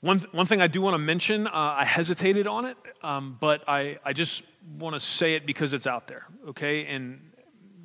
One, 0.00 0.20
one 0.32 0.46
thing 0.46 0.60
I 0.60 0.66
do 0.66 0.80
want 0.80 0.94
to 0.94 0.98
mention, 0.98 1.46
uh, 1.46 1.50
I 1.52 1.84
hesitated 1.84 2.46
on 2.46 2.64
it, 2.64 2.76
um, 3.02 3.36
but 3.40 3.68
I, 3.68 3.98
I 4.04 4.12
just 4.12 4.42
want 4.78 4.94
to 4.94 5.00
say 5.00 5.34
it 5.34 5.46
because 5.46 5.72
it's 5.72 5.86
out 5.86 6.06
there, 6.06 6.26
okay? 6.48 6.86
And 6.86 7.20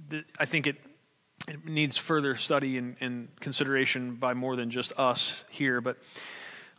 th- 0.09 0.25
I 0.39 0.45
think 0.45 0.67
it, 0.67 0.77
it 1.47 1.65
needs 1.65 1.97
further 1.97 2.35
study 2.35 2.77
and, 2.77 2.95
and, 3.01 3.27
consideration 3.39 4.15
by 4.15 4.33
more 4.33 4.55
than 4.55 4.69
just 4.69 4.93
us 4.97 5.43
here. 5.49 5.81
But 5.81 5.97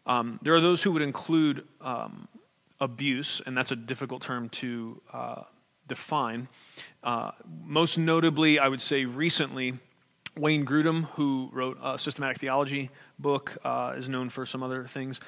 um, 0.07 0.39
there 0.43 0.55
are 0.55 0.61
those 0.61 0.83
who 0.83 0.93
would 0.93 1.03
include 1.03 1.67
um, 1.81 2.29
abuse, 2.81 3.43
and 3.45 3.57
that's 3.57 3.73
a 3.73 3.77
difficult 3.77 4.23
term 4.23 4.49
to 4.51 5.01
uh, 5.13 5.43
define. 5.89 6.49
Uh, 7.03 7.33
most 7.65 7.99
notably, 7.99 8.59
I 8.59 8.69
would 8.69 8.81
say 8.81 9.05
recently, 9.05 9.75
Wayne 10.37 10.67
Grudem, 10.67 11.05
who 11.11 11.49
wrote 11.53 11.79
a 11.83 11.99
systematic 11.99 12.39
theology 12.39 12.91
book, 13.19 13.57
uh, 13.65 13.95
is 13.97 14.09
known 14.09 14.29
for 14.29 14.47
some 14.47 14.63
other 14.63 14.87
things. 14.87 15.19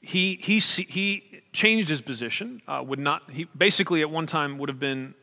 He, 0.00 0.36
he, 0.36 0.60
he 0.60 1.42
changed 1.52 1.88
his 1.88 2.00
position, 2.00 2.62
uh, 2.68 2.82
would 2.86 3.00
not, 3.00 3.28
he 3.30 3.44
basically 3.56 4.02
at 4.02 4.10
one 4.10 4.26
time 4.26 4.58
would 4.58 4.68
have 4.68 4.78
been, 4.78 5.14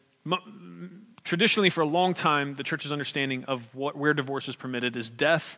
traditionally 1.23 1.69
for 1.69 1.81
a 1.81 1.85
long 1.85 2.13
time, 2.13 2.55
the 2.55 2.63
church's 2.63 2.91
understanding 2.91 3.45
of 3.45 3.73
what, 3.73 3.95
where 3.95 4.13
divorce 4.13 4.49
is 4.49 4.57
permitted 4.57 4.97
is 4.97 5.09
death, 5.09 5.57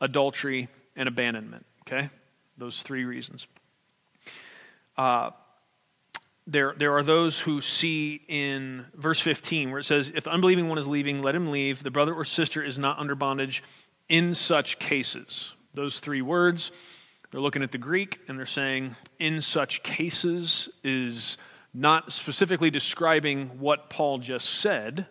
adultery, 0.00 0.68
and 0.94 1.08
abandonment. 1.08 1.66
Okay? 1.82 2.10
Those 2.60 2.82
three 2.82 3.06
reasons. 3.06 3.46
Uh, 4.94 5.30
there, 6.46 6.74
there 6.76 6.94
are 6.94 7.02
those 7.02 7.38
who 7.38 7.62
see 7.62 8.20
in 8.28 8.84
verse 8.94 9.18
15 9.18 9.70
where 9.70 9.80
it 9.80 9.84
says, 9.84 10.12
If 10.14 10.24
the 10.24 10.30
unbelieving 10.30 10.68
one 10.68 10.76
is 10.76 10.86
leaving, 10.86 11.22
let 11.22 11.34
him 11.34 11.50
leave. 11.50 11.82
The 11.82 11.90
brother 11.90 12.12
or 12.12 12.26
sister 12.26 12.62
is 12.62 12.76
not 12.76 12.98
under 12.98 13.14
bondage 13.14 13.62
in 14.10 14.34
such 14.34 14.78
cases. 14.78 15.54
Those 15.72 16.00
three 16.00 16.20
words, 16.20 16.70
they're 17.30 17.40
looking 17.40 17.62
at 17.62 17.72
the 17.72 17.78
Greek 17.78 18.18
and 18.28 18.38
they're 18.38 18.44
saying, 18.44 18.94
in 19.18 19.40
such 19.40 19.82
cases 19.82 20.68
is 20.84 21.38
not 21.72 22.12
specifically 22.12 22.68
describing 22.68 23.58
what 23.58 23.88
Paul 23.88 24.18
just 24.18 24.60
said, 24.60 25.06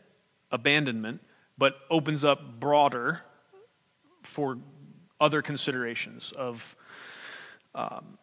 abandonment, 0.52 1.22
but 1.58 1.78
opens 1.90 2.24
up 2.24 2.60
broader 2.60 3.22
for 4.22 4.60
other 5.20 5.42
considerations 5.42 6.32
of, 6.36 6.76
um, 7.76 8.18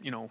you 0.00 0.10
know, 0.10 0.30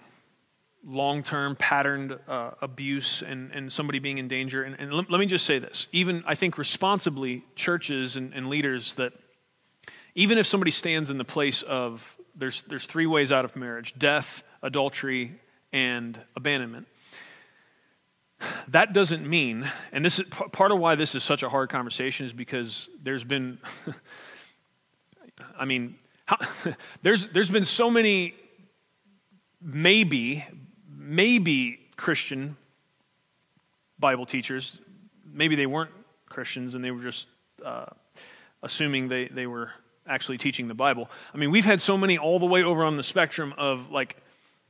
long 0.85 1.23
term 1.23 1.55
patterned 1.55 2.17
uh, 2.27 2.51
abuse 2.61 3.21
and, 3.21 3.51
and 3.51 3.71
somebody 3.71 3.99
being 3.99 4.17
in 4.17 4.27
danger. 4.27 4.63
And, 4.63 4.75
and 4.79 4.93
let, 4.93 5.09
let, 5.09 5.19
me 5.19 5.25
just 5.25 5.45
say 5.45 5.59
this 5.59 5.87
even, 5.91 6.23
I 6.27 6.35
think, 6.35 6.57
responsibly, 6.57 7.43
churches 7.55 8.15
and, 8.15 8.33
and, 8.33 8.49
leaders 8.49 8.93
that 8.95 9.13
even 10.15 10.37
if 10.37 10.45
somebody 10.45 10.71
stands 10.71 11.09
in 11.09 11.17
the 11.17 11.25
place 11.25 11.61
of 11.61 12.17
there's, 12.35 12.61
there's 12.63 12.85
three 12.85 13.05
ways 13.05 13.31
out 13.31 13.45
of 13.45 13.55
marriage 13.55 13.93
death, 13.97 14.43
adultery, 14.61 15.39
and 15.71 16.19
abandonment. 16.35 16.87
That 18.67 18.91
doesn't 18.91 19.25
mean, 19.25 19.71
and 19.93 20.03
this 20.03 20.19
is 20.19 20.27
part 20.27 20.71
of 20.73 20.77
why 20.77 20.95
this 20.95 21.15
is 21.15 21.23
such 21.23 21.43
a 21.43 21.49
hard 21.49 21.69
conversation 21.69 22.25
is 22.25 22.33
because 22.33 22.89
there's 23.01 23.23
been, 23.23 23.57
I 25.57 25.63
mean, 25.63 25.95
how, 26.25 26.37
there's, 27.01 27.27
there's 27.27 27.49
been 27.49 27.65
so 27.65 27.89
many 27.89 28.35
maybe 29.61 30.45
maybe 31.03 31.79
Christian 31.97 32.57
Bible 33.99 34.25
teachers, 34.25 34.79
maybe 35.31 35.55
they 35.55 35.65
weren't 35.65 35.91
Christians 36.29 36.75
and 36.75 36.83
they 36.83 36.91
were 36.91 37.01
just 37.01 37.27
uh, 37.63 37.85
assuming 38.61 39.07
they, 39.07 39.27
they 39.27 39.47
were 39.47 39.71
actually 40.07 40.37
teaching 40.37 40.67
the 40.67 40.73
Bible. 40.73 41.09
I 41.33 41.37
mean, 41.37 41.51
we've 41.51 41.65
had 41.65 41.79
so 41.81 41.97
many 41.97 42.17
all 42.17 42.39
the 42.39 42.45
way 42.45 42.63
over 42.63 42.83
on 42.83 42.97
the 42.97 43.03
spectrum 43.03 43.53
of 43.57 43.91
like 43.91 44.17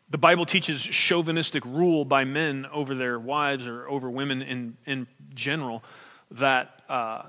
the 0.09 0.17
Bible 0.17 0.45
teaches 0.45 0.81
chauvinistic 0.81 1.65
rule 1.65 2.05
by 2.05 2.25
men 2.25 2.67
over 2.71 2.93
their 2.93 3.19
wives 3.19 3.65
or 3.65 3.87
over 3.87 4.09
women 4.09 4.41
in, 4.41 4.77
in 4.85 5.07
general 5.33 5.83
that, 6.31 6.81
uh, 6.89 7.23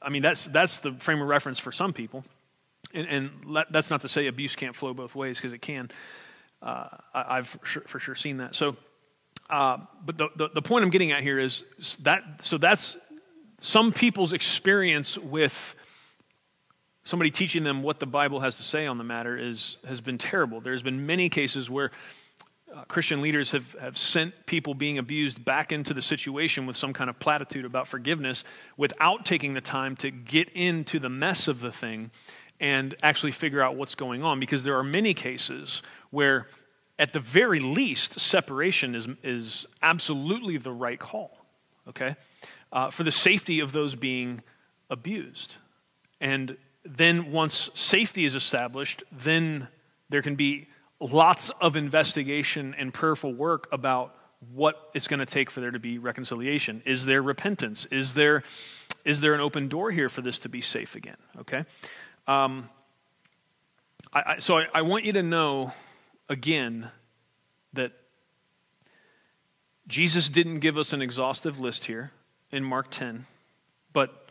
I 0.00 0.08
mean, 0.08 0.22
that's, 0.22 0.46
that's 0.46 0.78
the 0.78 0.92
frame 0.92 1.20
of 1.20 1.28
reference 1.28 1.58
for 1.58 1.72
some 1.72 1.92
people. 1.92 2.24
And, 2.94 3.08
and 3.08 3.30
that's 3.70 3.90
not 3.90 4.02
to 4.02 4.08
say 4.08 4.26
abuse 4.26 4.56
can't 4.56 4.76
flow 4.76 4.94
both 4.94 5.14
ways 5.14 5.38
because 5.38 5.52
it 5.52 5.62
can. 5.62 5.90
Uh, 6.60 6.88
I, 7.12 7.36
have 7.36 7.48
for 7.48 7.98
sure 7.98 8.14
seen 8.14 8.36
that. 8.36 8.54
So, 8.54 8.76
uh, 9.50 9.78
but 10.04 10.16
the, 10.16 10.28
the, 10.36 10.48
the, 10.54 10.62
point 10.62 10.84
I'm 10.84 10.90
getting 10.90 11.10
at 11.10 11.22
here 11.22 11.38
is 11.38 11.64
that, 12.02 12.22
so 12.40 12.56
that's 12.56 12.96
some 13.58 13.92
people's 13.92 14.32
experience 14.32 15.18
with 15.18 15.74
somebody 17.04 17.30
teaching 17.30 17.64
them 17.64 17.82
what 17.82 17.98
the 17.98 18.06
Bible 18.06 18.40
has 18.40 18.56
to 18.58 18.62
say 18.62 18.86
on 18.86 18.98
the 18.98 19.04
matter 19.04 19.36
is, 19.36 19.76
has 19.86 20.00
been 20.00 20.18
terrible. 20.18 20.60
There's 20.60 20.82
been 20.82 21.04
many 21.04 21.28
cases 21.28 21.68
where 21.68 21.90
uh, 22.74 22.84
Christian 22.84 23.20
leaders 23.20 23.50
have, 23.50 23.72
have 23.80 23.98
sent 23.98 24.46
people 24.46 24.74
being 24.74 24.98
abused 24.98 25.44
back 25.44 25.72
into 25.72 25.92
the 25.92 26.02
situation 26.02 26.64
with 26.64 26.76
some 26.76 26.92
kind 26.92 27.10
of 27.10 27.18
platitude 27.18 27.64
about 27.64 27.88
forgiveness 27.88 28.44
without 28.76 29.24
taking 29.24 29.54
the 29.54 29.60
time 29.60 29.96
to 29.96 30.10
get 30.10 30.48
into 30.50 30.98
the 30.98 31.10
mess 31.10 31.48
of 31.48 31.60
the 31.60 31.72
thing 31.72 32.10
and 32.62 32.94
actually 33.02 33.32
figure 33.32 33.60
out 33.60 33.74
what's 33.74 33.96
going 33.96 34.22
on 34.22 34.38
because 34.38 34.62
there 34.62 34.78
are 34.78 34.84
many 34.84 35.12
cases 35.12 35.82
where, 36.10 36.46
at 36.96 37.12
the 37.12 37.18
very 37.18 37.58
least, 37.58 38.20
separation 38.20 38.94
is, 38.94 39.08
is 39.24 39.66
absolutely 39.82 40.56
the 40.56 40.70
right 40.70 41.00
call, 41.00 41.36
okay? 41.88 42.14
Uh, 42.72 42.88
for 42.88 43.02
the 43.02 43.10
safety 43.10 43.58
of 43.58 43.72
those 43.72 43.96
being 43.96 44.42
abused. 44.88 45.56
And 46.20 46.56
then, 46.84 47.32
once 47.32 47.68
safety 47.74 48.24
is 48.24 48.36
established, 48.36 49.02
then 49.10 49.66
there 50.08 50.22
can 50.22 50.36
be 50.36 50.68
lots 51.00 51.50
of 51.60 51.74
investigation 51.74 52.76
and 52.78 52.94
prayerful 52.94 53.34
work 53.34 53.68
about 53.72 54.14
what 54.54 54.90
it's 54.94 55.08
going 55.08 55.20
to 55.20 55.26
take 55.26 55.50
for 55.50 55.60
there 55.60 55.70
to 55.72 55.78
be 55.80 55.98
reconciliation. 55.98 56.80
Is 56.84 57.06
there 57.06 57.22
repentance? 57.22 57.86
Is 57.86 58.14
there, 58.14 58.44
is 59.04 59.20
there 59.20 59.34
an 59.34 59.40
open 59.40 59.68
door 59.68 59.90
here 59.90 60.08
for 60.08 60.20
this 60.20 60.38
to 60.40 60.48
be 60.48 60.60
safe 60.60 60.94
again? 60.94 61.16
Okay? 61.40 61.64
Um, 62.26 62.68
I, 64.12 64.22
I, 64.26 64.38
so 64.38 64.58
I, 64.58 64.66
I 64.74 64.82
want 64.82 65.04
you 65.04 65.12
to 65.14 65.22
know 65.22 65.72
again 66.28 66.90
that 67.72 67.92
Jesus 69.88 70.28
didn't 70.28 70.60
give 70.60 70.78
us 70.78 70.92
an 70.92 71.02
exhaustive 71.02 71.58
list 71.58 71.84
here 71.84 72.12
in 72.50 72.62
Mark 72.62 72.90
10, 72.90 73.26
but, 73.92 74.30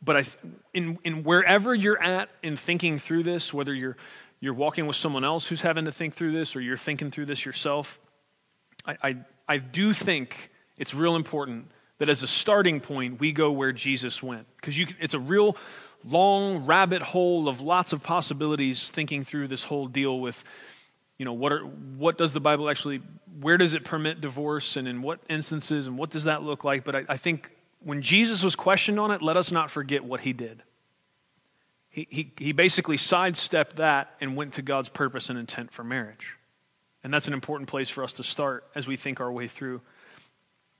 but 0.00 0.16
I, 0.16 0.24
in, 0.72 0.98
in 1.04 1.24
wherever 1.24 1.74
you're 1.74 2.02
at 2.02 2.30
in 2.42 2.56
thinking 2.56 2.98
through 2.98 3.24
this, 3.24 3.52
whether 3.52 3.74
you're, 3.74 3.96
you're 4.40 4.54
walking 4.54 4.86
with 4.86 4.96
someone 4.96 5.24
else 5.24 5.46
who's 5.46 5.60
having 5.60 5.84
to 5.84 5.92
think 5.92 6.14
through 6.14 6.32
this 6.32 6.56
or 6.56 6.60
you're 6.60 6.78
thinking 6.78 7.10
through 7.10 7.26
this 7.26 7.44
yourself, 7.44 8.00
I, 8.86 8.96
I, 9.02 9.16
I 9.48 9.58
do 9.58 9.92
think 9.92 10.50
it's 10.78 10.94
real 10.94 11.14
important 11.14 11.70
that 11.98 12.08
as 12.08 12.24
a 12.24 12.26
starting 12.26 12.80
point, 12.80 13.20
we 13.20 13.30
go 13.30 13.52
where 13.52 13.70
Jesus 13.70 14.20
went. 14.20 14.46
Because 14.56 14.76
it's 14.98 15.14
a 15.14 15.20
real 15.20 15.56
long 16.04 16.66
rabbit 16.66 17.02
hole 17.02 17.48
of 17.48 17.60
lots 17.60 17.92
of 17.92 18.02
possibilities 18.02 18.88
thinking 18.88 19.24
through 19.24 19.48
this 19.48 19.64
whole 19.64 19.86
deal 19.86 20.20
with 20.20 20.42
you 21.18 21.24
know 21.24 21.32
what 21.32 21.52
are 21.52 21.60
what 21.60 22.18
does 22.18 22.32
the 22.32 22.40
bible 22.40 22.68
actually 22.68 23.00
where 23.40 23.56
does 23.56 23.74
it 23.74 23.84
permit 23.84 24.20
divorce 24.20 24.76
and 24.76 24.86
in 24.86 25.02
what 25.02 25.20
instances 25.28 25.86
and 25.86 25.96
what 25.96 26.10
does 26.10 26.24
that 26.24 26.42
look 26.42 26.64
like? 26.64 26.84
But 26.84 26.94
I, 26.94 27.04
I 27.08 27.16
think 27.16 27.50
when 27.80 28.02
jesus 28.02 28.42
was 28.42 28.56
questioned 28.56 28.98
on 28.98 29.10
it 29.10 29.22
let 29.22 29.36
us 29.36 29.52
not 29.52 29.70
forget 29.70 30.04
what 30.04 30.20
he 30.20 30.32
did. 30.32 30.62
He, 31.88 32.06
he, 32.10 32.32
he 32.38 32.52
basically 32.52 32.96
sidestepped 32.96 33.76
that 33.76 34.14
and 34.20 34.34
went 34.34 34.54
to 34.54 34.62
god's 34.62 34.88
purpose 34.88 35.28
and 35.28 35.38
intent 35.38 35.72
for 35.72 35.84
marriage. 35.84 36.36
And 37.04 37.12
that's 37.12 37.26
an 37.26 37.34
important 37.34 37.68
place 37.68 37.90
for 37.90 38.02
us 38.02 38.14
to 38.14 38.22
start 38.22 38.64
as 38.74 38.86
we 38.86 38.96
think 38.96 39.20
our 39.20 39.30
way 39.30 39.48
through 39.48 39.82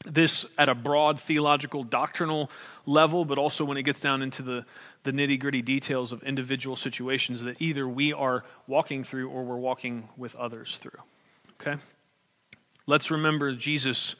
this 0.04 0.44
at 0.58 0.68
a 0.68 0.74
broad 0.74 1.20
theological, 1.20 1.84
doctrinal 1.84 2.50
level, 2.86 3.24
but 3.24 3.38
also 3.38 3.64
when 3.64 3.76
it 3.76 3.82
gets 3.82 4.00
down 4.00 4.22
into 4.22 4.42
the, 4.42 4.64
the 5.04 5.12
nitty 5.12 5.38
gritty 5.38 5.62
details 5.62 6.12
of 6.12 6.22
individual 6.22 6.76
situations 6.76 7.42
that 7.42 7.60
either 7.60 7.86
we 7.86 8.12
are 8.12 8.44
walking 8.66 9.04
through 9.04 9.28
or 9.28 9.44
we're 9.44 9.56
walking 9.56 10.08
with 10.16 10.34
others 10.36 10.78
through. 10.78 11.00
Okay? 11.60 11.80
Let's 12.86 13.10
remember 13.10 13.52
Jesus, 13.52 14.16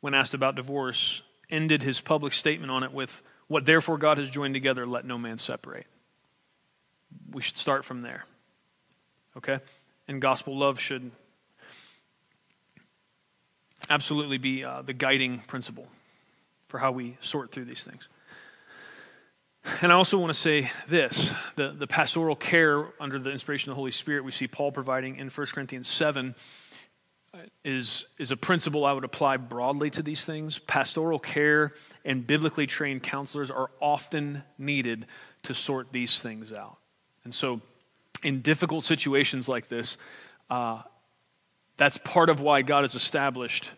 when 0.00 0.14
asked 0.14 0.34
about 0.34 0.56
divorce, 0.56 1.22
ended 1.50 1.82
his 1.82 2.00
public 2.00 2.32
statement 2.32 2.70
on 2.70 2.82
it 2.82 2.92
with, 2.92 3.22
What 3.48 3.66
therefore 3.66 3.98
God 3.98 4.18
has 4.18 4.30
joined 4.30 4.54
together, 4.54 4.86
let 4.86 5.04
no 5.04 5.18
man 5.18 5.38
separate. 5.38 5.86
We 7.30 7.42
should 7.42 7.58
start 7.58 7.84
from 7.84 8.02
there. 8.02 8.24
Okay? 9.36 9.58
And 10.08 10.22
gospel 10.22 10.56
love 10.56 10.80
should 10.80 11.10
absolutely 13.88 14.38
be 14.38 14.64
uh, 14.64 14.82
the 14.82 14.92
guiding 14.92 15.40
principle 15.46 15.86
for 16.68 16.78
how 16.78 16.92
we 16.92 17.16
sort 17.20 17.52
through 17.52 17.64
these 17.64 17.82
things. 17.82 18.08
And 19.80 19.90
I 19.90 19.96
also 19.96 20.18
want 20.18 20.32
to 20.32 20.38
say 20.38 20.70
this 20.88 21.32
the, 21.56 21.72
the 21.72 21.86
pastoral 21.86 22.36
care 22.36 22.86
under 23.00 23.18
the 23.18 23.30
inspiration 23.30 23.70
of 23.70 23.74
the 23.74 23.80
Holy 23.80 23.90
Spirit 23.90 24.24
we 24.24 24.32
see 24.32 24.46
Paul 24.46 24.72
providing 24.72 25.16
in 25.16 25.28
1 25.28 25.46
Corinthians 25.48 25.88
7 25.88 26.34
uh, 27.34 27.38
is, 27.64 28.06
is 28.18 28.30
a 28.30 28.36
principle 28.36 28.84
I 28.84 28.92
would 28.92 29.04
apply 29.04 29.38
broadly 29.38 29.90
to 29.90 30.02
these 30.02 30.24
things. 30.24 30.58
Pastoral 30.60 31.18
care 31.18 31.74
and 32.04 32.26
biblically 32.26 32.66
trained 32.66 33.02
counselors 33.02 33.50
are 33.50 33.70
often 33.80 34.44
needed 34.56 35.06
to 35.44 35.54
sort 35.54 35.92
these 35.92 36.20
things 36.20 36.52
out. 36.52 36.78
And 37.24 37.34
so, 37.34 37.60
in 38.22 38.40
difficult 38.40 38.84
situations 38.84 39.48
like 39.48 39.68
this, 39.68 39.98
uh, 40.48 40.82
that's 41.76 41.98
part 41.98 42.30
of 42.30 42.40
why 42.40 42.62
God 42.62 42.84
has 42.84 42.94
established 42.94 43.70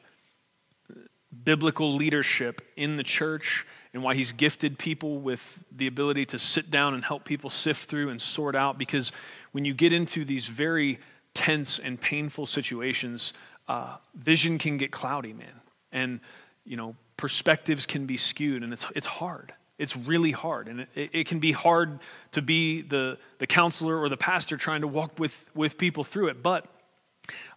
biblical 1.45 1.95
leadership 1.95 2.61
in 2.77 2.97
the 2.97 3.03
church 3.03 3.67
and 3.93 4.03
why 4.03 4.15
he's 4.15 4.33
gifted 4.33 4.79
people 4.79 5.19
with 5.19 5.59
the 5.75 5.87
ability 5.87 6.27
to 6.27 6.39
sit 6.39 6.71
down 6.71 6.95
and 6.95 7.05
help 7.05 7.25
people 7.25 7.51
sift 7.51 7.89
through 7.89 8.11
and 8.11 8.21
sort 8.21 8.55
out. 8.55 8.79
Because 8.79 9.13
when 9.53 9.65
you 9.65 9.75
get 9.75 9.93
into 9.93 10.25
these 10.25 10.47
very 10.47 10.99
tense 11.35 11.79
and 11.79 12.01
painful 12.01 12.47
situations, 12.47 13.33
uh, 13.67 13.97
vision 14.15 14.59
can 14.59 14.77
get 14.77 14.91
cloudy, 14.91 15.33
man. 15.33 15.61
And, 15.91 16.21
you 16.65 16.77
know, 16.77 16.97
perspectives 17.17 17.87
can 17.87 18.07
be 18.07 18.17
skewed, 18.17 18.63
and 18.63 18.73
it's, 18.73 18.85
it's 18.95 19.07
hard. 19.07 19.53
It's 19.79 19.97
really 19.97 20.33
hard. 20.33 20.69
And 20.69 20.87
it, 20.95 21.11
it 21.13 21.27
can 21.27 21.39
be 21.39 21.53
hard 21.53 21.99
to 22.33 22.43
be 22.43 22.83
the, 22.83 23.19
the 23.39 23.47
counselor 23.47 23.99
or 23.99 24.09
the 24.09 24.17
pastor 24.17 24.57
trying 24.57 24.83
to 24.83 24.89
walk 24.89 25.19
with, 25.19 25.45
with 25.55 25.79
people 25.79 26.05
through 26.05 26.29
it. 26.29 26.43
But 26.43 26.67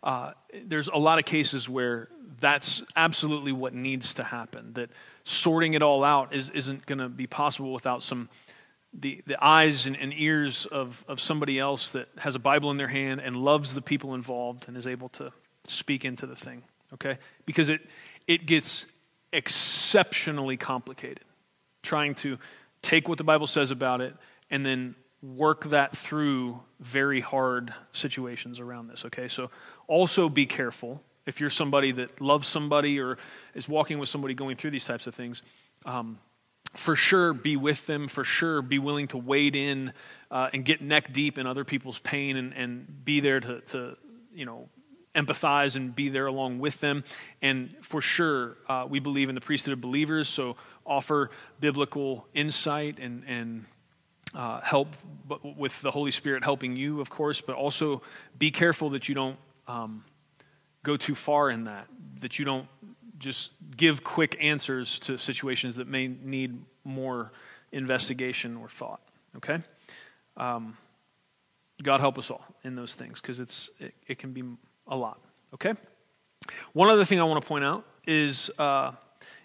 uh, 0.04 0.32
there's 0.66 0.88
a 0.88 0.98
lot 0.98 1.20
of 1.20 1.26
cases 1.26 1.68
where 1.68 2.10
that's 2.40 2.84
absolutely 2.96 3.52
what 3.52 3.74
needs 3.74 4.16
to 4.16 4.24
happen. 4.24 4.74
That 4.74 4.90
sorting 5.24 5.74
it 5.74 5.84
all 5.84 6.04
out 6.04 6.34
is, 6.34 6.50
isn't 6.50 6.86
going 6.86 7.00
to 7.00 7.10
be 7.10 7.28
possible 7.28 7.74
without 7.74 8.04
some 8.04 8.30
the, 8.94 9.22
the 9.26 9.42
eyes 9.42 9.88
and, 9.88 9.96
and, 9.96 10.14
ears 10.14 10.66
of, 10.66 11.06
of 11.08 11.22
somebody 11.22 11.58
else 11.58 11.92
that 11.92 12.10
has 12.18 12.36
a 12.36 12.40
Bible 12.40 12.72
in 12.72 12.78
their 12.78 12.90
hand 12.90 13.22
and 13.22 13.38
loves 13.38 13.74
the 13.74 13.82
people 13.82 14.16
involved 14.16 14.66
and 14.68 14.76
is 14.76 14.86
able 14.86 15.08
to 15.10 15.32
speak 15.66 16.04
into 16.04 16.26
the 16.26 16.36
thing. 16.36 16.62
Okay? 16.94 17.18
Because 17.46 17.70
it 17.70 17.80
it 18.28 18.46
gets 18.46 18.86
exceptionally 19.34 20.58
complicated 20.58 21.24
trying 21.84 22.16
to 22.16 22.38
take 22.82 23.08
what 23.08 23.18
the 23.18 23.24
Bible 23.24 23.48
says 23.48 23.72
about 23.72 24.02
it 24.02 24.16
and 24.50 24.66
then 24.66 24.96
work 25.22 25.70
that 25.70 25.96
through 25.96 26.60
very 26.80 27.20
hard 27.20 27.74
situations 27.94 28.60
around 28.60 28.88
this. 28.88 29.06
Okay? 29.06 29.28
So 29.28 29.50
also 29.88 30.30
be 30.30 30.46
careful 30.46 31.02
if 31.26 31.40
you're 31.40 31.52
somebody 31.52 31.92
that 31.92 32.20
loves 32.20 32.48
somebody 32.48 33.00
or 33.00 33.18
is 33.54 33.70
walking 33.70 34.00
with 34.00 34.10
somebody 34.10 34.34
going 34.34 34.58
through 34.58 34.72
these 34.72 34.86
types 34.86 35.06
of 35.06 35.14
things, 35.14 35.44
um, 35.86 36.20
for 36.76 36.96
sure 36.96 37.34
be 37.34 37.56
with 37.58 37.86
them. 37.86 38.08
For 38.08 38.24
sure 38.24 38.62
be 38.62 38.80
willing 38.80 39.08
to 39.10 39.18
wade 39.18 39.56
in 39.56 39.94
uh, 40.32 40.50
and 40.54 40.66
get 40.66 40.82
neck 40.82 41.14
deep 41.14 41.38
in 41.38 41.46
other 41.46 41.64
people's 41.66 42.00
pain 42.00 42.38
and, 42.38 42.54
and 42.54 43.06
be 43.06 43.20
there 43.20 43.40
to, 43.40 43.62
to, 43.62 43.98
you 44.34 44.46
know, 44.46 44.70
empathize 45.14 45.76
and 45.76 45.94
be 45.94 46.10
there 46.10 46.26
along 46.26 46.60
with 46.60 46.80
them. 46.80 47.04
And 47.42 47.76
for 47.82 48.02
sure, 48.02 48.58
uh, 48.70 48.88
we 48.90 49.00
believe 49.00 49.30
in 49.30 49.36
the 49.36 49.42
priesthood 49.42 49.74
of 49.74 49.82
believers, 49.82 50.30
so 50.30 50.56
offer 50.86 51.32
biblical 51.60 52.26
insight 52.34 52.98
and, 52.98 53.24
and 53.28 53.66
uh, 54.34 54.62
help 54.62 54.88
with 55.58 55.80
the 55.82 55.92
Holy 55.92 56.12
Spirit 56.12 56.44
helping 56.44 56.76
you, 56.76 57.02
of 57.02 57.10
course, 57.10 57.42
but 57.42 57.56
also 57.56 58.02
be 58.38 58.52
careful 58.52 58.92
that 58.92 59.10
you 59.10 59.16
don't. 59.16 59.38
Um, 59.68 60.04
go 60.84 60.98
too 60.98 61.16
far 61.16 61.50
in 61.50 61.66
that, 61.66 61.88
that 62.22 62.40
you 62.40 62.46
don't 62.46 62.68
just 63.20 63.52
give 63.78 64.04
quick 64.04 64.36
answers 64.42 65.00
to 65.00 65.18
situations 65.18 65.76
that 65.76 65.88
may 65.88 66.08
need 66.08 66.60
more 66.84 67.32
investigation 67.72 68.58
or 68.58 68.68
thought. 68.68 69.02
Okay? 69.38 69.60
Um, 70.38 70.76
God 71.84 72.00
help 72.00 72.18
us 72.18 72.32
all 72.32 72.44
in 72.64 72.76
those 72.76 72.96
things 72.96 73.22
because 73.22 73.40
it's 73.40 73.70
it, 73.80 73.94
it, 74.08 74.20
can 74.20 74.34
be 74.34 74.44
a 74.88 74.96
lot. 74.96 75.20
Okay? 75.54 75.74
One 76.74 76.90
other 76.90 77.06
thing 77.06 77.20
I 77.20 77.24
want 77.24 77.42
to 77.42 77.48
point 77.48 77.64
out 77.64 77.86
is 78.08 78.50
uh, 78.58 78.92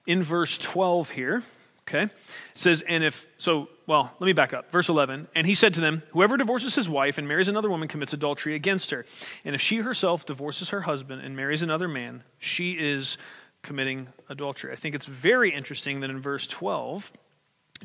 in 0.07 0.23
verse 0.23 0.59
12 0.59 1.11
here. 1.11 1.45
Okay? 1.89 2.03
It 2.03 2.11
says, 2.55 2.83
and 2.83 3.05
if, 3.05 3.27
so, 3.39 3.69
well, 3.87 4.13
let 4.19 4.27
me 4.27 4.33
back 4.33 4.53
up. 4.53 4.73
Verse 4.73 4.89
11. 4.89 5.29
And 5.37 5.47
he 5.47 5.55
said 5.55 5.75
to 5.75 5.81
them, 5.81 6.03
Whoever 6.11 6.37
divorces 6.37 6.75
his 6.75 6.89
wife 6.89 7.17
and 7.17 7.29
marries 7.29 7.49
another 7.49 7.71
woman 7.71 7.87
commits 7.87 8.13
adultery 8.13 8.57
against 8.57 8.91
her. 8.91 9.07
And 9.45 9.55
if 9.55 9.61
she 9.61 9.77
herself 9.77 10.27
divorces 10.27 10.71
her 10.71 10.81
husband 10.81 11.23
and 11.23 11.37
marries 11.37 11.63
another 11.63 11.87
man, 11.87 12.25
she 12.39 12.73
is 12.73 13.19
committing 13.63 14.09
adultery. 14.29 14.73
I 14.73 14.77
think 14.77 14.95
it's 14.95 15.07
very 15.07 15.53
interesting 15.53 16.01
that 16.01 16.11
in 16.11 16.21
verse 16.21 16.47
12, 16.49 17.13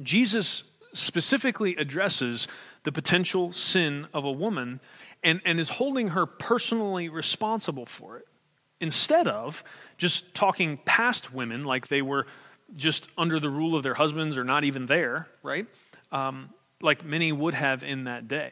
Jesus 0.01 0.63
specifically 0.93 1.75
addresses 1.75 2.47
the 2.83 2.91
potential 2.91 3.53
sin 3.53 4.07
of 4.13 4.25
a 4.25 4.31
woman 4.31 4.79
and, 5.23 5.41
and 5.45 5.59
is 5.59 5.69
holding 5.69 6.09
her 6.09 6.25
personally 6.25 7.07
responsible 7.07 7.85
for 7.85 8.17
it 8.17 8.27
instead 8.79 9.27
of 9.27 9.63
just 9.97 10.33
talking 10.33 10.79
past 10.85 11.31
women 11.31 11.61
like 11.61 11.87
they 11.87 12.01
were 12.01 12.25
just 12.75 13.07
under 13.17 13.39
the 13.39 13.49
rule 13.49 13.75
of 13.75 13.83
their 13.83 13.93
husbands 13.93 14.37
or 14.37 14.43
not 14.43 14.63
even 14.63 14.85
there, 14.85 15.27
right? 15.43 15.65
Um, 16.11 16.49
like 16.81 17.03
many 17.05 17.31
would 17.31 17.53
have 17.53 17.83
in 17.83 18.05
that 18.05 18.27
day. 18.27 18.51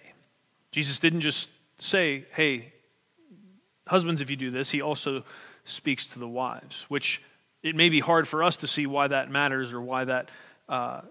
Jesus 0.72 1.00
didn't 1.00 1.22
just 1.22 1.50
say, 1.80 2.26
hey, 2.34 2.74
husbands, 3.88 4.22
if 4.22 4.30
you 4.30 4.36
do 4.36 4.52
this, 4.52 4.70
he 4.70 4.82
also 4.82 5.24
speaks 5.64 6.08
to 6.08 6.20
the 6.20 6.28
wives, 6.28 6.86
which 6.90 7.22
it 7.64 7.76
may 7.76 7.90
be 7.90 8.00
hard 8.00 8.28
for 8.28 8.44
us 8.44 8.58
to 8.58 8.68
see 8.68 8.86
why 8.86 9.08
that 9.08 9.30
matters 9.32 9.72
or 9.72 9.82
why 9.82 10.06
that 10.06 10.30
uh, 10.68 11.02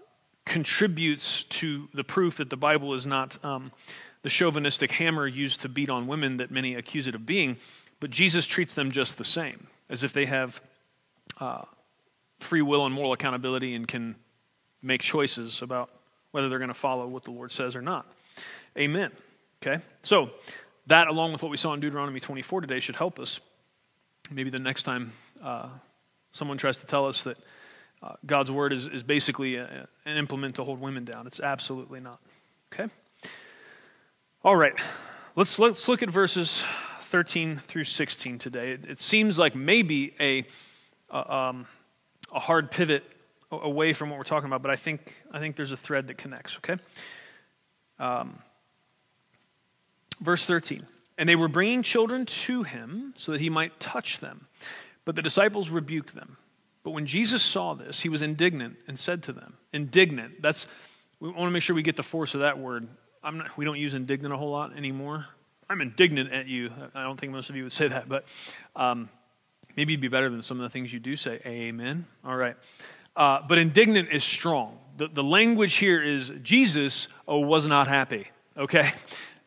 contributes 0.45 1.43
to 1.45 1.89
the 1.93 2.03
proof 2.03 2.37
that 2.37 2.49
the 2.49 2.57
Bible 2.57 2.93
is 2.93 3.05
not 3.05 3.43
um, 3.43 3.71
the 4.21 4.29
chauvinistic 4.29 4.91
hammer 4.91 5.27
used 5.27 5.61
to 5.61 5.69
beat 5.69 5.89
on 5.89 6.07
women 6.07 6.37
that 6.37 6.51
many 6.51 6.75
accuse 6.75 7.07
it 7.07 7.15
of 7.15 7.25
being, 7.25 7.57
but 7.99 8.09
Jesus 8.09 8.47
treats 8.47 8.73
them 8.73 8.91
just 8.91 9.17
the 9.17 9.23
same, 9.23 9.67
as 9.89 10.03
if 10.03 10.13
they 10.13 10.25
have. 10.25 10.61
Uh, 11.39 11.63
free 12.39 12.61
will 12.61 12.85
and 12.85 12.93
moral 12.93 13.13
accountability 13.13 13.75
and 13.75 13.87
can 13.87 14.15
make 14.81 15.01
choices 15.01 15.61
about 15.61 15.89
whether 16.31 16.49
they're 16.49 16.59
going 16.59 16.69
to 16.69 16.73
follow 16.73 17.07
what 17.07 17.23
the 17.23 17.31
Lord 17.31 17.51
says 17.51 17.75
or 17.75 17.81
not. 17.81 18.05
Amen. 18.77 19.11
Okay? 19.61 19.83
So, 20.03 20.29
that, 20.87 21.07
along 21.07 21.33
with 21.33 21.43
what 21.43 21.51
we 21.51 21.57
saw 21.57 21.73
in 21.73 21.79
Deuteronomy 21.79 22.19
24 22.19 22.61
today, 22.61 22.79
should 22.79 22.95
help 22.95 23.19
us. 23.19 23.39
Maybe 24.31 24.49
the 24.49 24.59
next 24.59 24.83
time 24.83 25.13
uh, 25.43 25.67
someone 26.31 26.57
tries 26.57 26.77
to 26.79 26.85
tell 26.85 27.07
us 27.07 27.23
that 27.23 27.37
uh, 28.01 28.13
God's 28.25 28.49
word 28.49 28.73
is, 28.73 28.85
is 28.87 29.03
basically 29.03 29.55
a, 29.55 29.87
an 30.05 30.17
implement 30.17 30.55
to 30.55 30.63
hold 30.63 30.79
women 30.79 31.05
down, 31.05 31.27
it's 31.27 31.39
absolutely 31.39 31.99
not. 31.99 32.19
Okay? 32.73 32.91
All 34.43 34.55
right. 34.55 34.73
Let's, 35.35 35.59
let's 35.59 35.87
look 35.87 36.01
at 36.01 36.09
verses 36.09 36.63
13 37.01 37.61
through 37.67 37.83
16 37.83 38.39
today. 38.39 38.71
It, 38.71 38.85
it 38.85 39.01
seems 39.01 39.37
like 39.37 39.55
maybe 39.55 40.13
a. 40.19 40.45
Uh, 41.11 41.49
um, 41.49 41.67
a 42.33 42.39
hard 42.39 42.71
pivot 42.71 43.03
away 43.51 43.93
from 43.93 44.09
what 44.09 44.17
we're 44.17 44.23
talking 44.23 44.47
about, 44.47 44.61
but 44.61 44.71
I 44.71 44.75
think, 44.75 45.13
I 45.31 45.39
think 45.39 45.55
there's 45.55 45.71
a 45.71 45.77
thread 45.77 46.07
that 46.07 46.17
connects, 46.17 46.57
okay? 46.57 46.81
Um, 47.97 48.39
verse 50.21 50.45
13. 50.45 50.85
And 51.17 51.27
they 51.27 51.35
were 51.35 51.47
bringing 51.47 51.83
children 51.83 52.25
to 52.25 52.63
him 52.63 53.13
so 53.17 53.31
that 53.31 53.41
he 53.41 53.49
might 53.49 53.79
touch 53.79 54.19
them. 54.19 54.47
But 55.03 55.15
the 55.15 55.21
disciples 55.21 55.69
rebuked 55.69 56.15
them. 56.15 56.37
But 56.83 56.91
when 56.91 57.05
Jesus 57.05 57.43
saw 57.43 57.73
this, 57.73 57.99
he 57.99 58.09
was 58.09 58.21
indignant 58.21 58.77
and 58.87 58.97
said 58.97 59.23
to 59.23 59.33
them, 59.33 59.57
Indignant. 59.73 60.41
That's, 60.41 60.65
we 61.19 61.29
want 61.29 61.47
to 61.47 61.51
make 61.51 61.63
sure 61.63 61.75
we 61.75 61.81
get 61.81 61.97
the 61.97 62.03
force 62.03 62.35
of 62.35 62.41
that 62.41 62.57
word. 62.57 62.87
Not, 63.23 63.57
we 63.57 63.65
don't 63.65 63.77
use 63.77 63.93
indignant 63.93 64.33
a 64.33 64.37
whole 64.37 64.51
lot 64.51 64.77
anymore. 64.77 65.25
I'm 65.69 65.81
indignant 65.81 66.31
at 66.31 66.47
you. 66.47 66.71
I 66.95 67.03
don't 67.03 67.19
think 67.19 67.31
most 67.31 67.49
of 67.49 67.55
you 67.55 67.63
would 67.63 67.73
say 67.73 67.89
that, 67.89 68.07
but 68.07 68.25
um, 68.75 69.09
Maybe 69.75 69.93
you'd 69.93 70.01
be 70.01 70.07
better 70.07 70.29
than 70.29 70.43
some 70.43 70.59
of 70.59 70.63
the 70.63 70.69
things 70.69 70.91
you 70.91 70.99
do 70.99 71.15
say. 71.15 71.39
Amen. 71.45 72.05
All 72.25 72.35
right. 72.35 72.55
Uh, 73.15 73.41
but 73.47 73.57
indignant 73.57 74.09
is 74.11 74.23
strong. 74.23 74.77
The, 74.97 75.07
the 75.07 75.23
language 75.23 75.75
here 75.75 76.01
is 76.01 76.31
Jesus 76.41 77.07
oh, 77.27 77.39
was 77.39 77.67
not 77.67 77.87
happy. 77.87 78.27
Okay? 78.57 78.91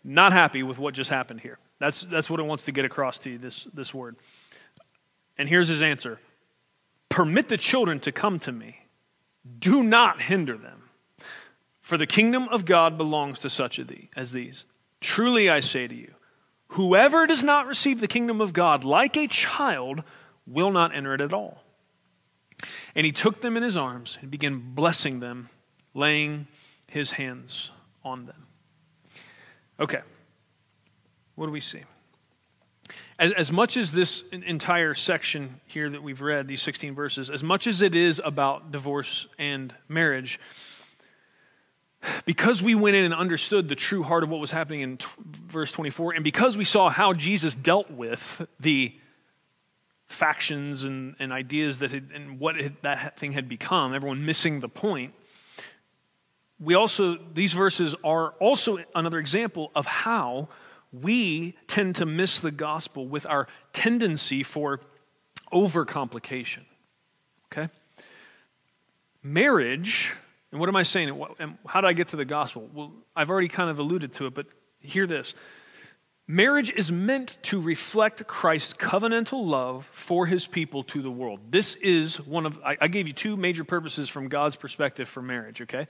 Not 0.05 0.33
happy 0.33 0.62
with 0.62 0.79
what 0.79 0.95
just 0.95 1.11
happened 1.11 1.41
here. 1.41 1.59
That's, 1.79 2.03
that's 2.03 2.31
what 2.31 2.41
it 2.41 2.45
wants 2.45 2.64
to 2.64 2.73
get 2.73 2.85
across 2.85 3.18
to 3.20 3.31
you, 3.31 3.39
this, 3.39 3.66
this 3.75 3.93
word. 3.93 4.16
And 5.39 5.49
here's 5.49 5.68
his 5.68 5.83
answer 5.83 6.18
Permit 7.09 7.49
the 7.49 7.59
children 7.59 8.01
to 8.01 8.12
come 8.12 8.39
to 8.41 8.53
me. 8.53 8.79
Do 9.59 9.83
not 9.83 10.23
hinder 10.23 10.57
them. 10.57 10.85
For 11.81 11.99
the 11.99 12.07
kingdom 12.07 12.49
of 12.49 12.64
God 12.64 12.97
belongs 12.97 13.41
to 13.41 13.51
such 13.51 13.79
of 13.79 13.89
thee 13.89 14.09
as 14.16 14.33
these. 14.33 14.64
Truly 15.01 15.51
I 15.51 15.61
say 15.61 15.89
to 15.89 15.95
you, 15.95 16.14
whoever 16.73 17.27
does 17.27 17.45
not 17.45 17.66
receive 17.66 18.01
the 18.01 18.09
kingdom 18.09 18.41
of 18.41 18.53
God 18.53 18.85
like 18.85 19.16
a 19.16 19.27
child 19.27 20.03
will 20.47 20.70
not 20.70 20.95
enter 20.95 21.14
it 21.14 21.20
at 21.20 21.33
all. 21.33 21.62
And 22.95 23.05
he 23.05 23.12
took 23.12 23.41
them 23.41 23.57
in 23.57 23.62
his 23.62 23.77
arms 23.77 24.18
and 24.20 24.31
began 24.31 24.75
blessing 24.75 25.20
them, 25.20 25.49
laying 25.95 26.47
his 26.87 27.12
hands 27.12 27.70
on 28.05 28.27
them. 28.27 28.47
Okay, 29.81 30.01
what 31.35 31.47
do 31.47 31.53
we 31.53 31.61
see? 31.61 31.83
As, 33.18 33.33
as 33.33 33.53
much 33.53 33.77
as 33.77 33.93
this 33.93 34.25
entire 34.33 34.95
section 34.95 35.61
here 35.66 35.89
that 35.91 36.03
we've 36.03 36.20
read, 36.20 36.49
these 36.49 36.62
16 36.62 36.95
verses, 36.95 37.31
as 37.31 37.43
much 37.43 37.66
as 37.66 37.83
it 37.83 37.95
is 37.95 38.20
about 38.25 38.73
divorce 38.73 39.27
and 39.39 39.75
marriage, 39.89 40.41
because 42.24 42.62
we 42.62 42.74
went 42.74 42.96
in 42.96 43.05
and 43.05 43.14
understood 43.14 43.68
the 43.68 43.74
true 43.74 44.03
heart 44.03 44.22
of 44.22 44.28
what 44.28 44.40
was 44.40 44.50
happening 44.50 44.80
in 44.80 44.96
t- 44.96 45.07
verse 45.46 45.72
24, 45.72 46.14
and 46.14 46.24
because 46.24 46.57
we 46.57 46.64
saw 46.64 46.90
how 46.90 47.12
Jesus 47.12 47.55
dealt 47.55 47.90
with 47.90 48.46
the 48.61 48.94
factions 50.07 50.84
and, 50.84 51.16
and 51.18 51.32
ideas 51.32 51.78
that 51.78 51.90
had, 51.90 52.11
and 52.14 52.38
what 52.38 52.57
that 52.82 53.18
thing 53.18 53.32
had 53.32 53.48
become, 53.48 53.94
everyone 53.94 54.24
missing 54.24 54.61
the 54.61 54.68
point, 54.68 55.14
we 56.61 56.74
also, 56.74 57.18
these 57.34 57.53
verses 57.53 57.94
are 58.05 58.30
also 58.32 58.78
another 58.94 59.18
example 59.18 59.72
of 59.74 59.86
how 59.86 60.48
we 60.92 61.57
tend 61.66 61.96
to 61.96 62.07
miss 62.07 62.38
the 62.38 62.50
gospel 62.50 63.07
with 63.07 63.28
our 63.28 63.48
tendency 63.72 64.42
for 64.42 64.80
overcomplication. 65.53 66.64
Okay? 67.50 67.68
Marriage, 69.22 70.14
and 70.53 70.61
what 70.61 70.68
am 70.68 70.76
I 70.76 70.82
saying? 70.82 71.09
And 71.38 71.57
how 71.66 71.80
did 71.80 71.88
I 71.88 71.94
get 71.94 72.09
to 72.09 72.16
the 72.16 72.26
gospel? 72.26 72.68
Well, 72.72 72.92
I've 73.16 73.30
already 73.30 73.48
kind 73.48 73.70
of 73.70 73.78
alluded 73.78 74.12
to 74.14 74.26
it, 74.26 74.34
but 74.34 74.46
hear 74.80 75.07
this. 75.07 75.34
Marriage 76.28 76.70
is 76.70 76.92
meant 76.92 77.36
to 77.42 77.61
reflect 77.61 78.26
Christ's 78.26 78.74
covenantal 78.74 79.44
love 79.44 79.88
for 79.92 80.26
his 80.26 80.46
people 80.46 80.84
to 80.84 81.03
the 81.03 81.11
world. 81.11 81.40
This 81.50 81.74
is 81.76 82.20
one 82.20 82.46
of, 82.46 82.61
I, 82.64 82.88
gave 82.88 83.09
you 83.09 83.12
two 83.12 83.36
major 83.36 83.64
purposes 83.64 84.09
from 84.09 84.28
God's 84.28 84.55
perspective 84.55 85.09
for 85.09 85.20
marriage, 85.20 85.62
okay? 85.62 85.88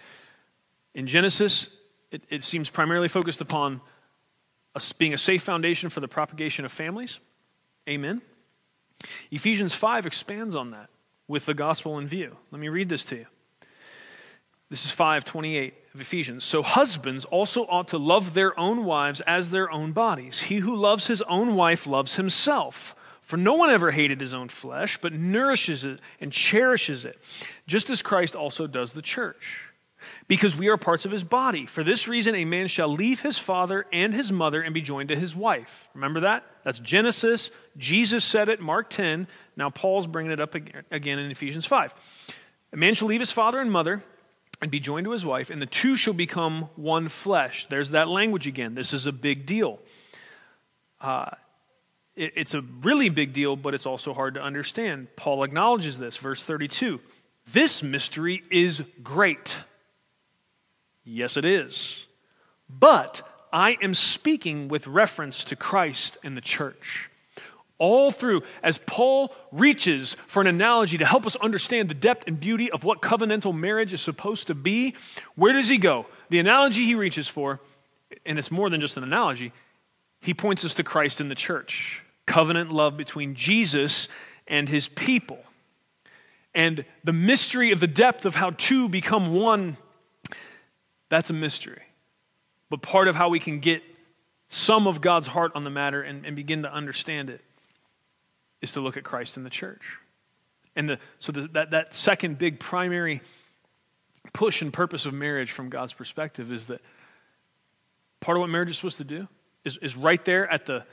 In 0.94 1.06
Genesis, 1.06 1.68
it, 2.10 2.22
it 2.30 2.44
seems 2.44 2.70
primarily 2.70 3.08
focused 3.08 3.40
upon 3.40 3.80
a, 4.74 4.82
being 4.96 5.12
a 5.12 5.18
safe 5.18 5.42
foundation 5.42 5.90
for 5.90 6.00
the 6.00 6.08
propagation 6.08 6.64
of 6.64 6.72
families. 6.72 7.18
Amen. 7.88 8.22
Ephesians 9.30 9.74
5 9.74 10.06
expands 10.06 10.54
on 10.54 10.70
that 10.70 10.88
with 11.28 11.46
the 11.46 11.54
gospel 11.54 11.98
in 11.98 12.06
view. 12.06 12.36
Let 12.50 12.60
me 12.60 12.68
read 12.68 12.88
this 12.88 13.04
to 13.06 13.16
you. 13.16 13.26
This 14.72 14.86
is 14.86 14.90
528 14.90 15.74
of 15.92 16.00
Ephesians. 16.00 16.44
So 16.44 16.62
husbands 16.62 17.26
also 17.26 17.66
ought 17.66 17.88
to 17.88 17.98
love 17.98 18.32
their 18.32 18.58
own 18.58 18.86
wives 18.86 19.20
as 19.26 19.50
their 19.50 19.70
own 19.70 19.92
bodies. 19.92 20.40
He 20.40 20.56
who 20.56 20.74
loves 20.74 21.08
his 21.08 21.20
own 21.20 21.54
wife 21.54 21.86
loves 21.86 22.14
himself. 22.14 22.96
For 23.20 23.36
no 23.36 23.52
one 23.52 23.68
ever 23.68 23.90
hated 23.90 24.22
his 24.22 24.32
own 24.32 24.48
flesh, 24.48 24.96
but 24.96 25.12
nourishes 25.12 25.84
it 25.84 26.00
and 26.22 26.32
cherishes 26.32 27.04
it, 27.04 27.18
just 27.66 27.90
as 27.90 28.00
Christ 28.00 28.34
also 28.34 28.66
does 28.66 28.94
the 28.94 29.02
church 29.02 29.60
because 30.26 30.56
we 30.56 30.68
are 30.68 30.78
parts 30.78 31.04
of 31.04 31.10
his 31.10 31.22
body. 31.22 31.66
For 31.66 31.84
this 31.84 32.08
reason, 32.08 32.34
a 32.34 32.46
man 32.46 32.66
shall 32.66 32.88
leave 32.88 33.20
his 33.20 33.36
father 33.36 33.84
and 33.92 34.14
his 34.14 34.32
mother 34.32 34.62
and 34.62 34.72
be 34.72 34.80
joined 34.80 35.10
to 35.10 35.16
his 35.16 35.36
wife. 35.36 35.90
Remember 35.92 36.20
that? 36.20 36.46
That's 36.64 36.78
Genesis. 36.78 37.50
Jesus 37.76 38.24
said 38.24 38.48
it, 38.48 38.58
Mark 38.58 38.88
10. 38.88 39.28
Now 39.54 39.68
Paul's 39.68 40.06
bringing 40.06 40.32
it 40.32 40.40
up 40.40 40.54
again 40.54 41.18
in 41.18 41.30
Ephesians 41.30 41.66
5. 41.66 41.94
A 42.72 42.76
man 42.78 42.94
shall 42.94 43.08
leave 43.08 43.20
his 43.20 43.32
father 43.32 43.60
and 43.60 43.70
mother 43.70 44.02
and 44.62 44.70
be 44.70 44.80
joined 44.80 45.04
to 45.04 45.10
his 45.10 45.26
wife, 45.26 45.50
and 45.50 45.60
the 45.60 45.66
two 45.66 45.96
shall 45.96 46.14
become 46.14 46.68
one 46.76 47.08
flesh. 47.08 47.66
There's 47.68 47.90
that 47.90 48.08
language 48.08 48.46
again. 48.46 48.74
This 48.74 48.92
is 48.92 49.06
a 49.06 49.12
big 49.12 49.44
deal. 49.44 49.80
Uh, 51.00 51.30
it, 52.14 52.32
it's 52.36 52.54
a 52.54 52.62
really 52.82 53.08
big 53.08 53.32
deal, 53.32 53.56
but 53.56 53.74
it's 53.74 53.86
also 53.86 54.14
hard 54.14 54.34
to 54.34 54.40
understand. 54.40 55.08
Paul 55.16 55.42
acknowledges 55.42 55.98
this, 55.98 56.16
verse 56.16 56.44
32. 56.44 57.00
This 57.52 57.82
mystery 57.82 58.44
is 58.50 58.84
great. 59.02 59.58
Yes, 61.04 61.36
it 61.36 61.44
is. 61.44 62.06
But 62.70 63.28
I 63.52 63.76
am 63.82 63.94
speaking 63.94 64.68
with 64.68 64.86
reference 64.86 65.44
to 65.46 65.56
Christ 65.56 66.18
and 66.22 66.36
the 66.36 66.40
church. 66.40 67.10
All 67.82 68.12
through, 68.12 68.42
as 68.62 68.78
Paul 68.78 69.34
reaches 69.50 70.16
for 70.28 70.40
an 70.40 70.46
analogy 70.46 70.98
to 70.98 71.04
help 71.04 71.26
us 71.26 71.34
understand 71.34 71.90
the 71.90 71.94
depth 71.94 72.28
and 72.28 72.38
beauty 72.38 72.70
of 72.70 72.84
what 72.84 73.02
covenantal 73.02 73.52
marriage 73.52 73.92
is 73.92 74.00
supposed 74.00 74.46
to 74.46 74.54
be, 74.54 74.94
where 75.34 75.52
does 75.52 75.68
he 75.68 75.78
go? 75.78 76.06
The 76.30 76.38
analogy 76.38 76.84
he 76.84 76.94
reaches 76.94 77.26
for, 77.26 77.58
and 78.24 78.38
it's 78.38 78.52
more 78.52 78.70
than 78.70 78.80
just 78.80 78.96
an 78.96 79.02
analogy, 79.02 79.52
he 80.20 80.32
points 80.32 80.64
us 80.64 80.74
to 80.74 80.84
Christ 80.84 81.20
and 81.20 81.28
the 81.28 81.34
church. 81.34 82.00
Covenant 82.24 82.70
love 82.70 82.96
between 82.96 83.34
Jesus 83.34 84.06
and 84.46 84.68
his 84.68 84.86
people. 84.86 85.40
And 86.54 86.84
the 87.02 87.12
mystery 87.12 87.72
of 87.72 87.80
the 87.80 87.88
depth 87.88 88.26
of 88.26 88.36
how 88.36 88.50
two 88.50 88.88
become 88.88 89.34
one 89.34 89.76
that's 91.08 91.30
a 91.30 91.34
mystery. 91.34 91.82
But 92.70 92.80
part 92.80 93.08
of 93.08 93.16
how 93.16 93.28
we 93.28 93.40
can 93.40 93.58
get 93.58 93.82
some 94.50 94.86
of 94.86 95.00
God's 95.00 95.26
heart 95.26 95.50
on 95.56 95.64
the 95.64 95.70
matter 95.70 96.00
and, 96.00 96.24
and 96.24 96.36
begin 96.36 96.62
to 96.62 96.72
understand 96.72 97.28
it 97.28 97.40
is 98.62 98.72
to 98.72 98.80
look 98.80 98.96
at 98.96 99.04
Christ 99.04 99.36
in 99.36 99.44
the 99.44 99.50
church. 99.50 99.98
And 100.74 100.88
the, 100.88 100.98
so 101.18 101.32
the, 101.32 101.48
that, 101.48 101.72
that 101.72 101.94
second 101.94 102.38
big 102.38 102.58
primary 102.58 103.20
push 104.32 104.62
and 104.62 104.72
purpose 104.72 105.04
of 105.04 105.12
marriage 105.12 105.50
from 105.50 105.68
God's 105.68 105.92
perspective 105.92 106.50
is 106.50 106.66
that 106.66 106.80
part 108.20 108.38
of 108.38 108.40
what 108.40 108.48
marriage 108.48 108.70
is 108.70 108.76
supposed 108.76 108.98
to 108.98 109.04
do 109.04 109.28
is, 109.64 109.76
is 109.78 109.96
right 109.96 110.24
there 110.24 110.50
at 110.50 110.64
the, 110.64 110.86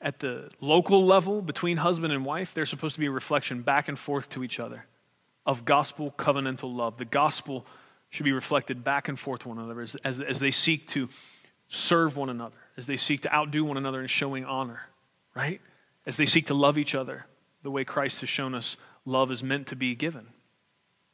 at 0.00 0.18
the 0.18 0.50
local 0.60 1.06
level 1.06 1.40
between 1.40 1.76
husband 1.78 2.12
and 2.12 2.24
wife. 2.24 2.52
They're 2.52 2.66
supposed 2.66 2.96
to 2.96 3.00
be 3.00 3.06
a 3.06 3.10
reflection 3.10 3.62
back 3.62 3.88
and 3.88 3.98
forth 3.98 4.28
to 4.30 4.44
each 4.44 4.60
other 4.60 4.84
of 5.46 5.64
gospel 5.64 6.12
covenantal 6.18 6.74
love. 6.74 6.96
The 6.96 7.04
gospel 7.04 7.64
should 8.10 8.24
be 8.24 8.32
reflected 8.32 8.84
back 8.84 9.08
and 9.08 9.18
forth 9.18 9.40
to 9.40 9.48
one 9.48 9.58
another 9.58 9.80
as, 9.80 9.94
as, 9.96 10.20
as 10.20 10.40
they 10.40 10.50
seek 10.50 10.88
to 10.88 11.08
serve 11.68 12.16
one 12.16 12.28
another, 12.28 12.58
as 12.76 12.86
they 12.86 12.96
seek 12.96 13.22
to 13.22 13.34
outdo 13.34 13.64
one 13.64 13.76
another 13.76 14.00
in 14.00 14.06
showing 14.06 14.44
honor, 14.44 14.80
right? 15.34 15.60
As 16.06 16.16
they 16.16 16.26
seek 16.26 16.46
to 16.46 16.54
love 16.54 16.78
each 16.78 16.94
other 16.94 17.26
the 17.64 17.70
way 17.70 17.84
Christ 17.84 18.20
has 18.20 18.28
shown 18.28 18.54
us 18.54 18.76
love 19.04 19.32
is 19.32 19.42
meant 19.42 19.68
to 19.68 19.76
be 19.76 19.94
given, 19.94 20.26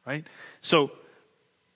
right? 0.05 0.27
So 0.61 0.91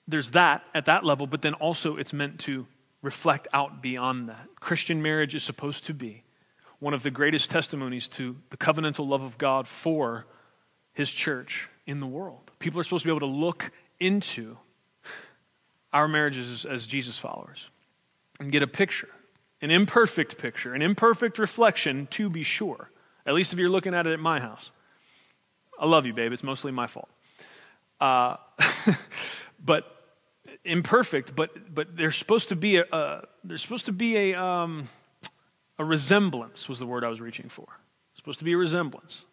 there's 0.06 0.32
that 0.32 0.64
at 0.74 0.86
that 0.86 1.04
level, 1.04 1.26
but 1.26 1.42
then 1.42 1.54
also 1.54 1.96
it's 1.96 2.12
meant 2.12 2.40
to 2.40 2.66
reflect 3.00 3.48
out 3.52 3.80
beyond 3.80 4.28
that. 4.28 4.48
Christian 4.60 5.00
marriage 5.00 5.34
is 5.34 5.44
supposed 5.44 5.86
to 5.86 5.94
be 5.94 6.24
one 6.80 6.92
of 6.92 7.02
the 7.02 7.10
greatest 7.10 7.50
testimonies 7.50 8.08
to 8.08 8.36
the 8.50 8.56
covenantal 8.56 9.08
love 9.08 9.22
of 9.22 9.38
God 9.38 9.66
for 9.66 10.26
his 10.92 11.10
church 11.10 11.68
in 11.86 12.00
the 12.00 12.06
world. 12.06 12.50
People 12.58 12.80
are 12.80 12.84
supposed 12.84 13.02
to 13.02 13.08
be 13.08 13.16
able 13.16 13.28
to 13.28 13.34
look 13.34 13.70
into 14.00 14.56
our 15.92 16.08
marriages 16.08 16.66
as 16.66 16.86
Jesus 16.86 17.18
followers 17.18 17.68
and 18.40 18.50
get 18.50 18.62
a 18.62 18.66
picture, 18.66 19.08
an 19.62 19.70
imperfect 19.70 20.36
picture, 20.38 20.74
an 20.74 20.82
imperfect 20.82 21.38
reflection, 21.38 22.08
to 22.10 22.28
be 22.28 22.42
sure. 22.42 22.90
At 23.26 23.34
least 23.34 23.52
if 23.52 23.58
you're 23.58 23.68
looking 23.68 23.94
at 23.94 24.06
it 24.06 24.12
at 24.12 24.20
my 24.20 24.40
house. 24.40 24.70
I 25.78 25.86
love 25.86 26.06
you, 26.06 26.12
babe. 26.12 26.32
It's 26.32 26.42
mostly 26.42 26.72
my 26.72 26.86
fault. 26.86 27.08
Uh, 28.00 28.36
but 29.64 29.90
imperfect, 30.64 31.34
but 31.34 31.74
but 31.74 31.96
there's 31.96 32.16
supposed 32.16 32.48
to 32.50 32.56
be 32.56 32.76
a, 32.76 33.26
there's 33.42 33.62
supposed 33.62 33.86
to 33.86 33.92
be 33.92 34.16
a 34.16 34.40
um, 34.40 34.88
a 35.78 35.84
resemblance 35.84 36.68
was 36.68 36.78
the 36.78 36.86
word 36.86 37.04
I 37.04 37.08
was 37.08 37.20
reaching 37.20 37.48
for. 37.48 37.66
Supposed 38.14 38.38
to 38.38 38.44
be 38.44 38.52
a 38.52 38.56
resemblance, 38.56 39.24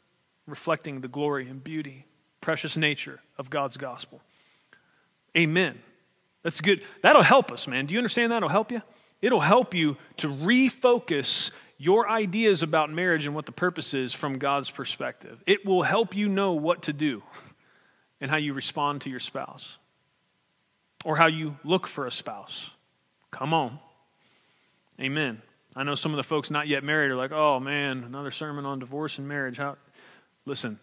reflecting 0.47 1.01
the 1.01 1.07
glory 1.07 1.47
and 1.47 1.63
beauty, 1.63 2.05
precious 2.41 2.75
nature 2.75 3.19
of 3.37 3.49
God's 3.49 3.77
gospel. 3.77 4.21
Amen. 5.37 5.79
That's 6.43 6.59
good. 6.59 6.83
That'll 7.03 7.21
help 7.21 7.51
us, 7.51 7.67
man. 7.67 7.85
Do 7.85 7.93
you 7.93 7.99
understand 7.99 8.31
that? 8.31 8.37
It'll 8.37 8.49
help 8.49 8.71
you? 8.71 8.81
It'll 9.21 9.39
help 9.39 9.75
you 9.75 9.97
to 10.17 10.27
refocus 10.27 11.51
your 11.81 12.07
ideas 12.07 12.61
about 12.61 12.91
marriage 12.91 13.25
and 13.25 13.33
what 13.33 13.47
the 13.47 13.51
purpose 13.51 13.95
is 13.95 14.13
from 14.13 14.37
God's 14.37 14.69
perspective. 14.69 15.41
It 15.47 15.65
will 15.65 15.81
help 15.81 16.15
you 16.15 16.29
know 16.29 16.53
what 16.53 16.83
to 16.83 16.93
do 16.93 17.23
and 18.21 18.29
how 18.29 18.37
you 18.37 18.53
respond 18.53 19.01
to 19.01 19.09
your 19.09 19.19
spouse 19.19 19.79
or 21.03 21.15
how 21.15 21.25
you 21.25 21.57
look 21.63 21.87
for 21.87 22.05
a 22.05 22.11
spouse. 22.11 22.69
Come 23.31 23.51
on. 23.51 23.79
Amen. 24.99 25.41
I 25.75 25.81
know 25.81 25.95
some 25.95 26.11
of 26.11 26.17
the 26.17 26.23
folks 26.23 26.51
not 26.51 26.67
yet 26.67 26.83
married 26.83 27.09
are 27.09 27.15
like, 27.15 27.31
oh 27.31 27.59
man, 27.59 28.03
another 28.03 28.29
sermon 28.29 28.63
on 28.63 28.77
divorce 28.77 29.17
and 29.17 29.27
marriage. 29.27 29.57
How? 29.57 29.77
Listen, 30.45 30.79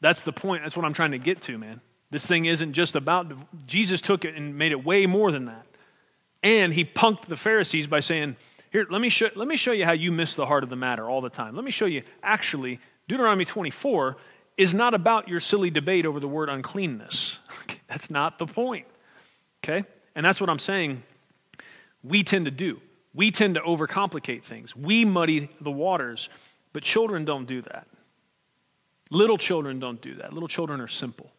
that's 0.00 0.22
the 0.22 0.32
point. 0.32 0.64
That's 0.64 0.76
what 0.76 0.84
I'm 0.84 0.94
trying 0.94 1.12
to 1.12 1.18
get 1.18 1.42
to, 1.42 1.58
man. 1.58 1.80
This 2.10 2.26
thing 2.26 2.46
isn't 2.46 2.72
just 2.72 2.96
about, 2.96 3.32
Jesus 3.68 4.00
took 4.00 4.24
it 4.24 4.34
and 4.34 4.58
made 4.58 4.72
it 4.72 4.84
way 4.84 5.06
more 5.06 5.30
than 5.30 5.44
that. 5.44 5.64
And 6.42 6.74
he 6.74 6.84
punked 6.84 7.26
the 7.26 7.36
Pharisees 7.36 7.86
by 7.86 8.00
saying, 8.00 8.34
Here, 8.70 8.86
let 8.88 9.00
me, 9.00 9.08
show, 9.08 9.28
let 9.34 9.48
me 9.48 9.56
show 9.56 9.72
you 9.72 9.84
how 9.84 9.92
you 9.92 10.12
miss 10.12 10.34
the 10.34 10.46
heart 10.46 10.62
of 10.62 10.70
the 10.70 10.76
matter 10.76 11.08
all 11.08 11.20
the 11.20 11.30
time. 11.30 11.56
Let 11.56 11.64
me 11.64 11.72
show 11.72 11.86
you, 11.86 12.02
actually, 12.22 12.78
Deuteronomy 13.08 13.44
24 13.44 14.16
is 14.56 14.74
not 14.74 14.94
about 14.94 15.28
your 15.28 15.40
silly 15.40 15.70
debate 15.70 16.06
over 16.06 16.20
the 16.20 16.28
word 16.28 16.48
uncleanness. 16.48 17.38
That's 17.88 18.10
not 18.10 18.38
the 18.38 18.46
point. 18.46 18.86
Okay? 19.64 19.84
And 20.14 20.24
that's 20.24 20.40
what 20.40 20.50
I'm 20.50 20.58
saying 20.58 21.02
we 22.02 22.22
tend 22.22 22.46
to 22.46 22.50
do. 22.50 22.80
We 23.14 23.30
tend 23.30 23.56
to 23.56 23.60
overcomplicate 23.60 24.42
things. 24.42 24.74
We 24.74 25.04
muddy 25.04 25.50
the 25.60 25.70
waters, 25.70 26.28
but 26.72 26.82
children 26.82 27.24
don't 27.24 27.46
do 27.46 27.62
that. 27.62 27.86
Little 29.10 29.36
children 29.36 29.80
don't 29.80 30.00
do 30.00 30.14
that. 30.16 30.32
Little 30.32 30.48
children 30.48 30.80
are 30.80 30.88
simple. 30.88 31.30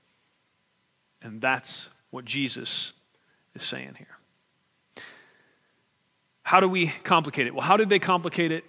And 1.22 1.42
that's 1.42 1.90
what 2.10 2.26
Jesus 2.26 2.92
is 3.56 3.64
saying 3.64 3.96
here. 3.98 4.18
How 6.44 6.60
do 6.60 6.68
we 6.68 6.88
complicate 7.04 7.48
it? 7.48 7.54
Well, 7.54 7.66
how 7.66 7.78
did 7.78 7.90
they 7.90 8.00
complicate 8.00 8.52
it 8.52 8.66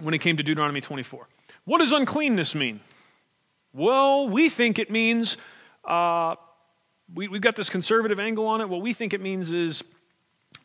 when 0.00 0.14
it 0.14 0.18
came 0.18 0.36
to 0.36 0.42
Deuteronomy 0.42 0.80
24? 0.80 1.28
What 1.64 1.78
does 1.78 1.92
uncleanness 1.92 2.54
mean? 2.54 2.80
Well, 3.72 4.28
we 4.28 4.48
think 4.48 4.78
it 4.78 4.90
means, 4.90 5.36
uh, 5.84 6.36
we, 7.14 7.28
we've 7.28 7.42
got 7.42 7.56
this 7.56 7.68
conservative 7.68 8.18
angle 8.18 8.46
on 8.46 8.60
it. 8.60 8.68
What 8.68 8.80
we 8.80 8.92
think 8.92 9.12
it 9.12 9.20
means 9.20 9.52
is 9.52 9.82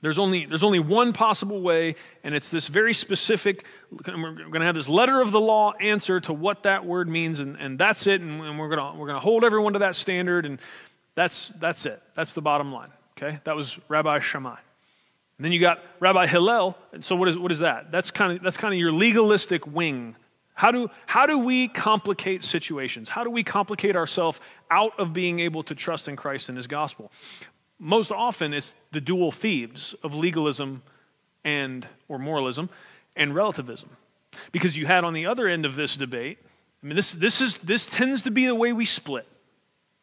there's 0.02 0.18
only, 0.18 0.46
there's 0.46 0.64
only 0.64 0.80
one 0.80 1.12
possible 1.14 1.62
way, 1.62 1.96
and 2.24 2.34
it's 2.34 2.50
this 2.50 2.68
very 2.68 2.94
specific. 2.94 3.66
We're 3.92 4.34
going 4.34 4.62
to 4.62 4.66
have 4.66 4.76
this 4.76 4.90
letter 4.90 5.22
of 5.22 5.32
the 5.32 5.42
law 5.42 5.74
answer 5.74 6.20
to 6.22 6.34
what 6.34 6.64
that 6.64 6.86
word 6.86 7.10
means, 7.10 7.40
and, 7.40 7.58
and 7.58 7.78
that's 7.78 8.08
it. 8.08 8.22
And, 8.22 8.40
we're 8.58 8.74
going 8.74 8.98
we're 8.98 9.08
to 9.08 9.20
hold 9.20 9.44
everyone 9.44 9.74
to 9.74 9.80
that 9.80 9.96
standard, 9.96 10.46
and 10.46 10.60
that's, 11.16 11.50
that's 11.60 11.86
it. 11.86 12.02
That's 12.16 12.34
the 12.34 12.42
bottom 12.42 12.72
line. 12.72 12.90
Okay? 13.18 13.40
That 13.44 13.56
was 13.56 13.78
Rabbi 13.90 14.20
Shammai. 14.20 14.58
And 15.42 15.46
then 15.46 15.52
you 15.52 15.60
got 15.60 15.80
Rabbi 16.00 16.28
Hillel. 16.28 16.78
And 16.94 17.04
so 17.04 17.16
what 17.16 17.28
is, 17.28 17.36
what 17.36 17.52
is 17.52 17.60
that? 17.60 17.92
That's 17.92 18.12
kind 18.12 18.38
of, 18.38 18.44
that's 18.44 18.58
kind 18.58 18.74
of 18.74 18.80
your 18.80 18.92
legalistic 18.92 19.66
wing. 19.66 20.16
How 20.54 20.72
do, 20.72 20.90
how 21.08 21.26
do 21.26 21.40
we 21.40 21.68
complicate 21.68 22.44
situations? 22.44 23.10
How 23.10 23.24
do 23.24 23.32
we 23.32 23.44
complicate 23.44 23.96
ourselves 23.96 24.40
out 24.70 24.92
of 25.00 25.14
being 25.14 25.40
able 25.40 25.64
to 25.64 25.74
trust 25.74 26.08
in 26.08 26.16
Christ 26.16 26.50
and 26.50 26.58
his 26.58 26.68
gospel? 26.68 27.12
most 27.82 28.12
often 28.12 28.54
it's 28.54 28.76
the 28.92 29.02
dual 29.02 29.32
thieves 29.32 29.96
of 30.04 30.14
legalism 30.14 30.84
and 31.44 31.88
or 32.08 32.20
moralism 32.20 32.70
and 33.16 33.34
relativism 33.34 33.90
because 34.52 34.78
you 34.78 34.86
had 34.86 35.04
on 35.04 35.14
the 35.14 35.26
other 35.26 35.48
end 35.48 35.66
of 35.66 35.76
this 35.76 35.98
debate 35.98 36.38
i 36.84 36.86
mean 36.86 36.96
this, 36.96 37.12
this, 37.14 37.42
is, 37.42 37.58
this 37.58 37.88
tends 37.88 38.22
to 38.22 38.32
be 38.32 38.46
the 38.46 38.54
way 38.54 38.72
we 38.72 38.86
split 38.86 39.28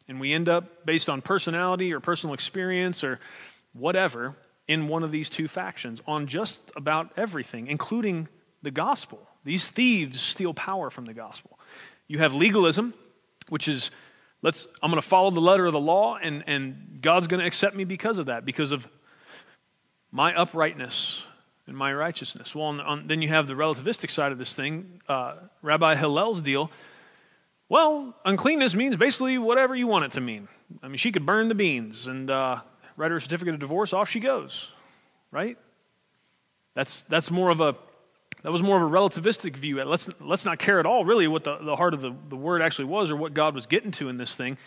and 0.08 0.18
we 0.18 0.32
end 0.32 0.48
up 0.48 0.84
based 0.84 1.08
on 1.08 1.22
personality 1.22 1.92
or 1.92 2.00
personal 2.00 2.34
experience 2.34 3.04
or 3.04 3.20
whatever 3.74 4.34
in 4.68 4.86
one 4.86 5.02
of 5.02 5.10
these 5.10 5.28
two 5.28 5.48
factions 5.48 6.00
on 6.06 6.26
just 6.26 6.60
about 6.76 7.10
everything 7.16 7.66
including 7.66 8.28
the 8.62 8.70
gospel 8.70 9.26
these 9.44 9.66
thieves 9.66 10.20
steal 10.20 10.54
power 10.54 10.90
from 10.90 11.06
the 11.06 11.14
gospel 11.14 11.58
you 12.06 12.18
have 12.18 12.34
legalism 12.34 12.94
which 13.48 13.66
is 13.66 13.90
Let's, 14.40 14.68
I'm 14.82 14.90
going 14.90 15.02
to 15.02 15.06
follow 15.06 15.30
the 15.30 15.40
letter 15.40 15.66
of 15.66 15.72
the 15.72 15.80
law, 15.80 16.16
and, 16.16 16.44
and 16.46 16.98
God's 17.00 17.26
going 17.26 17.40
to 17.40 17.46
accept 17.46 17.74
me 17.74 17.84
because 17.84 18.18
of 18.18 18.26
that, 18.26 18.44
because 18.44 18.70
of 18.70 18.86
my 20.12 20.34
uprightness 20.34 21.24
and 21.66 21.76
my 21.76 21.92
righteousness. 21.92 22.54
Well, 22.54 22.66
on, 22.66 22.80
on, 22.80 23.06
then 23.08 23.20
you 23.20 23.28
have 23.28 23.48
the 23.48 23.54
relativistic 23.54 24.10
side 24.10 24.30
of 24.30 24.38
this 24.38 24.54
thing, 24.54 25.00
uh, 25.08 25.34
Rabbi 25.60 25.96
Hillel's 25.96 26.40
deal. 26.40 26.70
Well, 27.68 28.14
uncleanness 28.24 28.76
means 28.76 28.96
basically 28.96 29.38
whatever 29.38 29.74
you 29.74 29.88
want 29.88 30.04
it 30.04 30.12
to 30.12 30.20
mean. 30.20 30.46
I 30.82 30.88
mean, 30.88 30.98
she 30.98 31.10
could 31.10 31.26
burn 31.26 31.48
the 31.48 31.54
beans 31.54 32.06
and 32.06 32.30
uh, 32.30 32.60
write 32.98 33.12
her 33.12 33.20
certificate 33.20 33.54
of 33.54 33.60
divorce, 33.60 33.94
off 33.94 34.10
she 34.10 34.20
goes, 34.20 34.68
right? 35.30 35.56
That's, 36.74 37.02
that's 37.02 37.30
more 37.30 37.48
of 37.48 37.60
a 37.60 37.76
that 38.42 38.52
was 38.52 38.62
more 38.62 38.80
of 38.80 38.82
a 38.82 38.94
relativistic 38.94 39.56
view. 39.56 39.82
Let's, 39.82 40.08
let's 40.20 40.44
not 40.44 40.60
care 40.60 40.78
at 40.78 40.86
all, 40.86 41.04
really, 41.04 41.26
what 41.26 41.42
the, 41.42 41.58
the 41.58 41.74
heart 41.74 41.92
of 41.92 42.00
the, 42.00 42.14
the 42.28 42.36
word 42.36 42.62
actually 42.62 42.84
was 42.84 43.10
or 43.10 43.16
what 43.16 43.34
God 43.34 43.52
was 43.54 43.66
getting 43.66 43.90
to 43.92 44.08
in 44.08 44.16
this 44.16 44.36
thing. 44.36 44.58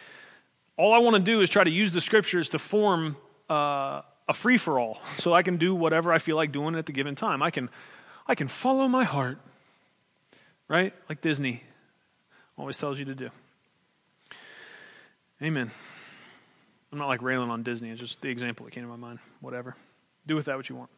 All 0.76 0.94
I 0.94 0.98
want 0.98 1.16
to 1.16 1.22
do 1.22 1.42
is 1.42 1.50
try 1.50 1.64
to 1.64 1.70
use 1.70 1.92
the 1.94 2.02
scriptures 2.02 2.50
to 2.50 2.60
form 2.60 3.16
uh, 3.50 4.02
a 4.28 4.34
free 4.34 4.58
for 4.58 4.78
all 4.78 5.00
so 5.18 5.34
I 5.34 5.42
can 5.42 5.56
do 5.56 5.74
whatever 5.74 6.12
I 6.12 6.18
feel 6.18 6.36
like 6.36 6.52
doing 6.52 6.76
at 6.76 6.86
the 6.86 6.92
given 6.92 7.16
time. 7.16 7.42
I 7.42 7.50
can, 7.50 7.70
I 8.28 8.36
can 8.36 8.50
follow 8.50 8.90
my 8.90 9.06
heart, 9.06 9.38
right? 10.68 10.94
Like 11.08 11.22
Disney 11.22 11.64
always 12.58 12.76
tells 12.76 13.00
you 13.00 13.06
to 13.06 13.16
do. 13.16 13.30
Amen. 15.42 15.72
I'm 16.92 16.98
not 16.98 17.08
like 17.08 17.22
railing 17.22 17.50
on 17.50 17.64
Disney, 17.64 17.90
it's 17.90 18.00
just 18.00 18.22
the 18.22 18.30
example 18.30 18.66
that 18.66 18.72
came 18.72 18.84
to 18.84 18.90
my 18.90 18.96
mind. 18.96 19.20
Whatever. 19.40 19.76
Do 20.28 20.36
with 20.36 20.46
that 20.46 20.58
what 20.58 20.70
you 20.70 20.76
want 20.76 20.90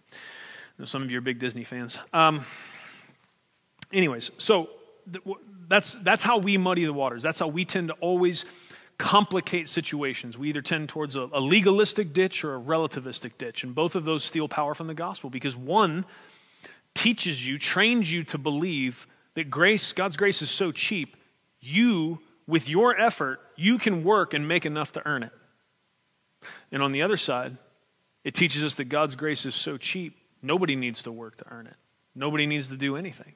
some 0.85 1.03
of 1.03 1.11
you 1.11 1.17
are 1.17 1.21
big 1.21 1.39
Disney 1.39 1.63
fans. 1.63 1.97
Um, 2.13 2.45
anyways, 3.91 4.31
so 4.37 4.69
that's, 5.67 5.93
that's 5.95 6.23
how 6.23 6.37
we 6.39 6.57
muddy 6.57 6.85
the 6.85 6.93
waters. 6.93 7.23
That's 7.23 7.39
how 7.39 7.47
we 7.47 7.65
tend 7.65 7.89
to 7.89 7.93
always 7.95 8.45
complicate 8.97 9.69
situations. 9.69 10.37
We 10.37 10.49
either 10.49 10.61
tend 10.61 10.89
towards 10.89 11.15
a, 11.15 11.29
a 11.31 11.39
legalistic 11.39 12.13
ditch 12.13 12.43
or 12.43 12.55
a 12.55 12.59
relativistic 12.59 13.37
ditch, 13.37 13.63
and 13.63 13.73
both 13.73 13.95
of 13.95 14.03
those 14.05 14.23
steal 14.23 14.47
power 14.47 14.73
from 14.73 14.87
the 14.87 14.93
gospel 14.93 15.29
because 15.29 15.55
one 15.55 16.05
teaches 16.93 17.45
you, 17.45 17.57
trains 17.57 18.11
you 18.11 18.23
to 18.25 18.37
believe 18.37 19.07
that 19.35 19.49
grace, 19.49 19.93
God's 19.93 20.15
grace 20.15 20.41
is 20.41 20.51
so 20.51 20.71
cheap, 20.71 21.17
you, 21.59 22.19
with 22.47 22.69
your 22.69 22.99
effort, 22.99 23.39
you 23.55 23.77
can 23.77 24.03
work 24.03 24.33
and 24.33 24.47
make 24.47 24.65
enough 24.65 24.91
to 24.93 25.07
earn 25.07 25.23
it. 25.23 25.31
And 26.71 26.81
on 26.83 26.91
the 26.91 27.01
other 27.01 27.17
side, 27.17 27.57
it 28.23 28.33
teaches 28.33 28.63
us 28.63 28.75
that 28.75 28.85
God's 28.85 29.15
grace 29.15 29.45
is 29.45 29.55
so 29.55 29.77
cheap 29.77 30.17
Nobody 30.43 30.75
needs 30.75 31.03
to 31.03 31.11
work 31.11 31.37
to 31.37 31.45
earn 31.49 31.65
it. 31.67 31.75
Nobody 32.13 32.45
needs 32.45 32.67
to 32.67 32.75
do 32.75 32.97
anything. 32.97 33.33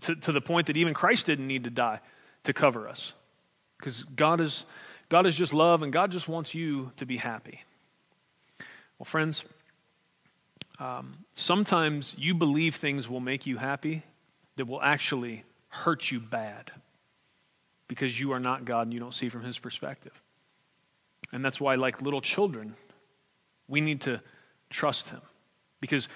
To, 0.00 0.16
to 0.16 0.32
the 0.32 0.40
point 0.40 0.66
that 0.66 0.76
even 0.76 0.94
Christ 0.94 1.26
didn't 1.26 1.46
need 1.46 1.64
to 1.64 1.70
die 1.70 2.00
to 2.44 2.52
cover 2.52 2.88
us. 2.88 3.12
Because 3.78 4.02
God 4.02 4.40
is, 4.40 4.64
God 5.10 5.26
is 5.26 5.36
just 5.36 5.52
love 5.52 5.82
and 5.82 5.92
God 5.92 6.10
just 6.10 6.26
wants 6.26 6.54
you 6.54 6.90
to 6.96 7.04
be 7.04 7.18
happy. 7.18 7.62
Well, 8.98 9.04
friends, 9.04 9.44
um, 10.80 11.18
sometimes 11.34 12.14
you 12.16 12.34
believe 12.34 12.74
things 12.76 13.06
will 13.08 13.20
make 13.20 13.46
you 13.46 13.58
happy 13.58 14.02
that 14.56 14.66
will 14.66 14.82
actually 14.82 15.44
hurt 15.68 16.10
you 16.10 16.18
bad 16.18 16.72
because 17.86 18.18
you 18.18 18.32
are 18.32 18.40
not 18.40 18.64
God 18.64 18.86
and 18.86 18.94
you 18.94 18.98
don't 18.98 19.14
see 19.14 19.28
from 19.28 19.44
His 19.44 19.58
perspective. 19.58 20.20
And 21.32 21.44
that's 21.44 21.60
why, 21.60 21.74
like 21.74 22.02
little 22.02 22.20
children, 22.20 22.76
we 23.68 23.80
need 23.80 24.02
to 24.02 24.22
trust 24.70 25.10
Him. 25.10 25.20
Because 25.80 26.08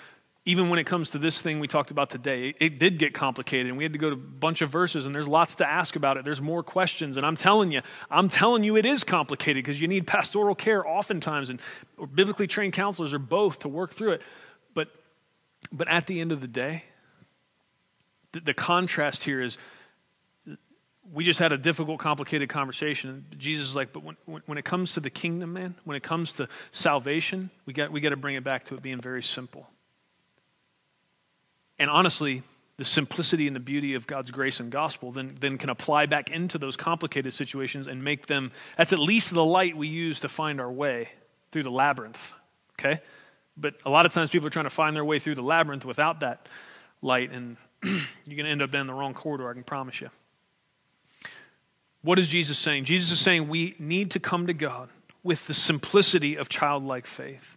even 0.46 0.70
when 0.70 0.78
it 0.78 0.84
comes 0.84 1.10
to 1.10 1.18
this 1.18 1.42
thing 1.42 1.60
we 1.60 1.68
talked 1.68 1.90
about 1.90 2.08
today, 2.08 2.54
it, 2.58 2.78
did 2.78 2.98
get 2.98 3.12
complicated 3.12 3.66
and 3.66 3.76
we 3.76 3.84
had 3.84 3.92
to 3.92 3.98
go 3.98 4.08
to 4.08 4.14
a 4.14 4.18
bunch 4.18 4.62
of 4.62 4.70
verses 4.70 5.04
and 5.04 5.14
there's 5.14 5.28
lots 5.28 5.56
to 5.56 5.68
ask 5.68 5.96
about 5.96 6.16
it. 6.16 6.24
There's 6.24 6.40
more 6.40 6.62
questions. 6.62 7.18
And 7.18 7.26
I'm 7.26 7.36
telling 7.36 7.70
you, 7.70 7.82
I'm 8.10 8.30
telling 8.30 8.64
you 8.64 8.76
it 8.76 8.86
is 8.86 9.04
complicated 9.04 9.62
because 9.62 9.80
you 9.80 9.86
need 9.86 10.06
pastoral 10.06 10.54
care 10.54 10.86
oftentimes 10.86 11.50
and 11.50 11.60
biblically 12.14 12.46
trained 12.46 12.72
counselors 12.72 13.12
or 13.12 13.18
both 13.18 13.60
to 13.60 13.68
work 13.68 13.92
through 13.92 14.12
it. 14.12 14.22
But, 14.74 14.88
but 15.70 15.88
at 15.88 16.06
the 16.06 16.20
end 16.20 16.32
of 16.32 16.40
the 16.40 16.48
day, 16.48 16.84
the, 18.32 18.40
the 18.40 18.54
contrast 18.54 19.24
here 19.24 19.42
is 19.42 19.58
we 21.12 21.24
just 21.24 21.38
had 21.38 21.52
a 21.52 21.58
difficult, 21.58 21.98
complicated 21.98 22.48
conversation. 22.48 23.26
Jesus 23.36 23.68
is 23.68 23.76
like, 23.76 23.92
but 23.92 24.02
when, 24.04 24.42
when 24.46 24.58
it 24.58 24.64
comes 24.64 24.94
to 24.94 25.00
the 25.00 25.10
kingdom, 25.10 25.54
man, 25.54 25.74
when 25.84 25.96
it 25.96 26.02
comes 26.02 26.32
to 26.34 26.48
salvation, 26.72 27.50
we 27.66 27.72
got, 27.72 27.90
we 27.90 28.00
got 28.00 28.10
to 28.10 28.16
bring 28.16 28.36
it 28.36 28.44
back 28.44 28.66
to 28.66 28.74
it 28.74 28.82
being 28.82 29.00
very 29.00 29.22
simple. 29.22 29.68
And 31.78 31.90
honestly, 31.90 32.42
the 32.76 32.84
simplicity 32.84 33.46
and 33.46 33.56
the 33.56 33.60
beauty 33.60 33.94
of 33.94 34.06
God's 34.06 34.30
grace 34.30 34.60
and 34.60 34.70
gospel 34.70 35.12
then, 35.12 35.34
then 35.40 35.58
can 35.58 35.68
apply 35.68 36.06
back 36.06 36.30
into 36.30 36.58
those 36.58 36.76
complicated 36.76 37.34
situations 37.34 37.86
and 37.86 38.02
make 38.02 38.26
them, 38.26 38.52
that's 38.76 38.92
at 38.92 38.98
least 38.98 39.34
the 39.34 39.44
light 39.44 39.76
we 39.76 39.88
use 39.88 40.20
to 40.20 40.28
find 40.28 40.60
our 40.60 40.70
way 40.70 41.08
through 41.50 41.64
the 41.64 41.70
labyrinth, 41.70 42.32
okay? 42.78 43.00
But 43.56 43.74
a 43.84 43.90
lot 43.90 44.06
of 44.06 44.12
times 44.12 44.30
people 44.30 44.46
are 44.46 44.50
trying 44.50 44.64
to 44.64 44.70
find 44.70 44.94
their 44.94 45.04
way 45.04 45.18
through 45.18 45.34
the 45.34 45.42
labyrinth 45.42 45.84
without 45.84 46.20
that 46.20 46.48
light, 47.02 47.32
and 47.32 47.56
you're 47.82 48.00
going 48.26 48.44
to 48.44 48.50
end 48.50 48.62
up 48.62 48.70
down 48.70 48.86
the 48.86 48.94
wrong 48.94 49.14
corridor, 49.14 49.50
I 49.50 49.54
can 49.54 49.64
promise 49.64 50.00
you. 50.00 50.10
What 52.02 52.18
is 52.18 52.28
Jesus 52.28 52.58
saying? 52.58 52.84
Jesus 52.84 53.10
is 53.10 53.20
saying 53.20 53.48
we 53.48 53.74
need 53.78 54.12
to 54.12 54.20
come 54.20 54.46
to 54.46 54.54
God 54.54 54.88
with 55.22 55.46
the 55.46 55.54
simplicity 55.54 56.36
of 56.36 56.48
childlike 56.48 57.06
faith, 57.06 57.56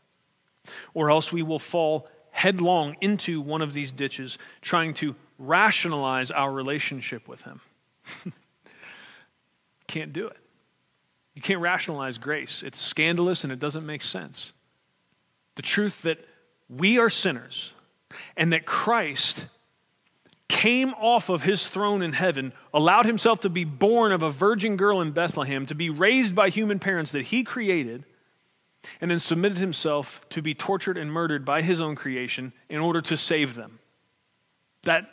or 0.94 1.10
else 1.10 1.32
we 1.32 1.41
will 1.41 1.60
fall 1.60 2.10
headlong 2.32 2.98
into 3.00 3.39
one 3.39 3.62
of 3.62 3.74
these 3.74 3.91
ditches 3.91 4.38
trying 4.62 4.94
to 4.96 5.16
rationalize 5.39 6.32
our 6.32 6.52
relationship 6.52 7.28
with 7.28 7.41
Him. 7.44 7.62
can't 9.88 10.12
do 10.12 10.28
it. 10.28 10.38
You 11.36 11.41
can't 11.41 11.62
rationalize 11.62 12.18
grace. 12.18 12.64
It's 12.64 12.80
scandalous 12.80 13.44
and 13.44 13.54
it 13.54 13.60
doesn't 13.60 13.86
make 13.86 14.02
sense. 14.02 14.52
The 15.56 15.62
truth 15.62 16.02
that 16.04 16.20
we 16.70 16.98
are 16.98 17.10
sinners 17.10 17.74
and 18.36 18.54
that 18.54 18.66
Christ 18.66 19.48
came 20.54 20.93
off 20.93 21.30
of 21.30 21.41
his 21.41 21.68
throne 21.68 22.04
in 22.04 22.14
heaven, 22.14 22.54
allowed 22.74 23.06
himself 23.06 23.41
to 23.41 23.49
be 23.49 23.64
born 23.66 24.12
of 24.12 24.22
a 24.22 24.32
virgin 24.32 24.78
girl 24.78 25.01
in 25.01 25.12
Bethlehem, 25.12 25.66
to 25.66 25.76
be 25.76 25.89
raised 25.89 26.36
by 26.36 26.49
human 26.49 26.78
parents 26.78 27.12
that 27.12 27.24
he 27.24 27.43
created, 27.43 28.06
and 29.01 29.10
then 29.10 29.20
submitted 29.20 29.58
himself 29.58 30.22
to 30.30 30.41
be 30.41 30.54
tortured 30.54 30.97
and 30.97 31.12
murdered 31.12 31.43
by 31.43 31.62
his 31.62 31.82
own 31.82 31.95
creation 31.95 32.54
in 32.70 32.80
order 32.80 33.01
to 33.01 33.18
save 33.18 33.56
them. 33.56 33.80
That, 34.84 35.10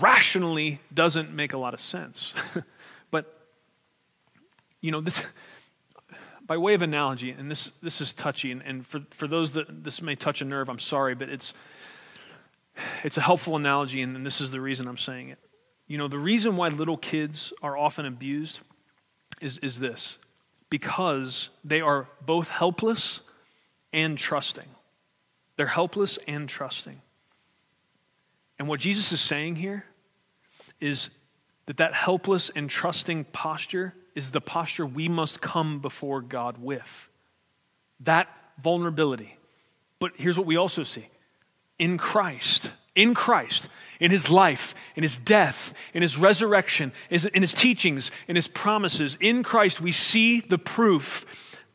rationally 0.00 0.80
doesn't 0.92 1.32
make 1.32 1.52
a 1.52 1.58
lot 1.58 1.74
of 1.74 1.80
sense. 1.80 2.34
but, 3.10 3.48
you 4.80 4.90
know, 4.90 5.00
this, 5.00 5.22
by 6.46 6.56
way 6.56 6.74
of 6.74 6.82
analogy, 6.82 7.30
and 7.30 7.50
this, 7.50 7.72
this 7.82 8.00
is 8.00 8.12
touchy, 8.12 8.52
and, 8.52 8.62
and 8.62 8.86
for, 8.86 9.00
for 9.10 9.26
those 9.26 9.52
that 9.52 9.84
this 9.84 10.02
may 10.02 10.14
touch 10.14 10.40
a 10.40 10.44
nerve, 10.44 10.68
I'm 10.68 10.78
sorry, 10.78 11.14
but 11.14 11.28
it's, 11.28 11.54
it's 13.04 13.16
a 13.16 13.20
helpful 13.20 13.56
analogy, 13.56 14.02
and, 14.02 14.24
this 14.24 14.40
is 14.40 14.50
the 14.50 14.60
reason 14.60 14.88
I'm 14.88 14.98
saying 14.98 15.30
it. 15.30 15.38
You 15.86 15.98
know, 15.98 16.08
the 16.08 16.18
reason 16.18 16.56
why 16.56 16.68
little 16.68 16.96
kids 16.96 17.52
are 17.62 17.76
often 17.76 18.06
abused 18.06 18.60
is, 19.40 19.58
is 19.58 19.78
this 19.78 20.18
because 20.68 21.48
they 21.64 21.80
are 21.80 22.08
both 22.24 22.48
helpless 22.48 23.20
and 23.92 24.18
trusting. 24.18 24.68
They're 25.56 25.66
helpless 25.66 26.18
and 26.26 26.48
trusting. 26.48 27.00
And 28.58 28.68
what 28.68 28.80
Jesus 28.80 29.12
is 29.12 29.20
saying 29.20 29.56
here 29.56 29.84
is 30.80 31.10
that 31.66 31.78
that 31.78 31.94
helpless 31.94 32.50
and 32.54 32.68
trusting 32.68 33.24
posture 33.26 33.94
is 34.14 34.30
the 34.30 34.40
posture 34.40 34.86
we 34.86 35.08
must 35.08 35.40
come 35.40 35.78
before 35.80 36.20
God 36.20 36.58
with. 36.58 37.08
That 38.00 38.28
vulnerability. 38.62 39.36
But 39.98 40.12
here's 40.16 40.36
what 40.36 40.46
we 40.46 40.56
also 40.56 40.84
see 40.84 41.06
in 41.78 41.98
Christ, 41.98 42.70
in 42.94 43.14
Christ, 43.14 43.68
in 44.00 44.10
his 44.10 44.30
life, 44.30 44.74
in 44.94 45.02
his 45.02 45.16
death, 45.16 45.72
in 45.94 46.02
his 46.02 46.16
resurrection, 46.16 46.92
in 47.10 47.42
his 47.42 47.54
teachings, 47.54 48.10
in 48.28 48.36
his 48.36 48.48
promises, 48.48 49.16
in 49.20 49.42
Christ, 49.42 49.80
we 49.80 49.92
see 49.92 50.40
the 50.40 50.58
proof 50.58 51.26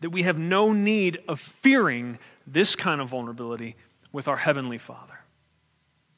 that 0.01 0.09
we 0.09 0.23
have 0.23 0.37
no 0.37 0.71
need 0.73 1.19
of 1.27 1.39
fearing 1.39 2.19
this 2.45 2.75
kind 2.75 3.01
of 3.01 3.09
vulnerability 3.09 3.75
with 4.11 4.27
our 4.27 4.37
Heavenly 4.37 4.77
Father. 4.77 5.19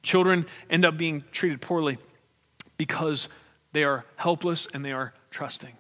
Children 0.02 0.46
end 0.70 0.86
up 0.86 0.98
being 0.98 1.24
treated 1.32 1.62
poorly 1.62 1.98
because 2.78 3.30
they 3.72 3.84
are 3.84 4.06
helpless 4.16 4.68
and 4.74 4.84
they 4.84 4.92
are 4.92 5.14
trusting. 5.32 5.74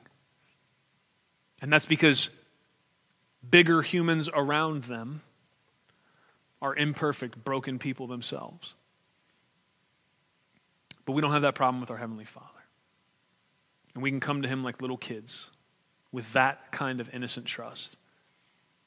And 1.62 1.72
that's 1.72 1.86
because 1.86 2.30
bigger 3.50 3.82
humans 3.82 4.30
around 4.34 4.86
them 4.86 5.22
are 6.64 6.74
imperfect, 6.76 7.44
broken 7.44 7.78
people 7.78 8.08
themselves. 8.08 8.74
But 11.06 11.12
we 11.12 11.22
don't 11.22 11.34
have 11.34 11.42
that 11.42 11.56
problem 11.56 11.82
with 11.82 11.92
our 11.92 11.98
Heavenly 11.98 12.24
Father. 12.24 12.48
And 13.94 14.02
we 14.02 14.10
can 14.10 14.22
come 14.22 14.42
to 14.42 14.48
Him 14.48 14.64
like 14.64 14.82
little 14.82 14.98
kids 14.98 15.50
with 16.14 16.32
that 16.34 16.72
kind 16.72 17.02
of 17.02 17.14
innocent 17.14 17.46
trust. 17.46 17.98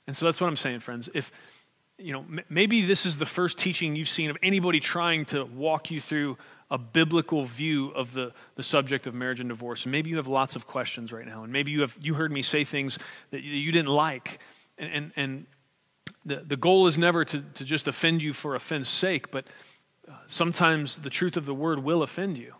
And 0.07 0.17
so 0.17 0.25
that's 0.25 0.41
what 0.41 0.47
I'm 0.47 0.57
saying, 0.57 0.81
friends. 0.81 1.11
If, 1.13 1.31
you 1.99 2.13
know, 2.13 2.21
m- 2.21 2.41
maybe 2.49 2.81
this 2.83 3.05
is 3.05 3.19
the 3.19 3.27
first 3.27 3.59
teaching 3.59 3.95
you've 3.95 4.09
seen 4.09 4.31
of 4.31 4.39
anybody 4.43 4.81
trying 4.81 5.27
to 5.27 5.45
walk 5.45 5.91
you 5.91 6.01
through 6.01 6.39
a 6.71 6.79
biblical 6.79 7.45
view 7.45 7.91
of 7.91 8.15
the, 8.15 8.33
the 8.55 8.63
subject 8.63 9.07
of 9.07 9.15
marriage 9.15 9.41
and 9.41 9.51
divorce. 9.51 9.85
And 9.85 9.93
maybe 9.93 10.09
you 10.09 10.17
have 10.17 10.29
lots 10.29 10.57
of 10.57 10.67
questions 10.67 11.13
right 11.13 11.27
now. 11.27 11.45
And 11.45 11.53
maybe 11.53 11.73
you 11.73 11.83
have 11.83 11.97
you 12.01 12.15
heard 12.15 12.33
me 12.33 12.43
say 12.43 12.65
things 12.65 12.99
that 13.31 13.43
you 13.43 13.71
didn't 13.71 13.93
like. 13.93 14.39
And, 14.79 14.93
and, 14.93 15.13
and 15.17 15.47
the, 16.27 16.43
the 16.47 16.57
goal 16.57 16.89
is 16.89 16.99
never 16.99 17.25
to, 17.25 17.41
to 17.41 17.65
just 17.65 17.89
offend 17.89 18.21
you 18.21 18.33
for 18.33 18.55
offense 18.55 18.89
sake, 18.89 19.31
but 19.31 19.47
uh, 20.09 20.13
sometimes 20.27 20.99
the 20.99 21.11
truth 21.11 21.37
of 21.37 21.47
the 21.47 21.55
word 21.55 21.79
will 21.79 22.03
offend 22.03 22.37
you. 22.37 22.53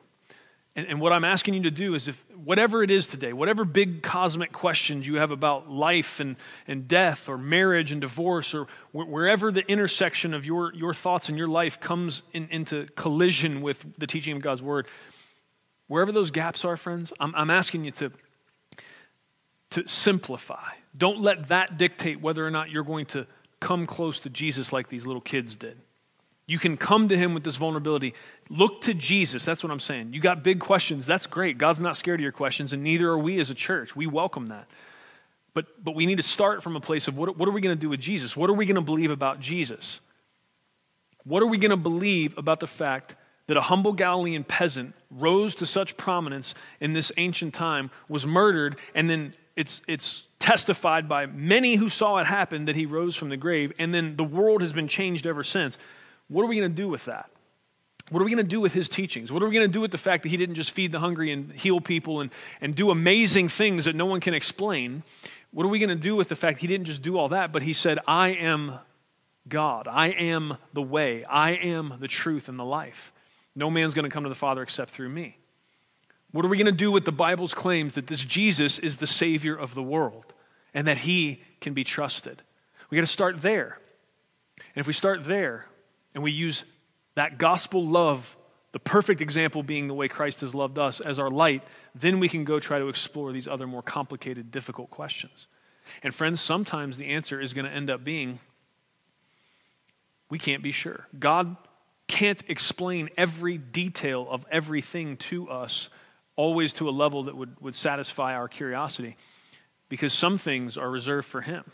And, 0.77 0.87
and, 0.87 1.01
what 1.01 1.13
I'm 1.13 1.25
asking 1.25 1.55
you 1.55 1.63
to 1.63 1.71
do 1.71 1.95
is 1.95 2.07
if 2.07 2.23
whatever 2.37 2.83
it 2.83 2.91
is 2.91 3.07
today, 3.07 3.33
whatever 3.33 3.65
big 3.65 4.03
cosmic 4.03 4.53
questions 4.53 5.07
you 5.07 5.17
have 5.17 5.31
about 5.31 5.71
life 5.71 6.21
and, 6.21 6.37
and 6.69 6.87
death 6.87 7.31
or 7.31 7.39
marriage 7.39 7.93
and 7.93 8.01
divorce 8.01 8.55
or 8.55 8.67
wh- 8.93 9.09
wherever 9.09 9.51
the 9.51 9.67
intersection 9.71 10.35
of 10.35 10.45
your, 10.45 10.75
your 10.75 10.93
thoughts 10.93 11.31
and 11.31 11.39
your 11.39 11.49
life 11.49 11.81
comes 11.81 12.23
in, 12.35 12.47
into 12.51 12.87
collision 12.95 13.63
with 13.63 13.85
the 13.97 14.07
teaching 14.07 14.37
of 14.37 14.43
God's 14.43 14.61
word, 14.61 14.87
wherever 15.89 16.13
those 16.13 16.31
gaps 16.31 16.63
are, 16.65 16.77
friends, 16.77 17.11
I'm, 17.19 17.35
I'm 17.35 17.51
asking 17.51 17.85
you 17.85 17.93
to, 17.93 18.13
to 19.71 19.89
simplify. 19.89 20.73
Don't 20.97 21.23
let 21.23 21.49
that 21.49 21.79
dictate 21.79 22.21
whether 22.21 22.47
or 22.47 22.51
not 22.51 22.71
you're 22.71 22.85
going 22.85 23.07
to 23.07 23.27
come 23.61 23.87
close 23.87 24.21
to 24.21 24.31
Jesus 24.31 24.73
like 24.73 24.89
these 24.89 25.07
little 25.07 25.21
kids 25.21 25.57
did. 25.57 25.79
You 26.47 26.59
can 26.59 26.77
come 26.77 27.09
to 27.09 27.17
him 27.17 27.35
with 27.35 27.43
this 27.43 27.57
vulnerability. 27.57 28.15
Look 28.49 28.83
to 28.83 28.95
Jesus. 28.95 29.45
That's 29.45 29.65
what 29.65 29.73
I'm 29.73 29.81
saying. 29.81 30.13
You 30.13 30.21
got 30.21 30.45
big 30.45 30.61
questions. 30.61 31.05
That's 31.05 31.27
great. 31.27 31.59
God's 31.59 31.81
not 31.81 31.97
scared 31.97 32.21
of 32.21 32.23
your 32.23 32.33
questions, 32.33 32.73
and 32.73 32.85
neither 32.85 33.09
are 33.11 33.19
we 33.19 33.41
as 33.41 33.51
a 33.51 33.55
church. 33.55 33.97
We 33.97 34.07
welcome 34.07 34.47
that. 34.47 34.69
But, 35.55 35.83
but 35.83 35.95
we 35.95 36.07
need 36.07 36.17
to 36.17 36.23
start 36.23 36.63
from 36.63 36.77
a 36.77 36.81
place 36.81 37.09
of 37.09 37.17
what, 37.17 37.37
what 37.37 37.49
are 37.49 37.53
we 37.53 37.61
going 37.61 37.77
to 37.77 37.81
do 37.81 37.89
with 37.89 38.01
Jesus? 38.01 38.37
What 38.37 38.49
are 38.49 38.53
we 38.53 38.67
going 38.67 38.77
to 38.77 38.81
believe 38.83 39.11
about 39.11 39.41
Jesus? 39.41 40.01
What 41.25 41.43
are 41.43 41.47
we 41.47 41.59
going 41.59 41.71
to 41.71 41.77
believe 41.77 42.39
about 42.39 42.61
the 42.61 42.67
fact 42.69 43.17
that 43.47 43.57
a 43.57 43.63
humble 43.63 43.93
Galilean 43.93 44.45
peasant 44.45 44.95
rose 45.11 45.55
to 45.57 45.67
such 45.67 45.97
prominence 45.97 46.55
in 46.81 46.93
this 46.93 47.11
ancient 47.17 47.55
time, 47.55 47.91
was 48.09 48.27
murdered, 48.27 48.77
and 48.95 49.09
then 49.09 49.35
it's, 49.57 49.83
it's 49.89 50.25
testified 50.39 51.09
by 51.09 51.27
many 51.27 51.75
who 51.75 51.89
saw 51.89 52.19
it 52.19 52.27
happen 52.27 52.67
that 52.67 52.77
he 52.77 52.87
rose 52.87 53.17
from 53.17 53.31
the 53.31 53.37
grave, 53.37 53.73
and 53.79 53.93
then 53.93 54.17
the 54.17 54.25
world 54.25 54.61
has 54.61 54.73
been 54.73 54.89
changed 54.89 55.27
ever 55.27 55.43
since? 55.43 55.79
What 56.29 56.43
are 56.43 56.47
we 56.47 56.57
going 56.57 56.71
to 56.71 56.77
do 56.77 56.89
with 56.89 57.07
that? 57.07 57.31
What 58.11 58.21
are 58.21 58.25
we 58.25 58.31
going 58.31 58.45
to 58.45 58.49
do 58.49 58.61
with 58.61 58.73
his 58.73 58.89
teachings? 58.89 59.33
What 59.33 59.43
are 59.43 59.49
we 59.49 59.55
going 59.55 59.67
to 59.67 59.73
do 59.73 59.81
with 59.81 59.91
the 59.91 59.99
fact 59.99 60.23
that 60.23 60.29
he 60.29 60.37
didn't 60.37 60.55
just 60.55 60.71
feed 60.71 60.93
the 60.93 61.01
hungry 61.01 61.33
and 61.33 61.51
heal 61.53 61.81
people 61.81 62.21
and, 62.21 62.31
and 62.61 62.75
do 62.75 62.91
amazing 62.91 63.49
things 63.49 63.87
that 63.87 63.97
no 63.97 64.07
one 64.07 64.21
can 64.21 64.35
explain? 64.35 65.03
What 65.51 65.67
are 65.67 65.69
we 65.69 65.81
going 65.81 65.89
to 65.89 65.97
do 65.97 66.15
with 66.15 66.29
the 66.29 66.37
fact 66.37 66.61
he 66.61 66.69
didn't 66.69 66.87
just 66.87 67.03
do 67.03 67.19
all 67.19 67.31
that, 67.31 67.51
but 67.51 67.63
he 67.63 67.73
said, 67.73 67.99
I 68.07 68.29
am 68.29 68.79
God. 69.49 69.89
I 69.89 70.09
am 70.09 70.59
the 70.73 70.83
way. 70.83 71.25
I 71.25 71.53
am 71.53 71.95
the 71.99 72.09
truth 72.09 72.49
and 72.49 72.59
the 72.59 72.65
life. 72.65 73.13
No 73.57 73.71
man's 73.71 73.95
going 73.95 74.05
to 74.05 74.11
come 74.11 74.23
to 74.25 74.29
the 74.29 74.35
Father 74.35 74.63
except 74.63 74.91
through 74.91 75.09
me. 75.09 75.39
What 76.33 76.45
are 76.45 76.49
we 76.49 76.57
going 76.57 76.67
to 76.67 76.73
do 76.73 76.91
with 76.91 77.05
the 77.05 77.13
Bible's 77.13 77.55
claims 77.55 77.95
that 77.95 78.07
this 78.07 78.25
Jesus 78.25 78.79
is 78.79 78.97
the 78.97 79.07
Savior 79.07 79.57
of 79.57 79.75
the 79.75 79.83
world 79.83 80.33
and 80.75 80.87
that 80.87 80.99
he 80.99 81.43
can 81.61 81.73
be 81.73 81.85
trusted? 81.85 82.43
We 82.91 82.97
got 82.97 83.03
to 83.03 83.07
start 83.07 83.43
there. 83.43 83.79
And 84.59 84.81
if 84.81 84.87
we 84.87 84.93
start 84.93 85.25
there, 85.25 85.67
and 86.15 86.23
we 86.23 86.33
use 86.33 86.65
that 87.15 87.39
gospel 87.39 87.87
love, 87.87 88.37
the 88.73 88.79
perfect 88.79 89.21
example 89.21 89.63
being 89.63 89.87
the 89.87 89.95
way 89.95 90.09
Christ 90.09 90.41
has 90.41 90.55
loved 90.55 90.79
us, 90.79 91.01
as 91.01 91.19
our 91.19 91.31
light, 91.31 91.63
then 91.95 92.21
we 92.21 92.29
can 92.29 92.45
go 92.45 92.59
try 92.59 92.79
to 92.79 92.89
explore 92.89 93.33
these 93.33 93.47
other 93.47 93.67
more 93.67 93.83
complicated, 93.83 94.51
difficult 94.51 94.91
questions. 94.91 95.47
And 96.03 96.15
friends, 96.15 96.41
sometimes 96.41 96.97
the 96.97 97.07
answer 97.07 97.41
is 97.41 97.53
going 97.53 97.67
to 97.67 97.71
end 97.71 97.91
up 97.91 98.05
being 98.05 98.41
we 100.29 100.39
can't 100.39 100.63
be 100.63 100.73
sure. 100.73 101.07
God 101.19 101.57
can't 102.09 102.43
explain 102.49 103.11
every 103.17 103.59
detail 103.59 104.27
of 104.29 104.45
everything 104.51 105.17
to 105.19 105.49
us, 105.49 105.89
always 106.37 106.73
to 106.75 106.89
a 106.89 106.91
level 106.91 107.25
that 107.25 107.37
would, 107.37 107.61
would 107.61 107.75
satisfy 107.75 108.35
our 108.35 108.49
curiosity, 108.49 109.17
because 109.89 110.13
some 110.13 110.39
things 110.39 110.77
are 110.77 110.91
reserved 110.91 111.27
for 111.27 111.41
Him. 111.41 111.65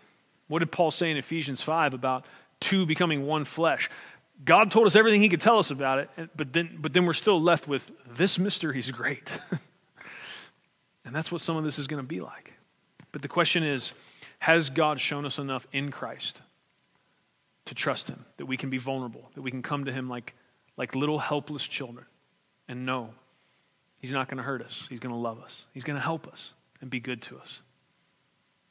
What 0.48 0.60
did 0.60 0.72
Paul 0.72 0.90
say 0.90 1.10
in 1.10 1.16
Ephesians 1.16 1.62
5 1.62 1.94
about 1.94 2.24
two 2.60 2.86
becoming 2.86 3.26
one 3.26 3.44
flesh? 3.44 3.90
God 4.44 4.70
told 4.70 4.86
us 4.86 4.96
everything 4.96 5.20
he 5.20 5.28
could 5.28 5.40
tell 5.40 5.58
us 5.58 5.70
about 5.70 5.98
it, 5.98 6.30
but 6.36 6.52
then, 6.52 6.76
but 6.80 6.92
then 6.92 7.06
we're 7.06 7.12
still 7.12 7.40
left 7.40 7.68
with 7.68 7.88
this 8.14 8.38
mystery 8.38 8.78
is 8.78 8.90
great. 8.90 9.30
and 11.04 11.14
that's 11.14 11.30
what 11.30 11.40
some 11.40 11.56
of 11.56 11.64
this 11.64 11.78
is 11.78 11.86
going 11.86 12.02
to 12.02 12.06
be 12.06 12.20
like. 12.20 12.52
But 13.12 13.22
the 13.22 13.28
question 13.28 13.62
is 13.62 13.92
has 14.40 14.70
God 14.70 14.98
shown 14.98 15.24
us 15.24 15.38
enough 15.38 15.66
in 15.72 15.92
Christ 15.92 16.42
to 17.66 17.74
trust 17.74 18.08
him, 18.08 18.24
that 18.38 18.46
we 18.46 18.56
can 18.56 18.70
be 18.70 18.78
vulnerable, 18.78 19.30
that 19.34 19.42
we 19.42 19.52
can 19.52 19.62
come 19.62 19.84
to 19.84 19.92
him 19.92 20.08
like, 20.08 20.34
like 20.76 20.96
little 20.96 21.20
helpless 21.20 21.62
children 21.62 22.06
and 22.66 22.84
know 22.84 23.10
he's 24.02 24.12
not 24.12 24.28
going 24.28 24.36
to 24.36 24.42
hurt 24.42 24.60
us, 24.60 24.84
he's 24.90 25.00
going 25.00 25.14
to 25.14 25.18
love 25.18 25.40
us, 25.40 25.64
he's 25.72 25.84
going 25.84 25.96
to 25.96 26.02
help 26.02 26.28
us 26.28 26.52
and 26.82 26.90
be 26.90 27.00
good 27.00 27.22
to 27.22 27.38
us? 27.38 27.62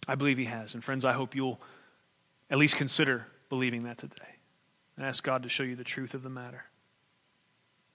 I 0.07 0.15
believe 0.15 0.37
he 0.37 0.45
has. 0.45 0.75
And 0.75 0.83
friends, 0.83 1.05
I 1.05 1.13
hope 1.13 1.33
you'll 1.35 1.59
at 2.49 2.57
least 2.57 2.75
consider 2.75 3.25
believing 3.49 3.85
that 3.85 3.97
today 3.97 4.35
and 4.97 5.05
ask 5.05 5.23
God 5.23 5.43
to 5.43 5.49
show 5.49 5.63
you 5.63 5.75
the 5.75 5.83
truth 5.83 6.13
of 6.13 6.21
the 6.21 6.29
matter. 6.29 6.65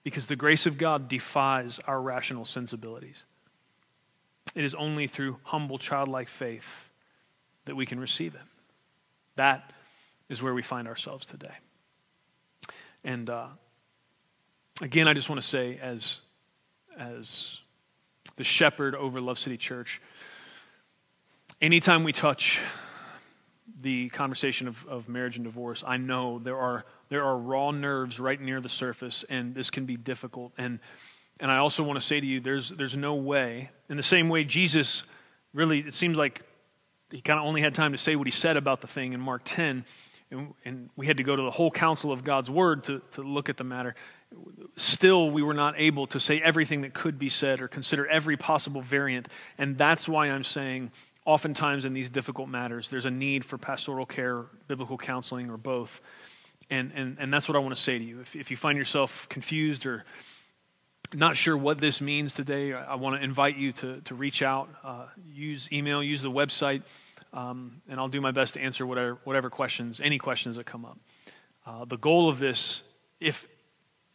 Because 0.03 0.25
the 0.25 0.35
grace 0.35 0.65
of 0.65 0.77
God 0.77 1.07
defies 1.07 1.79
our 1.85 2.01
rational 2.01 2.45
sensibilities. 2.45 3.17
It 4.55 4.63
is 4.63 4.73
only 4.73 5.07
through 5.07 5.37
humble, 5.43 5.77
childlike 5.77 6.29
faith 6.29 6.89
that 7.65 7.75
we 7.75 7.85
can 7.85 7.99
receive 7.99 8.33
it. 8.33 8.41
That 9.35 9.71
is 10.29 10.41
where 10.41 10.53
we 10.53 10.63
find 10.63 10.87
ourselves 10.87 11.25
today. 11.25 11.53
And 13.03 13.29
uh, 13.29 13.47
again, 14.81 15.07
I 15.07 15.13
just 15.13 15.29
want 15.29 15.41
to 15.41 15.47
say, 15.47 15.77
as, 15.81 16.19
as 16.97 17.59
the 18.35 18.43
shepherd 18.43 18.95
over 18.95 19.21
Love 19.21 19.39
City 19.39 19.57
Church, 19.57 20.01
anytime 21.61 22.03
we 22.03 22.11
touch 22.11 22.59
the 23.81 24.09
conversation 24.09 24.67
of, 24.67 24.85
of 24.87 25.07
marriage 25.07 25.35
and 25.35 25.45
divorce, 25.45 25.83
I 25.85 25.97
know 25.97 26.39
there 26.39 26.57
are, 26.57 26.85
there 27.09 27.23
are 27.23 27.37
raw 27.37 27.71
nerves 27.71 28.19
right 28.19 28.39
near 28.39 28.61
the 28.61 28.69
surface, 28.69 29.23
and 29.29 29.53
this 29.53 29.69
can 29.69 29.85
be 29.85 29.97
difficult. 29.97 30.53
And, 30.57 30.79
and 31.39 31.51
I 31.51 31.57
also 31.57 31.83
want 31.83 31.99
to 31.99 32.05
say 32.05 32.19
to 32.19 32.25
you, 32.25 32.39
there's, 32.39 32.69
there's 32.69 32.95
no 32.95 33.15
way, 33.15 33.69
in 33.89 33.97
the 33.97 34.03
same 34.03 34.29
way 34.29 34.43
Jesus 34.43 35.03
really, 35.53 35.79
it 35.79 35.93
seems 35.93 36.17
like 36.17 36.43
he 37.11 37.21
kind 37.21 37.39
of 37.39 37.45
only 37.45 37.61
had 37.61 37.73
time 37.73 37.91
to 37.93 37.97
say 37.97 38.15
what 38.15 38.27
he 38.27 38.31
said 38.31 38.57
about 38.57 38.81
the 38.81 38.87
thing 38.87 39.13
in 39.13 39.19
Mark 39.19 39.41
10, 39.45 39.85
and, 40.31 40.53
and 40.65 40.89
we 40.95 41.05
had 41.07 41.17
to 41.17 41.23
go 41.23 41.35
to 41.35 41.43
the 41.43 41.51
whole 41.51 41.71
counsel 41.71 42.11
of 42.11 42.23
God's 42.23 42.49
word 42.49 42.83
to, 42.85 43.01
to 43.11 43.21
look 43.21 43.49
at 43.49 43.57
the 43.57 43.63
matter. 43.63 43.95
Still 44.75 45.31
we 45.31 45.41
were 45.41 45.53
not 45.53 45.75
able 45.77 46.07
to 46.07 46.19
say 46.19 46.41
everything 46.41 46.81
that 46.81 46.93
could 46.93 47.17
be 47.17 47.29
said 47.29 47.61
or 47.61 47.67
consider 47.67 48.07
every 48.07 48.37
possible 48.37 48.81
variant. 48.81 49.27
And 49.57 49.77
that's 49.77 50.07
why 50.07 50.27
I'm 50.27 50.43
saying, 50.43 50.91
oftentimes 51.25 51.85
in 51.85 51.93
these 51.93 52.09
difficult 52.09 52.49
matters, 52.49 52.89
there's 52.89 53.05
a 53.05 53.11
need 53.11 53.43
for 53.43 53.57
pastoral 53.57 54.05
care, 54.05 54.45
biblical 54.67 54.97
counseling, 54.97 55.49
or 55.49 55.57
both. 55.57 55.99
And, 56.69 56.91
and, 56.95 57.17
and 57.19 57.33
that's 57.33 57.47
what 57.47 57.55
I 57.55 57.59
want 57.59 57.75
to 57.75 57.81
say 57.81 57.97
to 57.97 58.03
you. 58.03 58.21
If, 58.21 58.35
if 58.35 58.51
you 58.51 58.57
find 58.57 58.77
yourself 58.77 59.27
confused 59.29 59.85
or 59.85 60.05
not 61.13 61.37
sure 61.37 61.55
what 61.55 61.77
this 61.77 62.01
means 62.01 62.33
today, 62.33 62.73
I, 62.73 62.93
I 62.93 62.95
want 62.95 63.17
to 63.17 63.23
invite 63.23 63.57
you 63.57 63.71
to, 63.73 64.01
to 64.01 64.15
reach 64.15 64.41
out, 64.41 64.69
uh, 64.83 65.05
use 65.33 65.69
email, 65.71 66.03
use 66.03 66.21
the 66.21 66.31
website, 66.31 66.83
um, 67.33 67.81
and 67.89 67.99
I'll 67.99 68.09
do 68.09 68.21
my 68.21 68.31
best 68.31 68.55
to 68.55 68.61
answer 68.61 68.85
whatever, 68.85 69.17
whatever 69.23 69.49
questions, 69.49 69.99
any 70.03 70.17
questions 70.17 70.57
that 70.57 70.65
come 70.65 70.85
up. 70.85 70.97
Uh, 71.65 71.85
the 71.85 71.97
goal 71.97 72.29
of 72.29 72.39
this, 72.39 72.83
if 73.19 73.47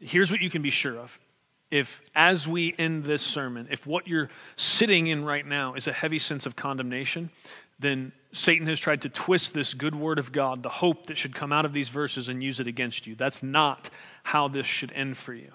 here's 0.02 0.30
what 0.30 0.40
you 0.40 0.50
can 0.50 0.62
be 0.62 0.70
sure 0.70 0.98
of. 0.98 1.18
If, 1.70 2.02
as 2.14 2.46
we 2.46 2.74
end 2.78 3.04
this 3.04 3.22
sermon, 3.22 3.68
if 3.70 3.86
what 3.86 4.06
you're 4.06 4.28
sitting 4.56 5.06
in 5.06 5.24
right 5.24 5.46
now 5.46 5.74
is 5.74 5.88
a 5.88 5.92
heavy 5.92 6.18
sense 6.18 6.44
of 6.44 6.54
condemnation, 6.54 7.30
then 7.78 8.12
Satan 8.32 8.66
has 8.66 8.78
tried 8.78 9.02
to 9.02 9.08
twist 9.08 9.54
this 9.54 9.72
good 9.72 9.94
word 9.94 10.18
of 10.18 10.32
God, 10.32 10.62
the 10.62 10.68
hope 10.68 11.06
that 11.06 11.16
should 11.16 11.34
come 11.34 11.52
out 11.52 11.64
of 11.64 11.72
these 11.72 11.88
verses, 11.88 12.28
and 12.28 12.42
use 12.42 12.60
it 12.60 12.66
against 12.66 13.06
you. 13.06 13.14
That's 13.14 13.42
not 13.42 13.88
how 14.22 14.48
this 14.48 14.66
should 14.66 14.92
end 14.92 15.16
for 15.16 15.32
you. 15.32 15.50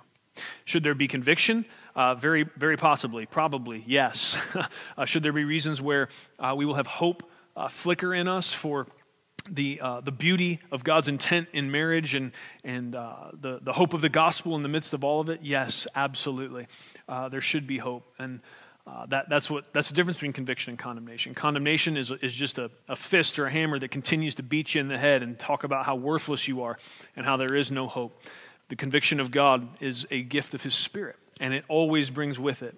Should 0.65 0.83
there 0.83 0.95
be 0.95 1.07
conviction? 1.07 1.65
Uh, 1.95 2.15
very, 2.15 2.43
very 2.57 2.77
possibly, 2.77 3.25
probably, 3.25 3.83
yes. 3.87 4.37
uh, 4.97 5.05
should 5.05 5.23
there 5.23 5.33
be 5.33 5.45
reasons 5.45 5.81
where 5.81 6.09
uh, 6.39 6.53
we 6.55 6.65
will 6.65 6.75
have 6.75 6.87
hope 6.87 7.23
uh, 7.55 7.67
flicker 7.67 8.13
in 8.13 8.27
us 8.27 8.53
for 8.53 8.87
the, 9.49 9.79
uh, 9.81 10.01
the 10.01 10.11
beauty 10.11 10.59
of 10.71 10.83
God's 10.83 11.07
intent 11.07 11.47
in 11.53 11.71
marriage 11.71 12.13
and, 12.13 12.31
and 12.63 12.95
uh, 12.95 13.31
the, 13.39 13.59
the 13.61 13.73
hope 13.73 13.93
of 13.93 14.01
the 14.01 14.09
gospel 14.09 14.55
in 14.55 14.63
the 14.63 14.69
midst 14.69 14.93
of 14.93 15.03
all 15.03 15.21
of 15.21 15.29
it? 15.29 15.39
Yes, 15.43 15.87
absolutely. 15.95 16.67
there 17.07 17.41
should 17.41 17.67
be 17.67 17.77
hope. 17.77 18.03
And 18.19 18.41
uh, 18.87 19.05
that, 19.07 19.27
that's, 19.29 19.49
what, 19.49 19.65
that's 19.73 19.89
the 19.89 19.93
difference 19.93 20.17
between 20.17 20.31
conviction 20.31 20.71
and 20.71 20.79
condemnation. 20.79 21.33
Condemnation 21.33 21.97
is, 21.97 22.09
is 22.21 22.33
just 22.33 22.57
a, 22.57 22.71
a 22.87 22.95
fist 22.95 23.37
or 23.37 23.45
a 23.45 23.51
hammer 23.51 23.77
that 23.77 23.91
continues 23.91 24.35
to 24.35 24.43
beat 24.43 24.73
you 24.73 24.81
in 24.81 24.87
the 24.87 24.97
head 24.97 25.23
and 25.23 25.37
talk 25.37 25.65
about 25.65 25.85
how 25.85 25.95
worthless 25.95 26.47
you 26.47 26.63
are 26.63 26.77
and 27.17 27.25
how 27.25 27.35
there 27.35 27.53
is 27.53 27.69
no 27.69 27.87
hope. 27.87 28.21
The 28.69 28.77
conviction 28.77 29.19
of 29.19 29.29
God 29.29 29.67
is 29.81 30.07
a 30.09 30.21
gift 30.21 30.53
of 30.53 30.63
His 30.63 30.73
Spirit, 30.73 31.17
and 31.41 31.53
it 31.53 31.65
always 31.67 32.09
brings 32.09 32.39
with 32.39 32.63
it 32.63 32.75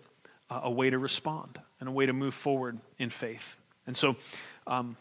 uh, 0.49 0.61
a 0.63 0.71
way 0.71 0.89
to 0.89 0.97
respond 0.97 1.59
and 1.79 1.87
a 1.87 1.91
way 1.91 2.07
to 2.07 2.13
move 2.13 2.33
forward 2.33 2.79
in 2.97 3.11
faith. 3.11 3.55
And 3.85 3.95
so, 3.95 4.15
um, 4.65 4.97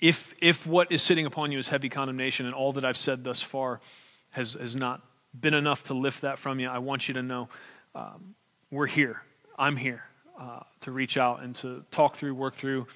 if, 0.00 0.34
if 0.40 0.66
what 0.66 0.92
is 0.92 1.02
sitting 1.02 1.26
upon 1.26 1.52
you 1.52 1.58
is 1.58 1.68
heavy 1.68 1.88
condemnation 1.88 2.46
and 2.46 2.54
all 2.54 2.72
that 2.74 2.84
I've 2.84 2.96
said 2.96 3.24
thus 3.24 3.42
far 3.42 3.80
has, 4.30 4.54
has 4.54 4.76
not 4.76 5.02
been 5.38 5.54
enough 5.54 5.84
to 5.84 5.94
lift 5.94 6.22
that 6.22 6.38
from 6.38 6.60
you, 6.60 6.68
I 6.68 6.78
want 6.78 7.08
you 7.08 7.14
to 7.14 7.22
know 7.22 7.48
um, 7.94 8.34
we're 8.70 8.86
here. 8.86 9.22
I'm 9.58 9.76
here 9.76 10.04
uh, 10.38 10.60
to 10.82 10.92
reach 10.92 11.16
out 11.16 11.42
and 11.42 11.54
to 11.56 11.84
talk 11.90 12.16
through, 12.16 12.34
work 12.34 12.54
through, 12.54 12.86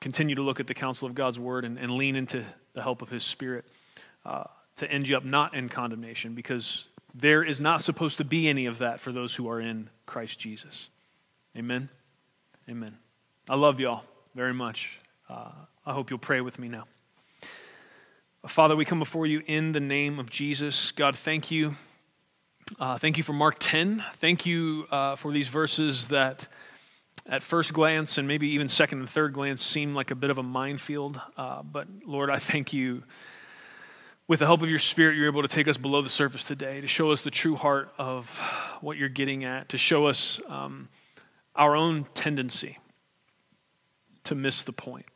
continue 0.00 0.36
to 0.36 0.42
look 0.42 0.60
at 0.60 0.66
the 0.66 0.74
counsel 0.74 1.08
of 1.08 1.14
God's 1.14 1.38
word 1.38 1.64
and, 1.64 1.78
and 1.78 1.92
lean 1.92 2.16
into 2.16 2.44
the 2.74 2.82
help 2.82 3.02
of 3.02 3.08
His 3.08 3.24
Spirit 3.24 3.64
uh, 4.24 4.44
to 4.76 4.90
end 4.90 5.08
you 5.08 5.16
up 5.16 5.24
not 5.24 5.54
in 5.54 5.68
condemnation 5.68 6.34
because 6.34 6.84
there 7.14 7.42
is 7.42 7.60
not 7.60 7.82
supposed 7.82 8.18
to 8.18 8.24
be 8.24 8.48
any 8.48 8.66
of 8.66 8.78
that 8.78 9.00
for 9.00 9.10
those 9.10 9.34
who 9.34 9.48
are 9.48 9.60
in 9.60 9.88
Christ 10.04 10.38
Jesus. 10.38 10.88
Amen. 11.56 11.88
Amen. 12.68 12.96
I 13.48 13.54
love 13.54 13.80
y'all 13.80 14.02
very 14.34 14.52
much. 14.52 14.90
Uh, 15.28 15.50
I 15.88 15.92
hope 15.92 16.10
you'll 16.10 16.18
pray 16.18 16.40
with 16.40 16.58
me 16.58 16.68
now. 16.68 16.86
Father, 18.48 18.74
we 18.74 18.84
come 18.84 18.98
before 18.98 19.24
you 19.24 19.40
in 19.46 19.70
the 19.70 19.78
name 19.78 20.18
of 20.18 20.28
Jesus. 20.28 20.90
God, 20.90 21.14
thank 21.14 21.52
you. 21.52 21.76
Uh, 22.80 22.98
thank 22.98 23.16
you 23.16 23.22
for 23.22 23.32
Mark 23.32 23.54
10. 23.60 24.04
Thank 24.14 24.46
you 24.46 24.88
uh, 24.90 25.14
for 25.14 25.30
these 25.30 25.46
verses 25.46 26.08
that 26.08 26.48
at 27.24 27.44
first 27.44 27.72
glance 27.72 28.18
and 28.18 28.26
maybe 28.26 28.48
even 28.48 28.68
second 28.68 28.98
and 28.98 29.08
third 29.08 29.32
glance 29.32 29.62
seem 29.62 29.94
like 29.94 30.10
a 30.10 30.16
bit 30.16 30.30
of 30.30 30.38
a 30.38 30.42
minefield. 30.42 31.20
Uh, 31.36 31.62
but 31.62 31.86
Lord, 32.04 32.30
I 32.30 32.38
thank 32.38 32.72
you. 32.72 33.04
With 34.26 34.40
the 34.40 34.46
help 34.46 34.62
of 34.62 34.68
your 34.68 34.80
Spirit, 34.80 35.16
you're 35.16 35.28
able 35.28 35.42
to 35.42 35.48
take 35.48 35.68
us 35.68 35.76
below 35.76 36.02
the 36.02 36.08
surface 36.08 36.42
today, 36.42 36.80
to 36.80 36.88
show 36.88 37.12
us 37.12 37.20
the 37.20 37.30
true 37.30 37.54
heart 37.54 37.92
of 37.96 38.28
what 38.80 38.96
you're 38.96 39.08
getting 39.08 39.44
at, 39.44 39.68
to 39.68 39.78
show 39.78 40.06
us 40.06 40.40
um, 40.48 40.88
our 41.54 41.76
own 41.76 42.06
tendency 42.12 42.78
to 44.24 44.34
miss 44.34 44.62
the 44.62 44.72
point. 44.72 45.06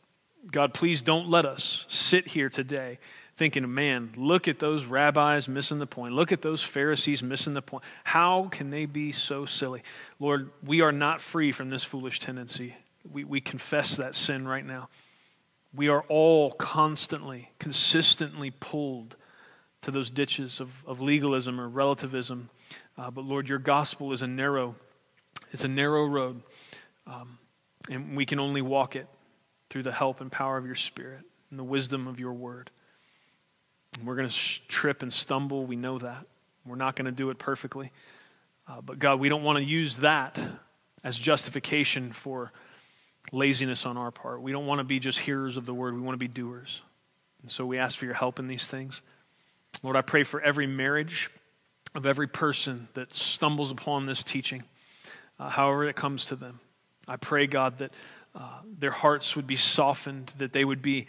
God, 0.50 0.72
please 0.74 1.02
don't 1.02 1.28
let 1.28 1.44
us 1.44 1.84
sit 1.88 2.26
here 2.28 2.48
today 2.48 2.98
thinking, 3.36 3.72
man, 3.72 4.12
look 4.16 4.48
at 4.48 4.58
those 4.58 4.84
rabbis 4.84 5.48
missing 5.48 5.78
the 5.78 5.86
point. 5.86 6.14
Look 6.14 6.32
at 6.32 6.42
those 6.42 6.62
Pharisees 6.62 7.22
missing 7.22 7.54
the 7.54 7.62
point. 7.62 7.84
How 8.04 8.48
can 8.50 8.70
they 8.70 8.86
be 8.86 9.12
so 9.12 9.46
silly? 9.46 9.82
Lord, 10.18 10.50
we 10.62 10.82
are 10.82 10.92
not 10.92 11.20
free 11.20 11.52
from 11.52 11.70
this 11.70 11.84
foolish 11.84 12.20
tendency. 12.20 12.74
We, 13.10 13.24
we 13.24 13.40
confess 13.40 13.96
that 13.96 14.14
sin 14.14 14.46
right 14.46 14.64
now. 14.64 14.90
We 15.74 15.88
are 15.88 16.04
all 16.08 16.52
constantly, 16.52 17.50
consistently 17.58 18.50
pulled 18.50 19.16
to 19.82 19.90
those 19.90 20.10
ditches 20.10 20.60
of, 20.60 20.70
of 20.86 21.00
legalism 21.00 21.58
or 21.60 21.68
relativism. 21.68 22.50
Uh, 22.98 23.10
but 23.10 23.24
Lord, 23.24 23.48
your 23.48 23.58
gospel 23.58 24.12
is 24.12 24.20
a 24.20 24.26
narrow, 24.26 24.74
it's 25.52 25.64
a 25.64 25.68
narrow 25.68 26.06
road, 26.06 26.42
um, 27.06 27.38
and 27.88 28.16
we 28.16 28.26
can 28.26 28.38
only 28.38 28.60
walk 28.60 28.96
it 28.96 29.06
through 29.70 29.84
the 29.84 29.92
help 29.92 30.20
and 30.20 30.30
power 30.30 30.56
of 30.56 30.66
your 30.66 30.74
Spirit 30.74 31.22
and 31.50 31.58
the 31.58 31.64
wisdom 31.64 32.06
of 32.06 32.20
your 32.20 32.32
word. 32.32 32.70
And 33.96 34.06
We're 34.06 34.16
going 34.16 34.28
to 34.28 34.68
trip 34.68 35.02
and 35.02 35.12
stumble. 35.12 35.64
We 35.64 35.76
know 35.76 35.98
that. 35.98 36.26
We're 36.66 36.76
not 36.76 36.96
going 36.96 37.06
to 37.06 37.12
do 37.12 37.30
it 37.30 37.38
perfectly. 37.38 37.92
Uh, 38.68 38.80
but 38.80 38.98
God, 38.98 39.18
we 39.18 39.28
don't 39.28 39.42
want 39.42 39.58
to 39.58 39.64
use 39.64 39.98
that 39.98 40.38
as 41.02 41.18
justification 41.18 42.12
for 42.12 42.52
laziness 43.32 43.86
on 43.86 43.96
our 43.96 44.10
part. 44.10 44.42
We 44.42 44.52
don't 44.52 44.66
want 44.66 44.80
to 44.80 44.84
be 44.84 44.98
just 44.98 45.18
hearers 45.18 45.56
of 45.56 45.66
the 45.66 45.74
word, 45.74 45.94
we 45.94 46.00
want 46.00 46.14
to 46.14 46.18
be 46.18 46.28
doers. 46.28 46.82
And 47.42 47.50
so 47.50 47.64
we 47.64 47.78
ask 47.78 47.98
for 47.98 48.04
your 48.04 48.14
help 48.14 48.38
in 48.38 48.48
these 48.48 48.66
things. 48.66 49.00
Lord, 49.82 49.96
I 49.96 50.02
pray 50.02 50.24
for 50.24 50.40
every 50.40 50.66
marriage 50.66 51.30
of 51.94 52.06
every 52.06 52.26
person 52.28 52.88
that 52.94 53.14
stumbles 53.14 53.70
upon 53.70 54.06
this 54.06 54.22
teaching, 54.22 54.62
uh, 55.38 55.48
however 55.48 55.84
it 55.84 55.96
comes 55.96 56.26
to 56.26 56.36
them. 56.36 56.60
I 57.08 57.16
pray, 57.16 57.46
God, 57.46 57.78
that 57.78 57.90
uh, 58.34 58.60
their 58.78 58.90
hearts 58.90 59.36
would 59.36 59.46
be 59.46 59.56
softened, 59.56 60.32
that 60.38 60.52
they 60.52 60.64
would 60.64 60.82
be 60.82 61.06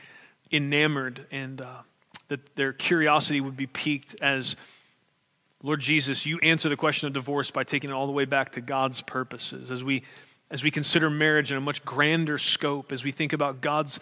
enamored 0.52 1.26
and 1.32 1.62
uh, 1.62 1.82
that 2.28 2.56
their 2.56 2.74
curiosity 2.74 3.42
would 3.42 3.58
be 3.58 3.68
piqued 3.68 4.16
as 4.22 4.56
Lord 5.64 5.80
Jesus, 5.80 6.26
you 6.26 6.40
answer 6.40 6.70
the 6.70 6.78
question 6.78 7.08
of 7.08 7.14
divorce 7.14 7.52
by 7.52 7.64
taking 7.64 7.92
it 7.92 7.94
all 7.94 8.08
the 8.08 8.12
way 8.12 8.26
back 8.26 8.54
to 8.54 8.62
God's 8.62 9.02
purposes. 9.02 9.70
As 9.70 9.84
we, 9.84 10.04
as 10.50 10.64
we 10.64 10.72
consider 10.72 11.10
marriage 11.10 11.52
in 11.52 11.58
a 11.58 11.62
much 11.62 11.86
grander 11.86 12.40
scope, 12.40 12.92
as 12.92 13.04
we 13.04 13.12
think 13.12 13.32
about 13.32 13.62
God's 13.62 14.00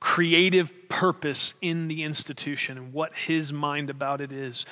creative 0.00 0.88
purpose 0.88 1.52
in 1.60 1.88
the 1.88 2.04
institution 2.04 2.78
and 2.78 2.92
what 2.94 3.14
His 3.14 3.52
mind 3.52 3.90
about 3.90 4.22
it 4.22 4.32
is, 4.32 4.64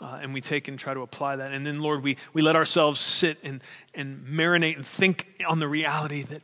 uh, 0.00 0.18
and 0.20 0.34
we 0.34 0.40
take 0.40 0.66
and 0.66 0.78
try 0.78 0.92
to 0.92 1.00
apply 1.00 1.36
that. 1.36 1.52
And 1.52 1.64
then, 1.64 1.78
Lord, 1.78 2.02
we, 2.02 2.16
we 2.32 2.42
let 2.42 2.56
ourselves 2.56 3.00
sit 3.00 3.38
and, 3.44 3.62
and 3.94 4.26
marinate 4.26 4.76
and 4.76 4.86
think 4.86 5.26
on 5.48 5.60
the 5.60 5.68
reality 5.68 6.22
that, 6.24 6.42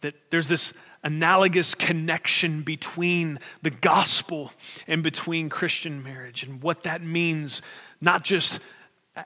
that 0.00 0.14
there's 0.30 0.48
this 0.48 0.72
analogous 1.02 1.74
connection 1.74 2.62
between 2.62 3.38
the 3.62 3.70
gospel 3.70 4.52
and 4.86 5.02
between 5.02 5.48
Christian 5.48 6.02
marriage 6.02 6.42
and 6.42 6.62
what 6.62 6.82
that 6.82 7.02
means, 7.02 7.62
not 8.00 8.22
just 8.24 8.60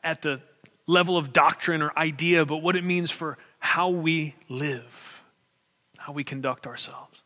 at 0.03 0.22
the 0.22 0.41
level 0.87 1.16
of 1.16 1.33
doctrine 1.33 1.83
or 1.83 1.97
idea, 1.97 2.45
but 2.45 2.59
what 2.59 2.77
it 2.77 2.85
means 2.85 3.11
for 3.11 3.39
how 3.59 3.89
we 3.89 4.35
live, 4.49 5.25
how 5.97 6.12
we 6.12 6.22
conduct 6.22 6.66
ourselves. 6.66 7.22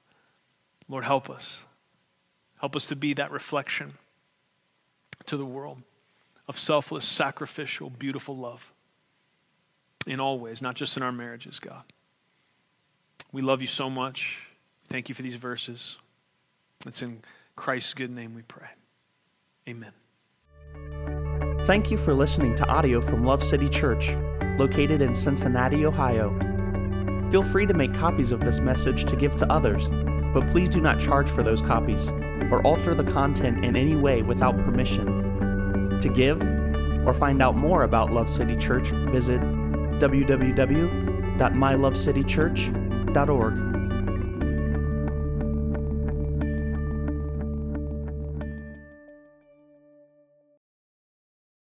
Lord, 0.88 1.04
help 1.04 1.28
us. 1.28 1.60
Help 2.60 2.74
us 2.74 2.86
to 2.86 2.96
be 2.96 3.14
that 3.14 3.30
reflection 3.30 3.94
to 5.26 5.36
the 5.36 5.44
world 5.44 5.82
of 6.48 6.58
selfless, 6.58 7.04
sacrificial, 7.04 7.90
beautiful 7.90 8.36
love 8.36 8.72
in 10.06 10.18
all 10.20 10.38
ways, 10.38 10.62
not 10.62 10.74
just 10.74 10.96
in 10.96 11.02
our 11.02 11.12
marriages, 11.12 11.58
God. 11.60 11.82
We 13.32 13.42
love 13.42 13.60
you 13.60 13.66
so 13.66 13.90
much. 13.90 14.46
Thank 14.88 15.08
you 15.08 15.14
for 15.14 15.22
these 15.22 15.36
verses. 15.36 15.98
It's 16.86 17.02
in 17.02 17.20
Christ's 17.56 17.92
good 17.94 18.10
name 18.10 18.34
we 18.34 18.42
pray. 18.42 18.68
Amen. 19.68 19.92
Thank 21.66 21.90
you 21.90 21.98
for 21.98 22.14
listening 22.14 22.54
to 22.54 22.66
audio 22.68 23.00
from 23.00 23.24
Love 23.24 23.42
City 23.44 23.68
Church, 23.68 24.16
located 24.58 25.02
in 25.02 25.14
Cincinnati, 25.14 25.84
Ohio. 25.84 26.30
Feel 27.30 27.42
free 27.42 27.66
to 27.66 27.74
make 27.74 27.92
copies 27.92 28.32
of 28.32 28.40
this 28.40 28.60
message 28.60 29.04
to 29.04 29.16
give 29.16 29.36
to 29.36 29.52
others, 29.52 29.90
but 30.32 30.46
please 30.50 30.70
do 30.70 30.80
not 30.80 30.98
charge 30.98 31.28
for 31.28 31.42
those 31.42 31.60
copies 31.60 32.08
or 32.50 32.62
alter 32.62 32.94
the 32.94 33.04
content 33.04 33.62
in 33.64 33.76
any 33.76 33.96
way 33.96 34.22
without 34.22 34.56
permission. 34.56 36.00
To 36.00 36.08
give 36.08 36.40
or 37.06 37.12
find 37.12 37.42
out 37.42 37.56
more 37.56 37.82
about 37.82 38.10
Love 38.10 38.30
City 38.30 38.56
Church, 38.56 38.88
visit 39.10 39.42
www.mylovecitychurch.org. 43.08 43.77